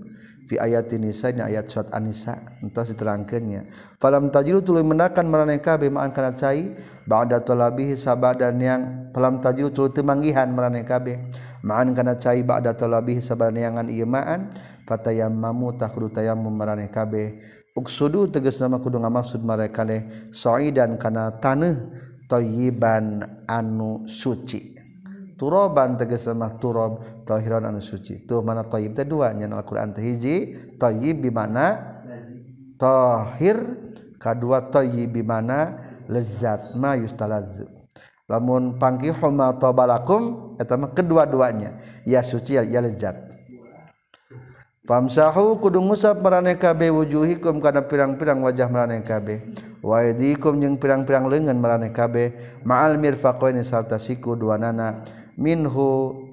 fi 0.47 0.61
ayatin 0.61 1.09
nisa 1.09 1.33
nya 1.33 1.49
ayat 1.49 1.67
surat 1.73 1.89
anisa 1.97 2.39
entah 2.61 2.85
diterangkeunnya 2.85 3.67
falam 3.97 4.29
tajilu 4.29 4.61
tuluy 4.61 4.85
mendakan 4.85 5.27
maraneh 5.33 5.59
kabeh 5.59 5.89
ma'an 5.89 6.13
kana 6.13 6.37
cai 6.37 6.77
ba'da 7.09 7.41
talabihi 7.41 7.97
sabadan 7.97 8.61
yang 8.61 8.83
falam 9.17 9.41
tajilu 9.41 9.73
tuluy 9.73 9.91
teu 9.91 10.05
manggihan 10.05 10.47
maraneh 10.53 10.85
kabeh 10.85 11.19
ma'an 11.65 11.91
kana 11.97 12.15
cai 12.21 12.45
ba'da 12.45 12.77
talabihi 12.77 13.19
sabadan 13.25 13.59
yangan 13.59 13.89
ieu 13.89 14.07
ma'an 14.07 14.53
fatayammamu 14.85 15.81
takhru 15.81 16.13
tayammum 16.13 16.53
maraneh 16.53 16.93
kabeh 16.93 17.41
uksudu 17.75 18.29
tegas 18.29 18.61
nama 18.61 18.79
kudu 18.79 19.03
ngamaksud 19.03 19.41
mereka 19.41 19.89
leh 19.89 20.05
soidan 20.31 21.01
kana 21.01 21.33
taneuh 21.43 21.91
toyiban 22.31 23.23
anu 23.51 24.07
suci. 24.07 24.76
Turoban 25.37 26.01
tegas 26.01 26.26
mah 26.32 26.57
turob 26.57 27.05
tahiran 27.28 27.68
anu 27.68 27.84
suci. 27.84 28.24
Tuh 28.24 28.41
mana 28.41 28.64
tayyib 28.64 28.97
teh 28.97 29.05
dua 29.05 29.32
nya 29.37 29.47
Al-Qur'an 29.53 29.93
teh 29.93 30.03
hiji. 30.03 30.57
Tayyib 30.80 31.22
bi 31.22 31.30
mana? 31.30 31.97
Tahir. 32.80 33.57
Kadua 34.16 34.72
tayyib 34.72 35.14
bi 35.14 35.22
mana? 35.22 35.78
Lezat 36.09 36.74
ma 36.74 36.97
yustalaz. 36.97 37.62
Lamun 38.26 38.80
pangki 38.80 39.14
huma 39.14 39.55
tabalakum 39.55 40.57
eta 40.59 40.74
mah 40.74 40.91
kedua-duanya. 40.91 41.78
Ya 42.03 42.24
suci 42.26 42.59
ya 42.59 42.80
lezat. 42.82 43.37
Famsahu 44.87 45.59
kudu 45.59 45.82
ngusap 45.82 46.22
marane 46.22 46.55
kabeh 46.55 46.95
wujuhikum 46.95 47.59
kana 47.59 47.82
pirang-pirang 47.91 48.39
wajah 48.39 48.70
marane 48.70 49.03
kabeh 49.03 49.43
wa 49.82 49.99
aydikum 49.99 50.62
jeung 50.62 50.78
pirang-pirang 50.78 51.26
leungeun 51.26 51.59
marane 51.59 51.91
kabeh 51.91 52.39
ma'al 52.62 52.95
mirfaqaini 52.95 53.66
sarta 53.66 53.99
siku 53.99 54.39
dua 54.39 54.55
nana 54.55 55.03
minhu. 55.37 56.24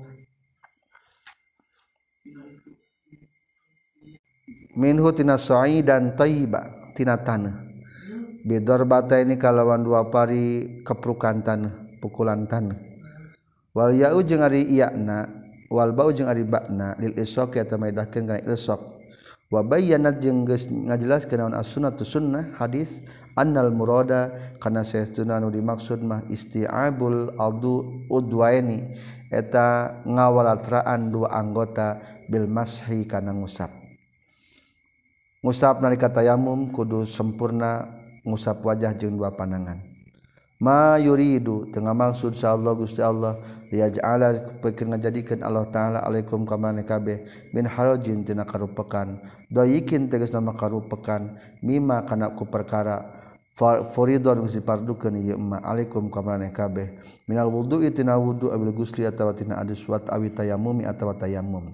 Minhu 4.73 5.13
tina 5.13 5.37
soai 5.37 5.85
dan 5.85 6.17
toiba 6.17 6.91
tina 6.97 7.13
tanah. 7.13 7.61
Bidor 8.43 8.83
bata 8.89 9.21
ini 9.21 9.37
kalawan 9.37 9.85
dua 9.85 10.09
pari 10.09 10.81
keprukan 10.81 11.45
tanah 11.45 12.01
pukulan 12.01 12.49
tanah. 12.49 12.75
Wal 13.73 13.93
ya'u 13.93 14.21
jeung 14.25 14.41
ari 14.41 14.65
iya'na 14.65 15.29
wal 15.73 15.93
bau 15.93 16.13
jeung 16.13 16.29
ari 16.29 16.45
ba'na 16.45 16.93
lil 17.01 17.17
isok 17.17 17.57
ya 17.57 17.65
tamai 17.65 17.89
dahkeun 17.89 18.29
kana 18.29 18.41
isok 18.45 18.92
wabayanat 19.53 20.17
jeung 20.17 20.49
geus 20.49 20.65
ngajelas 20.65 21.29
kenaon 21.29 21.53
as-sunnah 21.53 21.93
tu 21.93 22.01
sunnah 22.01 22.57
hadis 22.57 23.05
annal 23.37 23.69
murada 23.69 24.33
kana 24.57 24.81
saestuna 24.81 25.37
nu 25.37 25.53
dimaksud 25.53 26.01
mah 26.01 26.25
isti'abul 26.25 27.37
adu 27.37 28.01
udwaini 28.09 28.97
eta 29.29 30.01
ngawalatraan 30.09 31.13
dua 31.13 31.29
anggota 31.37 32.01
bil 32.25 32.49
mashi 32.49 33.05
kana 33.05 33.29
ngusap. 33.29 33.69
Ngusap 35.45 35.85
nalika 35.85 36.09
tayamum 36.09 36.73
kudu 36.73 37.05
sempurna 37.05 37.85
ngusap 38.25 38.65
wajah 38.65 38.97
jeung 38.97 39.21
dua 39.21 39.29
panangan 39.37 39.92
mayuridu 40.63 41.67
tengah 41.75 41.91
maksud 41.91 42.39
sa 42.39 42.55
Allah 42.55 42.71
Gusti 42.71 43.03
Allah 43.03 43.35
liyaj'ala 43.67 44.55
pikir 44.63 44.87
ngajadikeun 44.87 45.43
Allah 45.43 45.67
taala 45.67 45.99
alaikum 45.99 46.47
ka 46.47 46.55
maneh 46.55 46.87
kabeh 46.87 47.27
min 47.51 47.67
harajin 47.67 48.23
tina 48.23 48.47
karupekan 48.47 49.19
dayikin 49.51 50.07
tegasna 50.07 50.39
makarupekan 50.39 51.35
mimma 51.59 52.07
kana 52.07 52.31
ku 52.31 52.47
perkara. 52.47 53.19
Faridon 53.93 54.41
geus 54.41 54.57
dipardukeun 54.57 55.13
ieu 55.29 55.37
ma 55.37 55.61
alaikum 55.61 56.09
ka 56.09 56.25
maneh 56.25 56.49
kabeh. 56.49 56.89
Minal 57.29 57.53
wudu'i 57.53 57.93
tina 57.93 58.17
wudu 58.17 58.49
abil 58.49 58.73
gusli 58.73 59.05
atawa 59.05 59.29
tina 59.37 59.61
adus 59.61 59.85
wat 59.85 60.09
awi 60.09 60.33
tayammumi 60.33 60.89
atawa 60.89 61.13
tayammum 61.13 61.69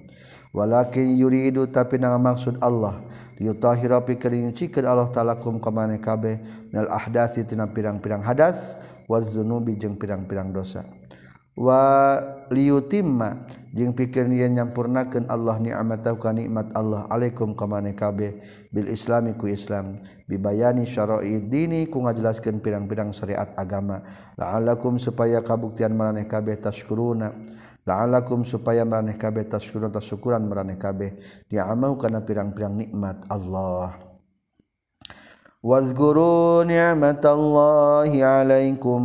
walakin 0.56 1.16
yuridu 1.18 1.70
tapi 1.70 2.02
na 2.02 2.18
maksud 2.18 2.58
Allah. 2.62 3.02
Yutahira 3.40 4.04
pikeun 4.04 4.52
nyucikeun 4.52 4.84
Allah 4.84 5.08
taala 5.08 5.40
kum 5.40 5.64
ka 5.64 5.72
maneh 5.72 6.04
kabeh. 6.04 6.44
Minal 6.72 6.92
ahdasi 6.92 7.48
tina 7.48 7.72
pirang-pirang 7.72 8.20
hadas. 8.20 8.76
Wazunubi 9.08 9.80
jeung 9.80 9.96
pirang-pirang 9.96 10.52
dosa. 10.52 10.84
Wa 11.56 12.20
liyutimma 12.52 13.48
jeung 13.72 13.96
pikeun 13.96 14.36
yen 14.36 14.60
nyampurnakeun 14.60 15.32
Allah 15.32 15.56
ni'amatahu 15.56 16.20
ka 16.20 16.36
nikmat 16.36 16.76
Allah. 16.76 17.08
Alaikum 17.08 17.56
ka 17.56 17.64
maneh 17.64 17.96
kabeh. 17.96 18.44
Bil 18.76 18.92
islami 18.92 19.40
ku 19.40 19.48
Islam. 19.48 19.96
Bibayani 20.28 20.84
syara'i 20.84 21.40
dini 21.40 21.88
ku 21.88 22.04
ngajelaskeun 22.04 22.60
pirang-pirang 22.60 23.16
syariat 23.16 23.56
agama. 23.56 24.04
La'alakum 24.36 25.00
supaya 25.00 25.40
kabuktian 25.40 25.96
maneh 25.96 26.28
kabeh 26.28 26.60
tashkuruna. 26.60 27.32
La'allakum 27.90 28.46
supaya 28.46 28.86
maneh 28.86 29.18
kabeh 29.18 29.50
tashkuruna 29.50 29.90
tasyukuran 29.90 30.46
maneh 30.46 30.78
kabeh. 30.78 31.18
Di'amau 31.50 31.98
kana 31.98 32.22
pirang-pirang 32.22 32.78
nikmat 32.78 33.26
Allah. 33.26 33.98
Wazkuru 35.66 36.62
ni'matallahi 36.70 38.22
alaikum. 38.22 39.04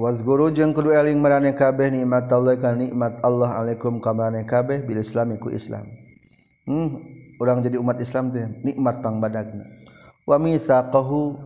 Guru 0.00 0.48
jeung 0.48 0.72
kudu 0.72 0.96
eling 0.96 1.20
marane 1.20 1.52
kabeh 1.52 1.92
nikmat 1.92 2.32
Allah 2.32 2.56
kan 2.56 2.80
nikmat 2.80 3.20
Allah 3.20 3.60
alaikum 3.60 4.00
ka 4.00 4.16
marane 4.16 4.48
kabeh 4.48 4.80
bil 4.80 4.96
islamiku 4.96 5.52
Islam. 5.52 5.84
Hmm, 6.64 7.04
orang 7.36 7.60
jadi 7.60 7.76
umat 7.76 8.00
Islam 8.00 8.32
teh 8.32 8.48
nikmat 8.64 9.04
pang 9.04 9.20
badagna. 9.20 9.68
Wa 10.24 10.40
mitsaqahu 10.40 11.36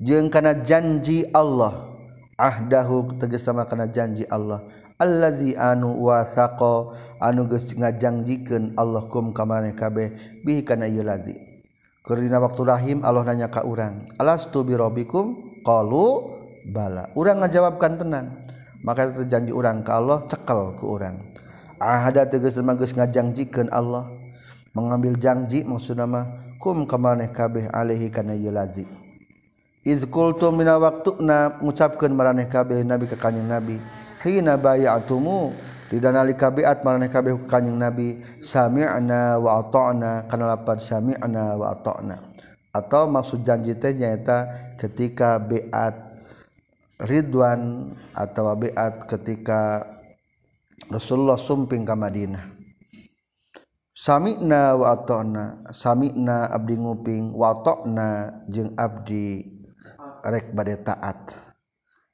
jeung 0.00 0.32
kana 0.32 0.56
janji 0.64 1.28
Allah 1.36 1.89
ahdahu 2.40 3.20
tegas 3.20 3.44
sama 3.44 3.68
kana 3.68 3.84
janji 3.92 4.24
Allah. 4.32 4.64
Allazi 4.96 5.56
anu 5.56 5.96
wasaqo 5.96 6.96
anu 7.20 7.48
geus 7.48 7.72
ngajangjikeun 7.72 8.76
Allah 8.76 9.08
kum 9.08 9.32
ka 9.32 9.48
maneh 9.48 9.72
kabeh 9.72 10.12
bihi 10.44 10.60
kana 10.60 10.84
ieu 10.84 11.00
ladzi 11.00 11.32
Kurina 12.04 12.36
waktu 12.36 12.68
rahim 12.68 12.98
Allah 13.00 13.24
nanya 13.24 13.48
ka 13.48 13.64
urang 13.64 14.04
alastu 14.16 14.64
bi 14.64 14.76
rabbikum? 14.76 15.60
Qalu 15.64 16.04
bala. 16.72 17.12
Urang 17.16 17.44
ngajawabkan 17.44 18.00
tenan. 18.00 18.48
Maka 18.80 19.12
itu 19.12 19.28
janji 19.28 19.52
urang 19.52 19.84
ka 19.84 20.00
Allah 20.00 20.24
cekel 20.24 20.76
ku 20.80 20.96
urang. 20.96 21.20
Ahada 21.80 22.28
tegas 22.28 22.56
sama 22.56 22.76
geus 22.76 22.96
ngajangjikeun 22.96 23.72
Allah. 23.72 24.08
Mengambil 24.72 25.16
janji 25.16 25.64
maksudna 25.64 26.04
mah 26.04 26.56
kum 26.60 26.84
ka 26.84 27.00
maneh 27.00 27.32
kabeh 27.32 27.72
alaihi 27.72 28.12
kana 28.12 28.36
ieu 28.36 28.52
ladzi 28.52 28.99
izkultum 29.84 30.60
mina 30.60 30.76
waktuna 30.76 31.60
ngucapkeun 31.60 32.12
maraneh 32.12 32.46
kabeh 32.46 32.84
nabi 32.84 33.08
ka 33.08 33.16
kanjing 33.16 33.48
nabi. 33.48 33.80
Hina 34.20 34.60
bayatumu 34.60 35.56
didanali 35.88 36.36
kabiat 36.36 36.84
maraneh 36.84 37.08
kabeh 37.08 37.36
ka 37.44 37.58
kanjing 37.58 37.76
nabi. 37.76 38.20
Sami'na 38.44 39.40
wa 39.40 39.64
ata'na 39.64 40.28
kana 40.28 40.56
lapan 40.56 40.78
sami'na 40.78 41.56
wa 41.56 41.72
ata'na. 41.72 42.16
Atau 42.70 43.10
maksud 43.10 43.42
janji 43.42 43.74
teh 43.74 43.96
nyaeta 43.96 44.46
ketika 44.78 45.40
beat 45.42 46.08
Ridwan 47.00 47.96
atau 48.12 48.52
beat 48.54 49.08
ketika 49.08 49.82
Rasulullah 50.92 51.40
sumping 51.40 51.82
ka 51.88 51.96
Madinah. 51.96 52.44
Sami'na 53.96 54.80
wa 54.80 54.96
ata'na 54.96 55.72
sami'na 55.72 56.48
abdi 56.48 56.76
nguping 56.76 57.36
wa 57.36 57.52
ata'na 57.52 58.08
jeung 58.48 58.72
abdi 58.76 59.59
rek 60.24 60.52
badai 60.52 60.80
taat. 60.82 61.50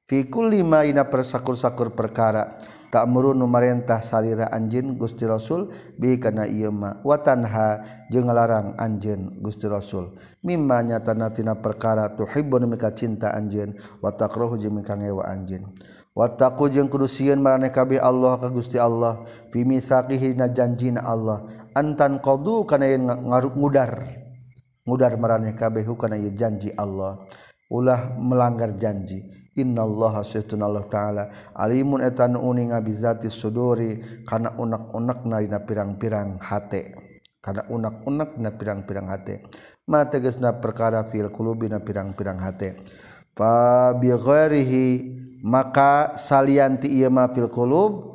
Fikul 0.06 0.54
lima 0.54 0.86
ina 0.86 1.02
persakur-sakur 1.10 1.90
perkara 1.90 2.62
tak 2.94 3.10
merun 3.10 3.42
numarentah 3.42 3.98
salira 3.98 4.46
anjin 4.54 4.94
Gusti 4.94 5.26
Rasul 5.26 5.74
bi 5.98 6.14
kana 6.22 6.46
ieu 6.46 6.70
ma. 6.70 7.02
Watanha 7.02 7.82
jeung 8.06 8.30
ngalarang 8.30 8.78
anjeun 8.78 9.42
Gusti 9.42 9.66
Rasul. 9.66 10.14
Mimma 10.46 10.86
nyatana 10.86 11.34
tina 11.34 11.58
perkara 11.58 12.14
tuhibbun 12.14 12.70
mika 12.70 12.94
cinta 12.94 13.34
anjeun 13.34 13.74
wa 13.98 14.14
takrahu 14.14 14.54
jeung 14.54 14.78
mika 14.78 14.94
ngewa 14.94 15.26
anjeun. 15.26 15.74
Wataku 16.14 16.70
jeung 16.70 16.86
kudu 16.86 17.10
sieun 17.10 17.42
maraneh 17.42 17.74
kabeh 17.74 17.98
Allah 17.98 18.38
ka 18.38 18.46
Gusti 18.46 18.78
Allah 18.78 19.26
fi 19.50 19.66
mitsaqihi 19.66 20.38
na 20.38 20.46
janjina 20.54 21.02
Allah. 21.02 21.50
Antan 21.74 22.22
qadu 22.22 22.62
kana 22.62 22.86
yen 22.86 23.10
ngaruk 23.10 23.58
mudar 23.58 24.22
mudar 24.86 25.18
maraneh 25.18 25.58
kabeh 25.58 25.82
kana 25.98 26.14
ieu 26.14 26.30
janji 26.30 26.70
Allah. 26.78 27.26
ulah 27.70 28.14
melanggar 28.18 28.74
janji. 28.78 29.22
Innallaha 29.56 30.20
saytuna 30.20 30.68
Allah 30.68 30.84
taala. 30.84 31.24
Alimun 31.56 32.04
etan 32.04 32.36
uning 32.36 32.76
abizati 32.76 33.32
suduri. 33.32 34.22
Kana 34.28 34.52
unak-unak 34.52 35.24
na 35.24 35.58
pirang-pirang 35.64 36.36
hate. 36.44 36.92
Kana 37.40 37.64
unak-unak 37.64 38.36
na 38.36 38.52
pirang-pirang 38.52 39.08
hate. 39.08 39.48
Ma 39.88 40.04
tegasna 40.04 40.60
perkara 40.60 41.08
fil 41.08 41.32
qulubi 41.32 41.72
na 41.72 41.80
pirang-pirang 41.80 42.36
hate. 42.36 42.84
Fa 43.32 43.96
bi 43.96 44.12
ghairihi 44.12 44.86
maka 45.40 46.12
salianti 46.16 46.92
ieu 46.92 47.08
ma 47.08 47.32
fil 47.32 47.48
qulub 47.48 48.12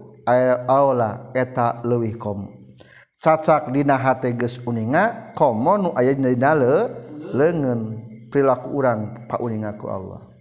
aula 0.69 1.33
eta 1.33 1.81
leuwih 1.81 2.21
kom. 2.21 2.53
Cacak 3.21 3.73
dina 3.73 3.97
hate 3.97 4.33
geus 4.37 4.61
uninga 4.65 5.33
komo 5.33 5.77
nu 5.77 5.89
aya 5.97 6.13
dina 6.13 6.53
leungeun 6.53 8.10
perilaku 8.31 8.71
orang 8.79 9.27
pauning 9.27 9.67
aku 9.67 9.91
Allah. 9.91 10.31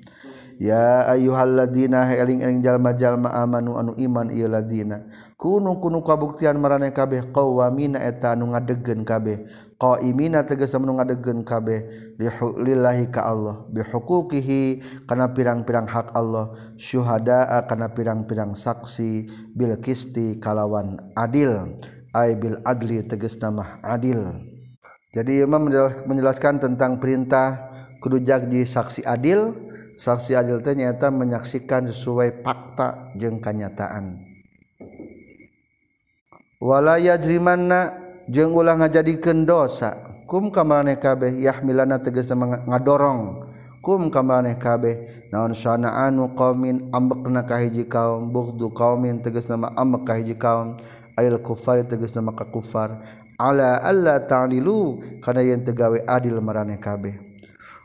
Ya 0.61 1.09
ayuhalladzina 1.09 2.13
eling-eling 2.13 2.61
jalma-jalma 2.61 3.33
amanu 3.33 3.81
anu 3.81 3.97
iman 3.97 4.29
ieu 4.29 4.45
ladina 4.45 5.09
kunu 5.41 5.81
kunu 5.81 6.05
kabuktian 6.05 6.61
marane 6.61 6.93
kabeh 6.93 7.33
qawamina 7.33 7.97
eta 7.97 8.37
anu 8.37 8.53
ngadegen 8.53 9.09
kabeh. 9.09 9.49
Qaimina 9.81 10.45
tegas 10.45 10.77
anu 10.77 11.01
ngadegen 11.01 11.49
kabeh. 11.49 12.13
Lillahi 12.61 13.09
ka 13.09 13.25
Allah 13.25 13.65
bihuquqihi 13.73 14.85
kana 15.09 15.33
pirang-pirang 15.33 15.89
hak 15.89 16.13
Allah. 16.13 16.53
Syuhada 16.77 17.65
kana 17.65 17.97
pirang-pirang 17.97 18.53
saksi. 18.53 19.33
Bil 19.57 19.81
kisti 19.81 20.37
kalawan 20.37 21.01
adil. 21.17 21.81
Ay 22.13 22.37
bil 22.37 22.61
adli 22.69 23.01
tegas 23.01 23.41
nama 23.41 23.81
adil. 23.81 24.50
jadi 25.11 25.45
Imam 25.47 25.67
menjelaskan 26.07 26.63
tentang 26.63 27.03
perintah 27.03 27.73
kudu 27.99 28.23
jagji 28.23 28.63
saksi 28.63 29.03
adil. 29.07 29.71
Saksi 30.01 30.33
adil 30.33 30.65
ternyata 30.65 31.13
menyaksikan 31.13 31.85
sesuai 31.85 32.41
fakta 32.41 33.13
jeung 33.21 33.37
kanyataan 33.37 34.17
wala 36.57 36.97
yajrimanna 36.97 37.93
jeung 38.25 38.57
ulah 38.57 38.81
ngajadikeun 38.81 39.45
dosa. 39.45 40.09
Kum 40.25 40.49
kamarane 40.55 40.95
kabeh 40.97 41.37
yahmilana 41.43 41.99
tegas 41.99 42.33
ngadorong. 42.33 43.51
Kum 43.85 44.09
kamarane 44.09 44.55
kabeh 44.57 45.29
naon 45.35 45.53
sana'anu 45.53 46.33
qaumin 46.33 46.89
ambekna 46.97 47.43
ka 47.45 47.59
hiji 47.59 47.85
kaum 47.85 48.33
bughdu 48.33 48.71
qaumin 48.71 49.21
tegas 49.21 49.53
nama 49.53 49.69
ambek 49.75 50.09
ka 50.09 50.13
hiji 50.17 50.33
kaum. 50.33 50.81
Ail 51.19 51.37
kufar 51.45 51.83
tegas 51.85 52.15
nama 52.17 52.31
ka 52.31 52.49
kufar. 52.49 53.03
Ala 53.41 53.81
alla 53.81 54.21
ta'dilu 54.21 55.01
kana 55.25 55.41
yen 55.41 55.65
tegawe 55.65 55.97
adil 56.05 56.45
marane 56.45 56.77
kabeh. 56.77 57.17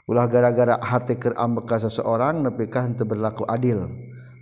Ulah 0.06 0.28
gara-gara 0.30 0.78
hati 0.84 1.18
ke 1.18 1.34
ambeka 1.34 1.82
seseorang 1.82 2.44
nepikah 2.44 2.86
untuk 2.92 3.16
berlaku 3.16 3.48
adil. 3.48 3.90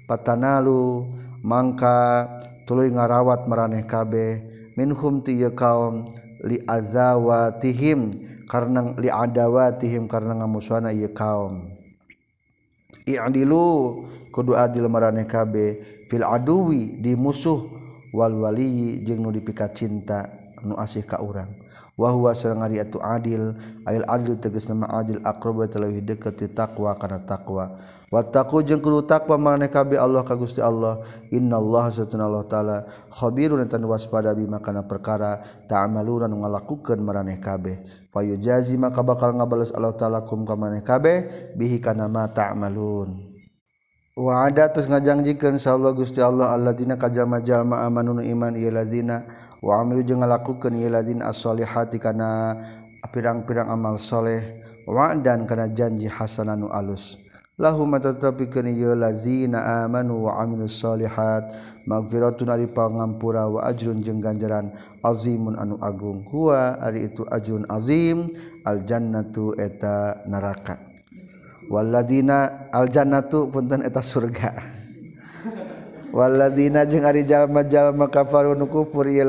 Patanalu 0.10 1.08
mangka 1.46 2.28
tuluy 2.68 2.92
ngarawat 2.92 3.48
meraneh 3.48 3.86
kabeh. 3.88 4.44
Minhum 4.76 5.22
ti 5.24 5.40
kaum 5.54 6.04
li 6.44 6.60
azawatihim 6.68 8.12
karena 8.50 8.92
li 9.00 9.08
adawatihim 9.08 10.10
karena 10.12 10.44
ngamusuhana 10.44 10.92
ieu 10.92 11.14
kaum. 11.16 11.72
I'dilu 13.08 14.04
kudu 14.36 14.60
adil 14.60 14.92
meraneh 14.92 15.30
kabeh. 15.30 15.80
Fil 16.12 16.28
aduwi 16.28 17.00
di 17.00 17.16
musuh 17.16 17.72
wal 18.12 18.36
wali 18.36 19.00
jeung 19.00 19.24
nu 19.24 19.32
dipikat 19.32 19.80
cinta 19.80 20.43
nu 20.64 20.76
asih 20.80 21.04
ka 21.04 21.20
urang. 21.20 21.52
Wahwa 21.94 22.34
sareng 22.34 22.66
ari 22.66 22.82
atu 22.82 22.98
adil 22.98 23.54
ail 23.86 24.04
adil 24.10 24.40
tegas 24.40 24.66
nama 24.66 24.90
adil 24.98 25.22
aqrab 25.22 25.68
talawi 25.70 26.02
dekat 26.02 26.40
ti 26.40 26.48
taqwa 26.50 26.96
kana 26.98 27.22
taqwa. 27.22 27.78
Wattaqu 28.14 28.62
jeung 28.62 28.82
kudu 28.82 29.06
taqwa 29.10 29.38
maneh 29.42 29.70
kabeh 29.70 29.98
Allah 29.98 30.22
ka 30.22 30.38
Gusti 30.38 30.62
Allah. 30.62 31.02
Innallaha 31.34 31.90
satuna 31.94 32.30
Allah 32.30 32.46
taala 32.46 32.78
khabirun 33.10 33.66
tan 33.66 33.82
waspada 33.86 34.34
bima 34.38 34.62
kana 34.62 34.86
perkara 34.86 35.42
ta'maluna 35.66 36.30
nu 36.30 36.42
ngalakukeun 36.46 37.02
maraneh 37.02 37.42
kabeh 37.42 37.82
fayujazi 38.14 38.78
maka 38.78 39.02
bakal 39.02 39.34
ngabales 39.34 39.74
Allah 39.74 39.98
taala 39.98 40.22
kum 40.30 40.46
ka 40.46 40.54
maneh 40.54 40.86
kabeh 40.86 41.50
bihi 41.58 41.82
kana 41.82 42.06
ma 42.06 42.30
ta'malun 42.30 43.10
ta 43.18 43.33
Waada 44.14 44.70
terus 44.70 44.86
ngajangjikan 44.86 45.58
Insyaallah 45.58 45.98
Gusti 45.98 46.22
Allah 46.22 46.54
alladzina 46.54 46.94
kajama-jalma 46.94 47.82
amanu 47.82 48.22
iman 48.22 48.54
ieu 48.54 48.70
lazina 48.70 49.26
wa 49.58 49.82
amilu 49.82 50.06
jeung 50.06 50.22
ngalakukeun 50.22 50.78
ieu 50.78 50.86
lazina 50.86 51.34
as-solihati 51.34 51.98
kana 51.98 52.54
pirang-pirang 53.10 53.74
amal 53.74 53.98
soleh 53.98 54.62
wa 54.86 55.18
dan 55.18 55.50
kana 55.50 55.66
janji 55.66 56.06
Hasananu 56.06 56.70
nu 56.70 56.78
alus. 56.78 57.18
Lahum 57.58 57.90
tatapikeun 57.98 58.70
ieu 58.70 58.94
lazina 58.94 59.82
amanu 59.82 60.30
wa 60.30 60.46
amilus 60.46 60.78
solihat 60.78 61.50
magfiratun 61.90 62.54
ari 62.54 62.70
pangampura 62.70 63.50
wa 63.50 63.66
ajrun 63.66 64.06
jeung 64.06 64.22
ganjaran 64.22 64.78
azimun 65.02 65.58
anu 65.58 65.82
agung. 65.82 66.22
Huwa 66.30 66.78
ari 66.78 67.10
itu 67.10 67.26
ajrun 67.34 67.66
azim 67.66 68.30
al 68.62 68.86
jannatu 68.86 69.58
eta 69.58 70.22
neraka. 70.30 70.93
waladina 71.70 72.70
aljannatu 72.72 73.52
punten 73.52 73.84
eta 73.84 74.02
surga. 74.02 74.52
Waladina 76.14 76.86
jeung 76.86 77.10
ari 77.10 77.26
jalma-jalma 77.26 78.06
kafaru 78.06 78.54
nu 78.54 78.70
kufur 78.70 79.10
ieu 79.10 79.26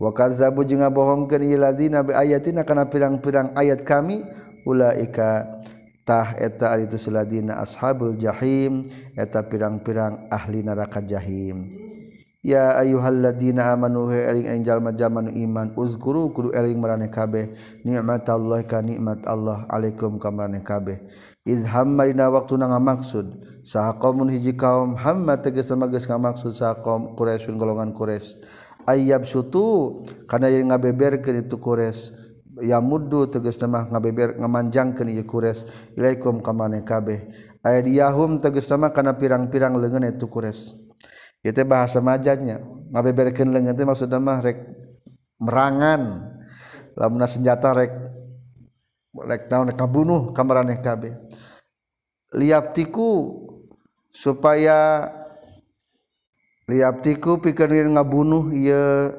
wa 0.00 0.10
kazzabu 0.10 0.64
jeung 0.64 0.80
ngabohongkeun 0.82 1.42
ieu 1.44 1.60
ladina 1.60 2.02
bi 2.02 2.16
ayatina 2.16 2.66
kana 2.66 2.88
pirang-pirang 2.90 3.54
ayat 3.54 3.86
kami 3.86 4.26
ulaika 4.66 5.60
tah 6.02 6.34
eta 6.36 6.74
ari 6.74 6.90
itu 6.90 6.98
ladina 7.12 7.62
ashabul 7.62 8.16
jahim 8.18 8.82
eta 9.14 9.44
pirang-pirang 9.44 10.26
ahli 10.32 10.66
neraka 10.66 10.98
jahim. 11.04 11.70
ya 12.44 12.76
ayuhalladzina 12.76 13.72
amanu 13.72 14.12
eling 14.12 14.52
ing 14.52 14.60
jalma-jalma 14.68 15.32
iman 15.32 15.72
uzkuru 15.80 16.28
kudu 16.36 16.52
eling 16.52 16.76
marane 16.76 17.08
kabeh. 17.08 17.56
Nikmatallah 17.82 18.68
ka 18.68 18.84
nikmat 18.84 19.24
Allah 19.24 19.64
alaikum 19.72 20.20
ka 20.20 20.28
marane 20.28 20.60
kabeh. 20.60 21.00
Iz 21.48 21.64
hammaina 21.64 22.28
waqtuna 22.28 22.68
ngamaksud 22.68 23.64
saha 23.64 23.96
qaumun 23.96 24.28
hiji 24.32 24.56
kaum 24.56 24.96
hamma 24.96 25.40
tegas 25.40 25.72
mageus 25.72 26.04
ngamaksud 26.04 26.52
saha 26.52 26.80
qaum 26.84 27.16
quraisyun 27.16 27.60
golongan 27.60 27.92
quraisy 27.92 28.40
ayyab 28.88 29.28
sutu 29.28 30.00
kana 30.24 30.48
yang 30.48 30.72
ngabeberkeun 30.72 31.44
itu 31.44 31.60
quraisy 31.60 32.16
ya 32.64 32.80
muddu 32.80 33.28
tegas 33.28 33.60
mah 33.64 33.92
ngabeber 33.92 34.40
ngamanjangkeun 34.40 35.08
ieu 35.12 35.24
quraisy 35.28 35.68
ilaikum 35.96 36.40
ka 36.44 36.52
marane 36.52 36.84
kabeh. 36.84 37.28
Aydiyahum 37.64 38.44
tegas 38.44 38.68
nama 38.68 38.92
kana 38.92 39.16
pirang-pirang 39.16 39.76
leungeun 39.76 40.16
itu 40.16 40.28
quraisy 40.28 40.83
ieu 41.44 41.52
teh 41.52 41.68
bahasa 41.68 42.00
majanya 42.00 42.64
ngabeberkeun 42.90 43.52
leungeun 43.52 43.76
teh 43.76 43.84
maksudna 43.84 44.16
mah 44.16 44.40
rek 44.40 44.58
merangan. 45.38 46.32
Lamun 46.94 47.26
senjata 47.26 47.74
rek 47.74 47.92
rek 49.14 49.50
naon 49.50 49.74
kabunuh 49.74 50.30
ka 50.30 50.46
maraneh 50.46 50.78
kabeh 50.78 51.14
liaptiku 52.34 53.42
supaya 54.10 55.10
liaptiku 56.70 57.38
pikeun 57.38 57.94
ngabunuh 57.94 58.50
ieu 58.54 59.10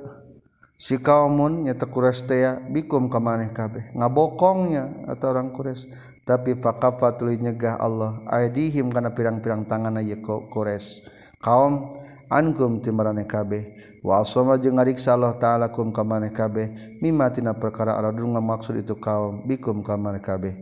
si 0.75 0.99
kaumunnya 0.99 1.79
tekurastea 1.79 2.59
bikum 2.71 3.07
ke 3.07 3.19
maneh 3.19 3.55
kabeh 3.55 3.95
ngabokongnya 3.95 5.07
atau 5.11 5.31
orang 5.31 5.55
kures. 5.55 5.87
Tapi 6.25 6.57
fakafa 6.57 7.15
tuluy 7.21 7.37
nyegah 7.37 7.77
Allah 7.77 8.23
aidihim 8.27 8.89
kana 8.89 9.13
pirang-pirang 9.13 9.69
tangan 9.69 10.01
ye 10.01 10.19
kures. 10.23 11.05
Kaum 11.37 11.91
ankum 12.29 12.81
timarane 12.81 13.27
kabeh. 13.27 13.75
Wa 14.05 14.21
asama 14.21 14.57
jeung 14.61 14.77
ngariksa 14.77 15.13
Allah 15.13 15.35
taala 15.35 15.69
kum 15.73 15.89
ka 15.89 16.03
maneh 16.05 16.29
kabeh. 16.29 16.97
Mimma 17.01 17.33
tina 17.33 17.53
perkara 17.53 17.97
aradun 17.97 18.33
maksud 18.35 18.77
itu 18.79 18.93
kaum 18.97 19.45
bikum 19.45 19.81
ka 19.81 19.97
maneh 19.97 20.21
kabeh. 20.21 20.53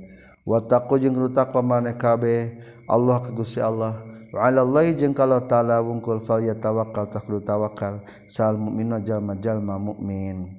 Wa 0.44 0.64
taqu 0.64 1.00
jeung 1.00 1.16
rutak 1.16 1.52
maneh 1.60 1.96
kabeh. 1.96 2.60
Allah 2.88 3.20
ka 3.24 3.32
Gusti 3.32 3.60
Allah. 3.60 4.14
Allah 4.34 4.90
jeng 4.98 5.14
kalau 5.14 5.46
taala 5.46 5.78
wungkul 5.78 6.18
fal 6.26 6.42
ya 6.42 6.58
tawakal 6.58 7.06
taklu 7.06 7.38
tawakal 7.46 8.02
sal 8.26 8.58
mukmin 8.58 8.90
jalma 9.06 9.38
jalma 9.38 9.78
mukmin 9.78 10.58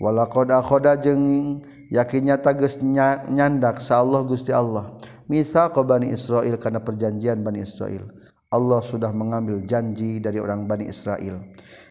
walaqad 0.00 0.48
akhoda 0.48 0.96
jeung 0.96 1.60
yakinnya 1.92 2.40
tages 2.40 2.80
nyandak 2.80 3.84
sa 3.84 4.00
Allah 4.00 4.24
Gusti 4.24 4.48
Allah. 4.48 4.96
Misal 5.28 5.76
ke 5.76 5.80
Bani 5.84 6.08
Israel 6.08 6.56
karena 6.56 6.80
perjanjian 6.80 7.44
Bani 7.44 7.60
Israel 7.60 8.08
Allah 8.54 8.78
sudah 8.86 9.10
mengambil 9.10 9.58
janji 9.66 10.22
dari 10.22 10.38
orang 10.38 10.70
Bani 10.70 10.86
Israel. 10.86 11.42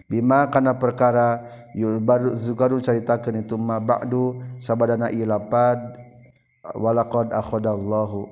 Bima 0.08 0.48
karena 0.48 0.72
perkara 0.72 1.44
baru 2.00 2.32
zukaru 2.40 2.80
caritakeun 2.80 3.44
itu 3.44 3.60
ma 3.60 3.84
ba'du 3.84 4.40
sabadana 4.64 5.12
ilapad 5.12 5.80
walaqad 6.78 7.36
akhodallahu 7.36 8.30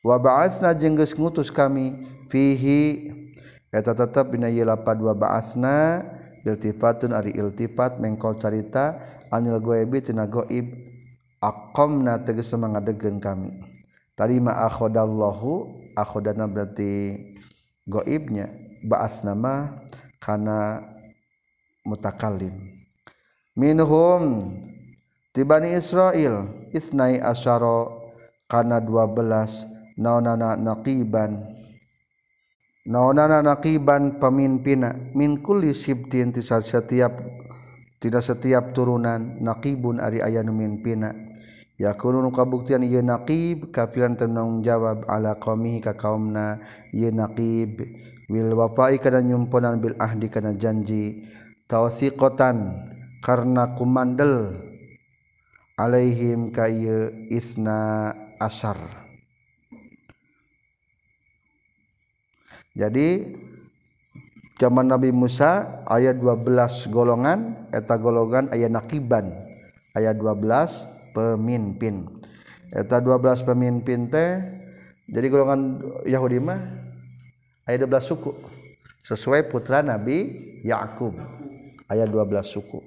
wabaasna 0.00 0.72
jengges 0.72 1.12
ngutus 1.12 1.50
kami 1.52 2.06
fihi 2.32 3.12
eta 3.74 3.92
tetap 3.92 4.32
bina 4.32 4.48
ieu 4.48 4.64
wa 4.64 5.14
ba'asna 5.16 6.06
iltifatun 6.46 7.12
ari 7.12 7.36
iltifat 7.36 8.00
mengkol 8.00 8.38
carita 8.40 8.96
anil 9.28 9.60
goibi 9.60 10.00
tina 10.00 10.24
goib 10.24 10.70
aqamna 11.42 12.24
tegas 12.24 12.50
mangadegeun 12.54 13.20
kami. 13.20 13.52
Tadi 14.18 14.42
ma 14.42 14.66
akhodallahu 14.66 15.78
akhodana 15.94 16.50
berarti 16.50 17.14
goibnya 17.88 18.52
baas 18.84 19.24
nama 19.24 19.82
karena 20.20 20.84
mutakalim. 21.82 22.52
Minhum 23.56 24.54
tibani 25.34 25.74
Israel 25.74 26.68
isnai 26.70 27.18
asyara 27.18 27.90
karena 28.46 28.78
dua 28.78 29.08
belas 29.08 29.66
naonana 29.98 30.54
naqiban. 30.54 31.56
Naonana 32.88 33.44
naqiban 33.44 34.20
pemimpina 34.20 34.94
min 35.12 35.40
kulli 35.42 35.74
sibtin 35.74 36.32
setiap 36.32 37.12
tidak 37.98 38.22
setiap 38.22 38.70
turunan 38.70 39.42
naqibun 39.42 39.98
ari 39.98 40.22
aya 40.22 40.40
nu 40.46 40.54
mimpina. 40.54 41.27
yakunu 41.78 42.28
kabuktian 42.34 42.82
ieu 42.82 43.00
naqib 43.00 43.70
kafiran 43.70 44.18
tenung 44.18 44.60
jawab 44.66 45.06
ala 45.06 45.38
qaumi 45.38 45.78
ka 45.78 45.94
kaumna. 45.94 46.58
Ieu 46.90 47.14
naqib 47.14 47.86
wil 48.28 48.52
wafa'i 48.58 48.98
kana 48.98 49.22
nyumponan 49.22 49.78
bil 49.78 49.94
ahdi 49.96 50.26
kana 50.28 50.52
janji. 50.58 51.24
Tawsiqatan 51.70 52.84
karena 53.22 53.78
kumandel 53.78 54.58
alaihim 55.78 56.50
ka 56.50 56.66
ieu 56.66 57.12
isna 57.30 58.10
asar 58.42 59.08
jadi 62.78 63.34
zaman 64.54 64.86
Nabi 64.86 65.10
Musa 65.10 65.82
ayat 65.90 66.22
12 66.22 66.94
golongan 66.94 67.66
eta 67.74 67.98
golongan 67.98 68.46
aya 68.54 68.70
naqiban. 68.70 69.34
Ayat 69.98 70.14
12 70.22 70.86
pemimpin. 71.14 72.08
Eta 72.68 73.00
12 73.00 73.48
pemimpin 73.48 74.12
teh 74.12 74.44
jadi 75.08 75.26
golongan 75.32 75.80
Yahudi 76.04 76.36
mah 76.40 76.60
aya 77.64 77.80
12 77.80 77.88
suku. 78.04 78.32
Sesuai 79.04 79.48
putra 79.48 79.80
Nabi 79.80 80.28
Yakub. 80.64 81.16
Ayat 81.88 82.12
12 82.12 82.44
suku. 82.44 82.84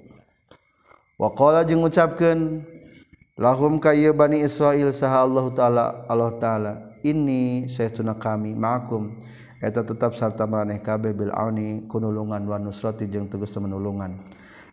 Waqala 1.18 1.66
jeung 1.66 1.82
ngucapkeun 1.82 2.62
lahum 3.34 3.82
ka 3.82 3.90
ieu 3.90 4.14
Bani 4.14 4.42
Israil 4.42 4.94
saha 4.94 5.26
Allah 5.26 5.46
taala 5.50 5.84
Allah 6.06 6.30
taala 6.38 6.72
ini 7.02 7.66
saytuna 7.66 8.14
kami 8.14 8.54
ma'akum. 8.54 9.18
Eta 9.62 9.86
tetap 9.86 10.18
sarta 10.18 10.42
maraneh 10.42 10.82
kabeh 10.82 11.14
bil 11.14 11.30
auni 11.30 11.86
kunulungan 11.86 12.42
wa 12.46 12.58
nusrati 12.58 13.06
jeung 13.06 13.30
tegas 13.30 13.54
menulungan 13.54 14.18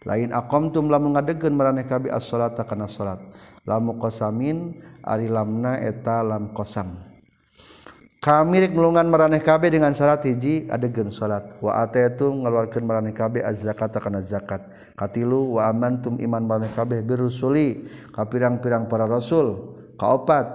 lain 0.08 0.32
akomtum 0.32 0.88
lamun 0.88 1.16
ngadegen 1.16 1.52
meraneh 1.56 1.84
kabi 1.84 2.08
as 2.08 2.24
salat 2.24 2.56
kana 2.56 2.88
salat. 2.88 3.20
Lamu 3.68 4.00
qasamin 4.00 4.80
ari 5.04 5.28
lamna 5.28 5.76
eta 5.76 6.24
lam 6.24 6.56
qasam. 6.56 7.10
Kamirik 8.20 8.76
melungan 8.76 9.08
meraneh 9.08 9.40
kabe 9.40 9.72
dengan 9.72 9.96
syarat 9.96 10.28
hiji 10.28 10.68
adegan 10.68 11.08
salat. 11.08 11.56
Wa 11.64 11.84
ataitum 11.88 12.44
ngaluarkeun 12.44 12.84
meraneh 12.84 13.16
kabe 13.16 13.40
az 13.40 13.64
zakat 13.64 13.96
kana 13.96 14.20
zakat. 14.20 14.60
Katilu 15.00 15.56
wa 15.56 15.72
amantum 15.72 16.20
iman 16.20 16.44
meraneh 16.44 16.72
kabe 16.76 17.00
birusuli 17.00 17.88
ka 18.12 18.28
pirang-pirang 18.28 18.92
para 18.92 19.08
rasul 19.08 19.80
kaopat 19.96 20.48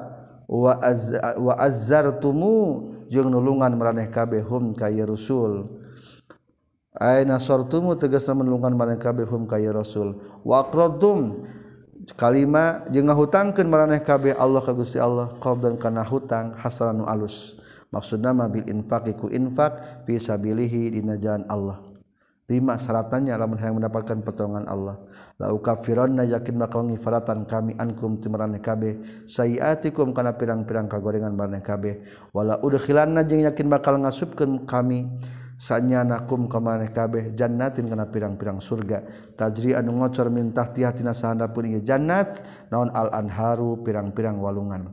wa 0.45 0.77
az 0.85 1.17
wa 1.41 1.57
azzartumu 1.57 2.93
jeung 3.09 3.33
nulungan 3.33 3.73
meraneh 3.77 4.13
kabe 4.13 4.45
hum 4.45 4.77
ka 4.77 4.89
rasul. 4.89 5.84
ay 6.95 7.27
nasortumu 7.27 7.99
tegas 7.99 8.31
menlungkan 8.31 8.71
marang 8.75 8.99
kabeh 8.99 9.27
hum 9.27 9.51
ka 9.51 9.59
rasul. 9.75 10.23
Wa 10.47 10.63
aqradtum 10.63 11.43
kalima 12.15 12.87
jeung 12.91 13.11
ngahutangkeun 13.11 13.67
maraneh 13.67 14.03
kabeh 14.03 14.39
Allah 14.39 14.63
kagusi 14.63 15.03
Allah 15.03 15.35
Allah. 15.35 15.59
Dan 15.59 15.75
kana 15.75 16.07
hutang 16.07 16.55
hasanan 16.55 17.03
alus. 17.07 17.59
Maksud 17.91 18.19
nama 18.23 18.51
bil 18.51 18.67
infaqi 18.67 19.15
ku 19.15 19.31
infaq 19.31 20.07
fi 20.07 20.19
sabilihi 20.19 20.95
dina 20.95 21.19
jalan 21.19 21.47
Allah. 21.51 21.79
Lima 22.45 22.77
syaratannya 22.77 23.33
lamun 23.41 23.57
yang 23.57 23.81
mendapatkan 23.81 24.21
pertolongan 24.21 24.69
Allah. 24.69 25.01
La 25.41 25.49
ukafiranna 25.49 26.29
yakin 26.29 26.61
bakal 26.61 26.85
ngifaratan 26.85 27.49
kami 27.49 27.73
ankum 27.81 28.21
timaraneh 28.21 28.61
kabeh 28.61 29.01
sayiatikum 29.25 30.13
kana 30.13 30.37
pirang-pirang 30.37 30.85
kagorengan 30.85 31.33
maraneh 31.33 31.65
kabeh 31.65 32.05
wala 32.37 32.61
udkhilanna 32.61 33.25
jeung 33.25 33.49
yakin 33.49 33.67
bakal 33.67 33.97
ngasupkeun 33.97 34.69
kami. 34.69 35.09
sanya 35.55 36.03
nakum 36.03 36.51
kemaneh 36.51 36.91
kabeh 36.91 37.33
jannatin 37.33 37.87
kana 37.87 38.11
pirang-pirang 38.11 38.59
surga. 38.59 39.07
Tajri 39.39 39.75
anu 39.75 40.03
ngocor 40.03 40.31
mintah 40.31 40.71
tiah 40.75 40.95
sahanda 41.15 41.51
pun 41.51 41.71
ieu 41.71 41.81
jannat 41.81 42.43
naon 42.71 42.91
al 42.91 43.11
anharu 43.15 43.83
pirang-pirang 43.83 44.39
walungan. 44.43 44.91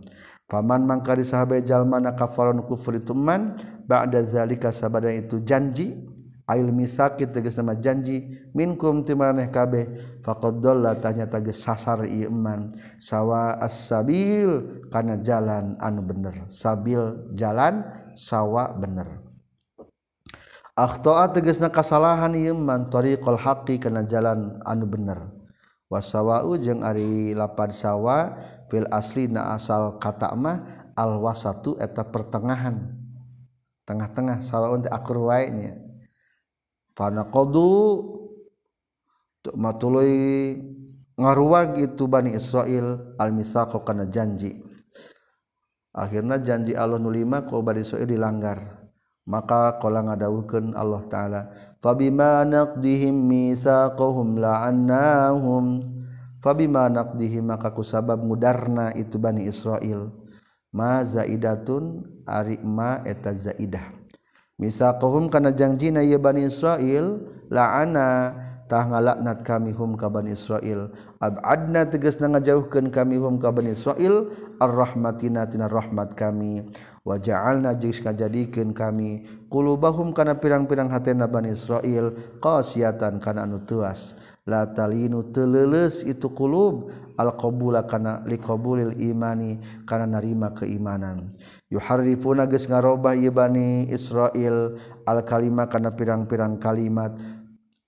Paman 0.51 0.83
mangkari 0.83 1.23
sahabe 1.23 1.63
jalma 1.63 2.03
kafaron 2.11 2.59
kufur 2.67 2.99
itu 2.99 3.15
man 3.15 3.55
ba'da 3.87 4.19
zalika 4.27 4.67
sabada 4.75 5.07
itu 5.07 5.39
janji 5.47 5.95
ail 6.43 6.75
misaki 6.75 7.23
tegas 7.31 7.55
nama 7.55 7.71
janji 7.79 8.35
minkum 8.51 9.07
timaneh 9.07 9.47
kabeh 9.47 9.95
faqad 10.19 10.59
dalla 10.59 10.99
tanya 10.99 11.23
tegas 11.31 11.63
sasar 11.63 12.03
ieu 12.03 12.27
iman 12.27 12.75
sawa 12.99 13.55
as-sabil 13.63 14.83
kana 14.91 15.23
jalan 15.23 15.79
anu 15.79 16.03
bener. 16.03 16.43
Sabil 16.51 16.99
jalan 17.31 17.87
sawa 18.11 18.75
bener. 18.75 19.30
Akhtoa 20.71 21.27
tegesna 21.35 21.67
kasalahan 21.67 22.31
ieu 22.31 22.55
man 22.55 22.87
tariqul 22.87 23.35
haqqi 23.35 23.75
kana 23.75 24.07
jalan 24.07 24.63
anu 24.63 24.87
bener. 24.87 25.19
Wasawa'u 25.91 26.55
jeung 26.55 26.87
ari 26.87 27.35
lapad 27.35 27.75
sawa 27.75 28.39
fil 28.71 28.87
asli 28.87 29.27
na 29.27 29.51
asal 29.51 29.99
kata 29.99 30.31
mah 30.31 30.63
al 30.95 31.19
wasatu 31.19 31.75
eta 31.75 32.07
pertengahan. 32.07 32.95
Tengah-tengah 33.83 34.39
sawaun 34.39 34.87
teh 34.87 34.93
akur 34.93 35.27
wae 35.27 35.51
nya. 35.51 35.75
Fanaqadu 36.95 37.67
matului 39.51 40.55
ngaruwag 41.19 41.83
itu 41.83 42.07
Bani 42.07 42.39
Israel 42.39 43.15
al-misaqo 43.19 43.83
kana 43.83 44.07
janji. 44.07 44.63
Akhirna 45.91 46.39
janji 46.39 46.71
Allah 46.71 46.95
nulima 46.95 47.43
ku 47.43 47.59
Bani 47.59 47.83
Israel 47.83 48.07
dilanggar. 48.07 48.80
maka 49.31 49.79
kola 49.79 50.03
ngadawukeun 50.03 50.75
Allah 50.75 51.07
taala 51.07 51.41
fabima 51.79 52.43
naqdihim 52.43 53.15
mitsaqahum 53.15 54.35
la'annahum. 54.35 55.87
Fabima 56.41 56.89
naqdihim 56.89 57.53
maka 57.53 57.69
kusabab 57.71 58.19
mudarna 58.19 58.91
itu 58.97 59.15
Bani 59.21 59.47
Israel. 59.47 60.11
Ma 60.73 60.99
zaidatun 61.05 62.01
arikma 62.27 63.05
eta 63.07 63.31
zaidah. 63.31 63.93
Misaqahum 64.57 65.29
kana 65.29 65.53
janjina 65.55 66.03
ya 66.03 66.17
Bani 66.17 66.49
Israel 66.49 67.23
la'ana. 67.47 68.35
tah 68.71 68.87
ngalaknat 68.87 69.43
kami 69.43 69.75
hum 69.75 69.99
ka 69.99 70.07
Bani 70.07 70.31
Israil 70.31 70.87
abadna 71.19 71.83
tegas 71.83 72.23
na 72.23 72.31
ngajauhkeun 72.31 72.87
kami 72.87 73.19
hum 73.19 73.35
ka 73.35 73.51
Bani 73.51 73.75
Israil 73.75 74.31
arrahmatina 74.63 75.43
tina 75.49 75.67
rahmat 75.67 76.15
kami. 76.15 76.63
Wa 77.01 77.17
ja'alna 77.17 77.73
jeung 77.81 77.97
kajadikeun 77.97 78.77
kami. 78.77 79.25
Qulubahum 79.49 80.13
kana 80.13 80.37
pirang-pirang 80.37 80.87
hatena 80.93 81.25
Bani 81.25 81.57
Israil 81.57 82.13
qasiyatan 82.39 83.17
kana 83.17 83.49
anu 83.49 83.59
teuas 83.65 84.15
la 84.45 84.69
talinu 84.69 85.25
teleuleus 85.33 86.05
itu 86.05 86.29
qulub. 86.31 86.93
Alqabula 87.17 87.85
kana 87.85 88.21
liqabulil 88.25 88.97
imani. 89.01 89.57
Kana 89.89 90.05
narima 90.05 90.53
keimanan. 90.53 91.25
Yuharrifuna 91.73 92.45
geus 92.45 92.69
ngarobah 92.69 93.17
ieu 93.17 93.33
Bani 93.33 93.89
Israil 93.89 94.77
al 95.09 95.19
kalima 95.25 95.65
kana 95.65 95.93
pirang-pirang 95.97 96.61
kalimat. 96.61 97.17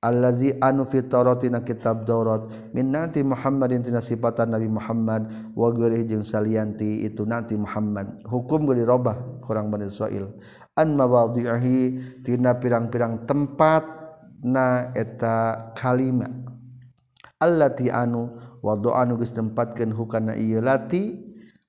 allazi 0.03 0.51
anu 0.59 0.83
fi 0.83 0.99
Tauratina 1.07 1.63
kitab 1.63 2.03
Taurat. 2.03 2.51
Min 2.75 2.91
nanti 2.91 3.23
Muhammadin 3.23 3.79
tina 3.79 4.03
sifatan 4.03 4.51
Nabi 4.51 4.67
Muhammad. 4.67 5.31
Wa 5.55 5.71
ghairihi 5.71 6.03
jeung 6.11 6.27
salianti 6.27 7.07
itu 7.07 7.23
nanti 7.23 7.55
Muhammad. 7.55 8.27
Hukum 8.27 8.67
geuli 8.67 8.83
robah 8.83 9.15
kurang 9.39 9.71
Bani 9.71 9.87
Israil. 9.87 10.27
An 10.75 10.99
mawadhihi 10.99 12.21
tina 12.27 12.59
pirang-pirang 12.59 13.23
tempat 13.23 13.87
na 14.43 14.91
eta 14.91 15.71
kalima. 15.79 16.27
Allati 17.39 17.87
anu 17.87 18.35
wadha 18.59 18.99
anu 18.99 19.15
geus 19.15 19.31
tempatkeun 19.31 19.95
hukana 19.95 20.35
ieu 20.35 20.59
lati 20.59 21.15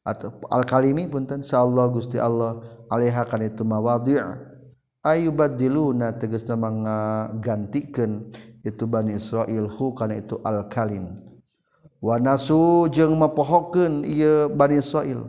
atau 0.04 0.36
al 0.52 0.68
kalimi 0.68 1.08
punten 1.08 1.40
insyaallah 1.40 1.88
Gusti 1.90 2.20
Allah 2.20 2.60
alaiha 2.92 3.24
kana 3.24 3.48
itu 3.48 3.64
mawadhi' 3.64 4.53
ayubadiluna 5.04 6.16
tegasna 6.16 6.56
mangagantikeun 6.56 8.32
itu 8.64 8.84
Bani 8.88 9.20
Israil 9.20 9.68
hu 9.68 9.92
kana 9.92 10.18
itu 10.18 10.40
alkalin. 10.40 11.20
Wa 12.00 12.16
nasu 12.16 12.88
jeung 12.88 13.16
mapohokeun 13.20 14.02
ieu 14.08 14.48
Bani 14.48 14.80
Israil 14.80 15.24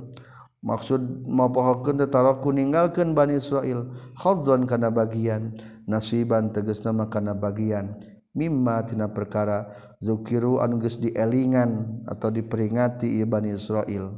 maksud 0.64 1.28
mapohokeun 1.28 2.00
teh 2.00 2.10
taraku 2.10 2.56
ninggalkeun 2.56 3.12
Bani 3.12 3.38
Israil 3.38 3.92
khadzan 4.16 4.64
kana 4.64 4.88
bagian. 4.88 5.52
Nasiban 5.86 6.56
tegasna 6.56 6.96
mah 6.96 7.12
kana 7.12 7.36
bagian. 7.36 8.00
Mimma 8.36 8.84
tina 8.88 9.12
perkara. 9.12 9.72
Zukiru 10.04 10.60
anu 10.60 10.80
geus 10.80 11.00
dielingan 11.00 12.04
atau 12.08 12.32
diperingati 12.32 13.20
ieu 13.20 13.28
Bani 13.28 13.56
Israil 13.56 14.12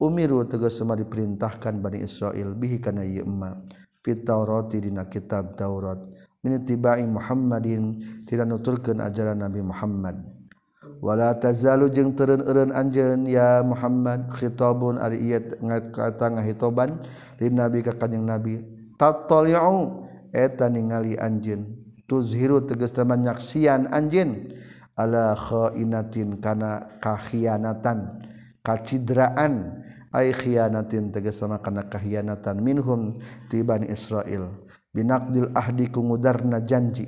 umiru 0.00 0.40
tegas 0.48 0.80
sama 0.80 0.96
diperintahkan 0.96 1.76
Bani 1.78 2.00
Israil 2.00 2.56
bihi 2.56 2.80
kana 2.80 3.04
ieu 3.04 3.22
emak 3.22 3.68
fit 4.00 4.24
Taurati 4.24 4.80
dina 4.80 5.06
kitab 5.08 5.56
Taurat. 5.56 6.00
Min 6.40 6.56
tibai 6.64 7.04
Muhammadin 7.04 7.92
tidak 8.24 8.48
nuturkeun 8.48 9.04
ajaran 9.04 9.44
Nabi 9.44 9.60
Muhammad. 9.60 10.16
Wala 11.00 11.32
tazalu 11.36 11.88
jeung 11.88 12.12
teureun 12.12 12.44
eureun 12.44 12.72
anjeun 12.76 13.24
ya 13.24 13.64
Muhammad 13.64 14.28
khitabun 14.36 15.00
ari 15.00 15.16
ieu 15.32 15.40
kata 15.92 16.36
ngahitoban 16.36 17.00
lin 17.40 17.52
nabi 17.56 17.80
ka 17.80 17.96
kanjing 17.96 18.28
nabi. 18.28 18.60
Tataliu 19.00 20.04
eta 20.32 20.68
ningali 20.68 21.16
anjeun. 21.16 21.64
Tuzhiru 22.04 22.68
tegas 22.68 22.92
nyaksian 22.96 23.88
anjeun. 23.88 24.52
Ala 24.96 25.32
khainatin 25.32 26.36
kana 26.40 27.00
kahianatan 27.00 28.20
kacidraan. 28.60 29.84
ay 30.10 30.34
khianatin 30.34 31.14
tegas 31.14 31.38
sama 31.38 31.62
kana 31.62 31.86
kahianatan 31.86 32.58
minhum 32.58 33.18
ti 33.46 33.62
Bani 33.62 33.90
Israil 33.90 34.50
binaqdil 34.90 35.54
ahdi 35.54 35.90
ku 35.90 36.02
ngudarna 36.02 36.62
janji. 36.66 37.06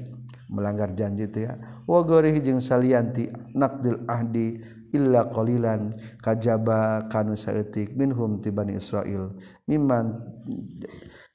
Melanggar 0.53 0.93
janji 0.93 1.33
teh 1.33 1.49
ya. 1.49 1.57
Wa 1.89 2.05
gorih 2.05 2.37
jeung 2.45 2.61
salianti 2.61 3.25
naqdil 3.57 4.05
ahdi 4.05 4.61
illa 4.93 5.25
qalilan 5.33 5.97
kajaba 6.21 7.09
kanu 7.09 7.33
saeutik 7.33 7.97
minhum 7.97 8.37
ti 8.39 8.53
Bani 8.53 8.77
Israil 8.77 9.33
mimman 9.65 10.21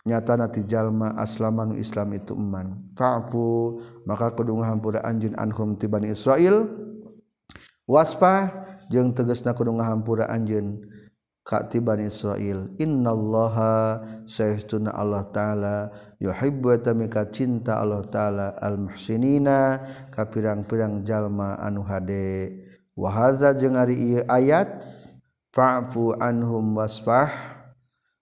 nyatana 0.05 0.53
ti 0.53 0.61
jalma 0.69 1.17
aslamanu 1.17 1.75
Islam 1.81 2.13
itu 2.13 2.37
iman 2.37 2.77
fa'fu 2.93 3.81
maka 4.05 4.31
kudu 4.37 4.61
ngahampura 4.61 5.01
anjeun 5.01 5.33
anhum 5.41 5.73
ti 5.73 5.89
Bani 5.89 6.13
Israil 6.13 6.69
waspa 7.89 8.53
jeung 8.93 9.17
tegasna 9.17 9.57
kudu 9.57 9.73
ngahampura 9.73 10.29
anjeun 10.29 10.77
kati 11.47 11.79
Bani 11.79 12.11
Israil. 12.11 12.75
Innallaha 12.75 14.03
sayyiduna 14.27 14.91
Allah 14.91 15.23
taala. 15.31 15.77
Yuhibbu 16.19 16.75
tamika 16.83 17.23
cinta 17.31 17.79
Allah 17.79 18.03
taala 18.11 18.59
al 18.59 18.75
muhsinina 18.75 19.79
ka 20.11 20.27
pirang-pirang 20.27 21.07
jalma 21.07 21.55
anu 21.63 21.87
hade. 21.87 22.51
Wa 22.91 23.07
hadza 23.07 23.55
jeung 23.55 23.79
ari 23.79 23.95
ieu 23.95 24.27
ayat 24.27 24.83
fa'fu 25.55 26.19
anhum 26.19 26.75
wasfah. 26.75 27.31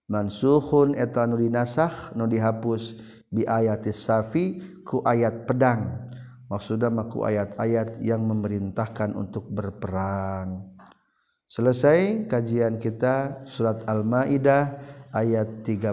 Mansukhun 0.05 0.93
eta 0.93 1.25
nu 1.25 1.41
dinasakh 1.41 2.13
nu 2.13 2.29
dihapus 2.29 2.93
bi 3.33 3.41
ayatis 3.41 4.05
safi 4.05 4.61
ku 4.85 5.01
ayat 5.01 5.49
pedang. 5.49 6.05
Maksudna 6.45 7.09
ku 7.09 7.25
ayat-ayat 7.25 8.05
yang 8.05 8.21
memerintahkan 8.21 9.17
untuk 9.17 9.49
berperang. 9.49 10.74
Selesai 11.55 12.27
kajian 12.27 12.75
kita 12.75 13.47
surat 13.47 13.87
Al-Maidah 13.87 14.75
ayat 15.15 15.63
13. 15.63 15.87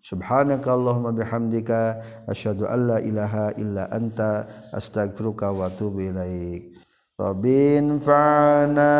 Subhanakallahumma 0.00 1.12
bihamdika 1.12 2.00
asyhadu 2.24 2.64
an 2.64 2.88
la 2.88 2.98
ilaha 3.04 3.52
illa 3.60 3.92
anta 3.92 4.48
astaghfiruka 4.72 5.52
wa 5.52 5.68
atubu 5.68 6.08
ilaik. 6.08 6.72
Rabbin 7.20 8.00
fa'ana 8.00 8.92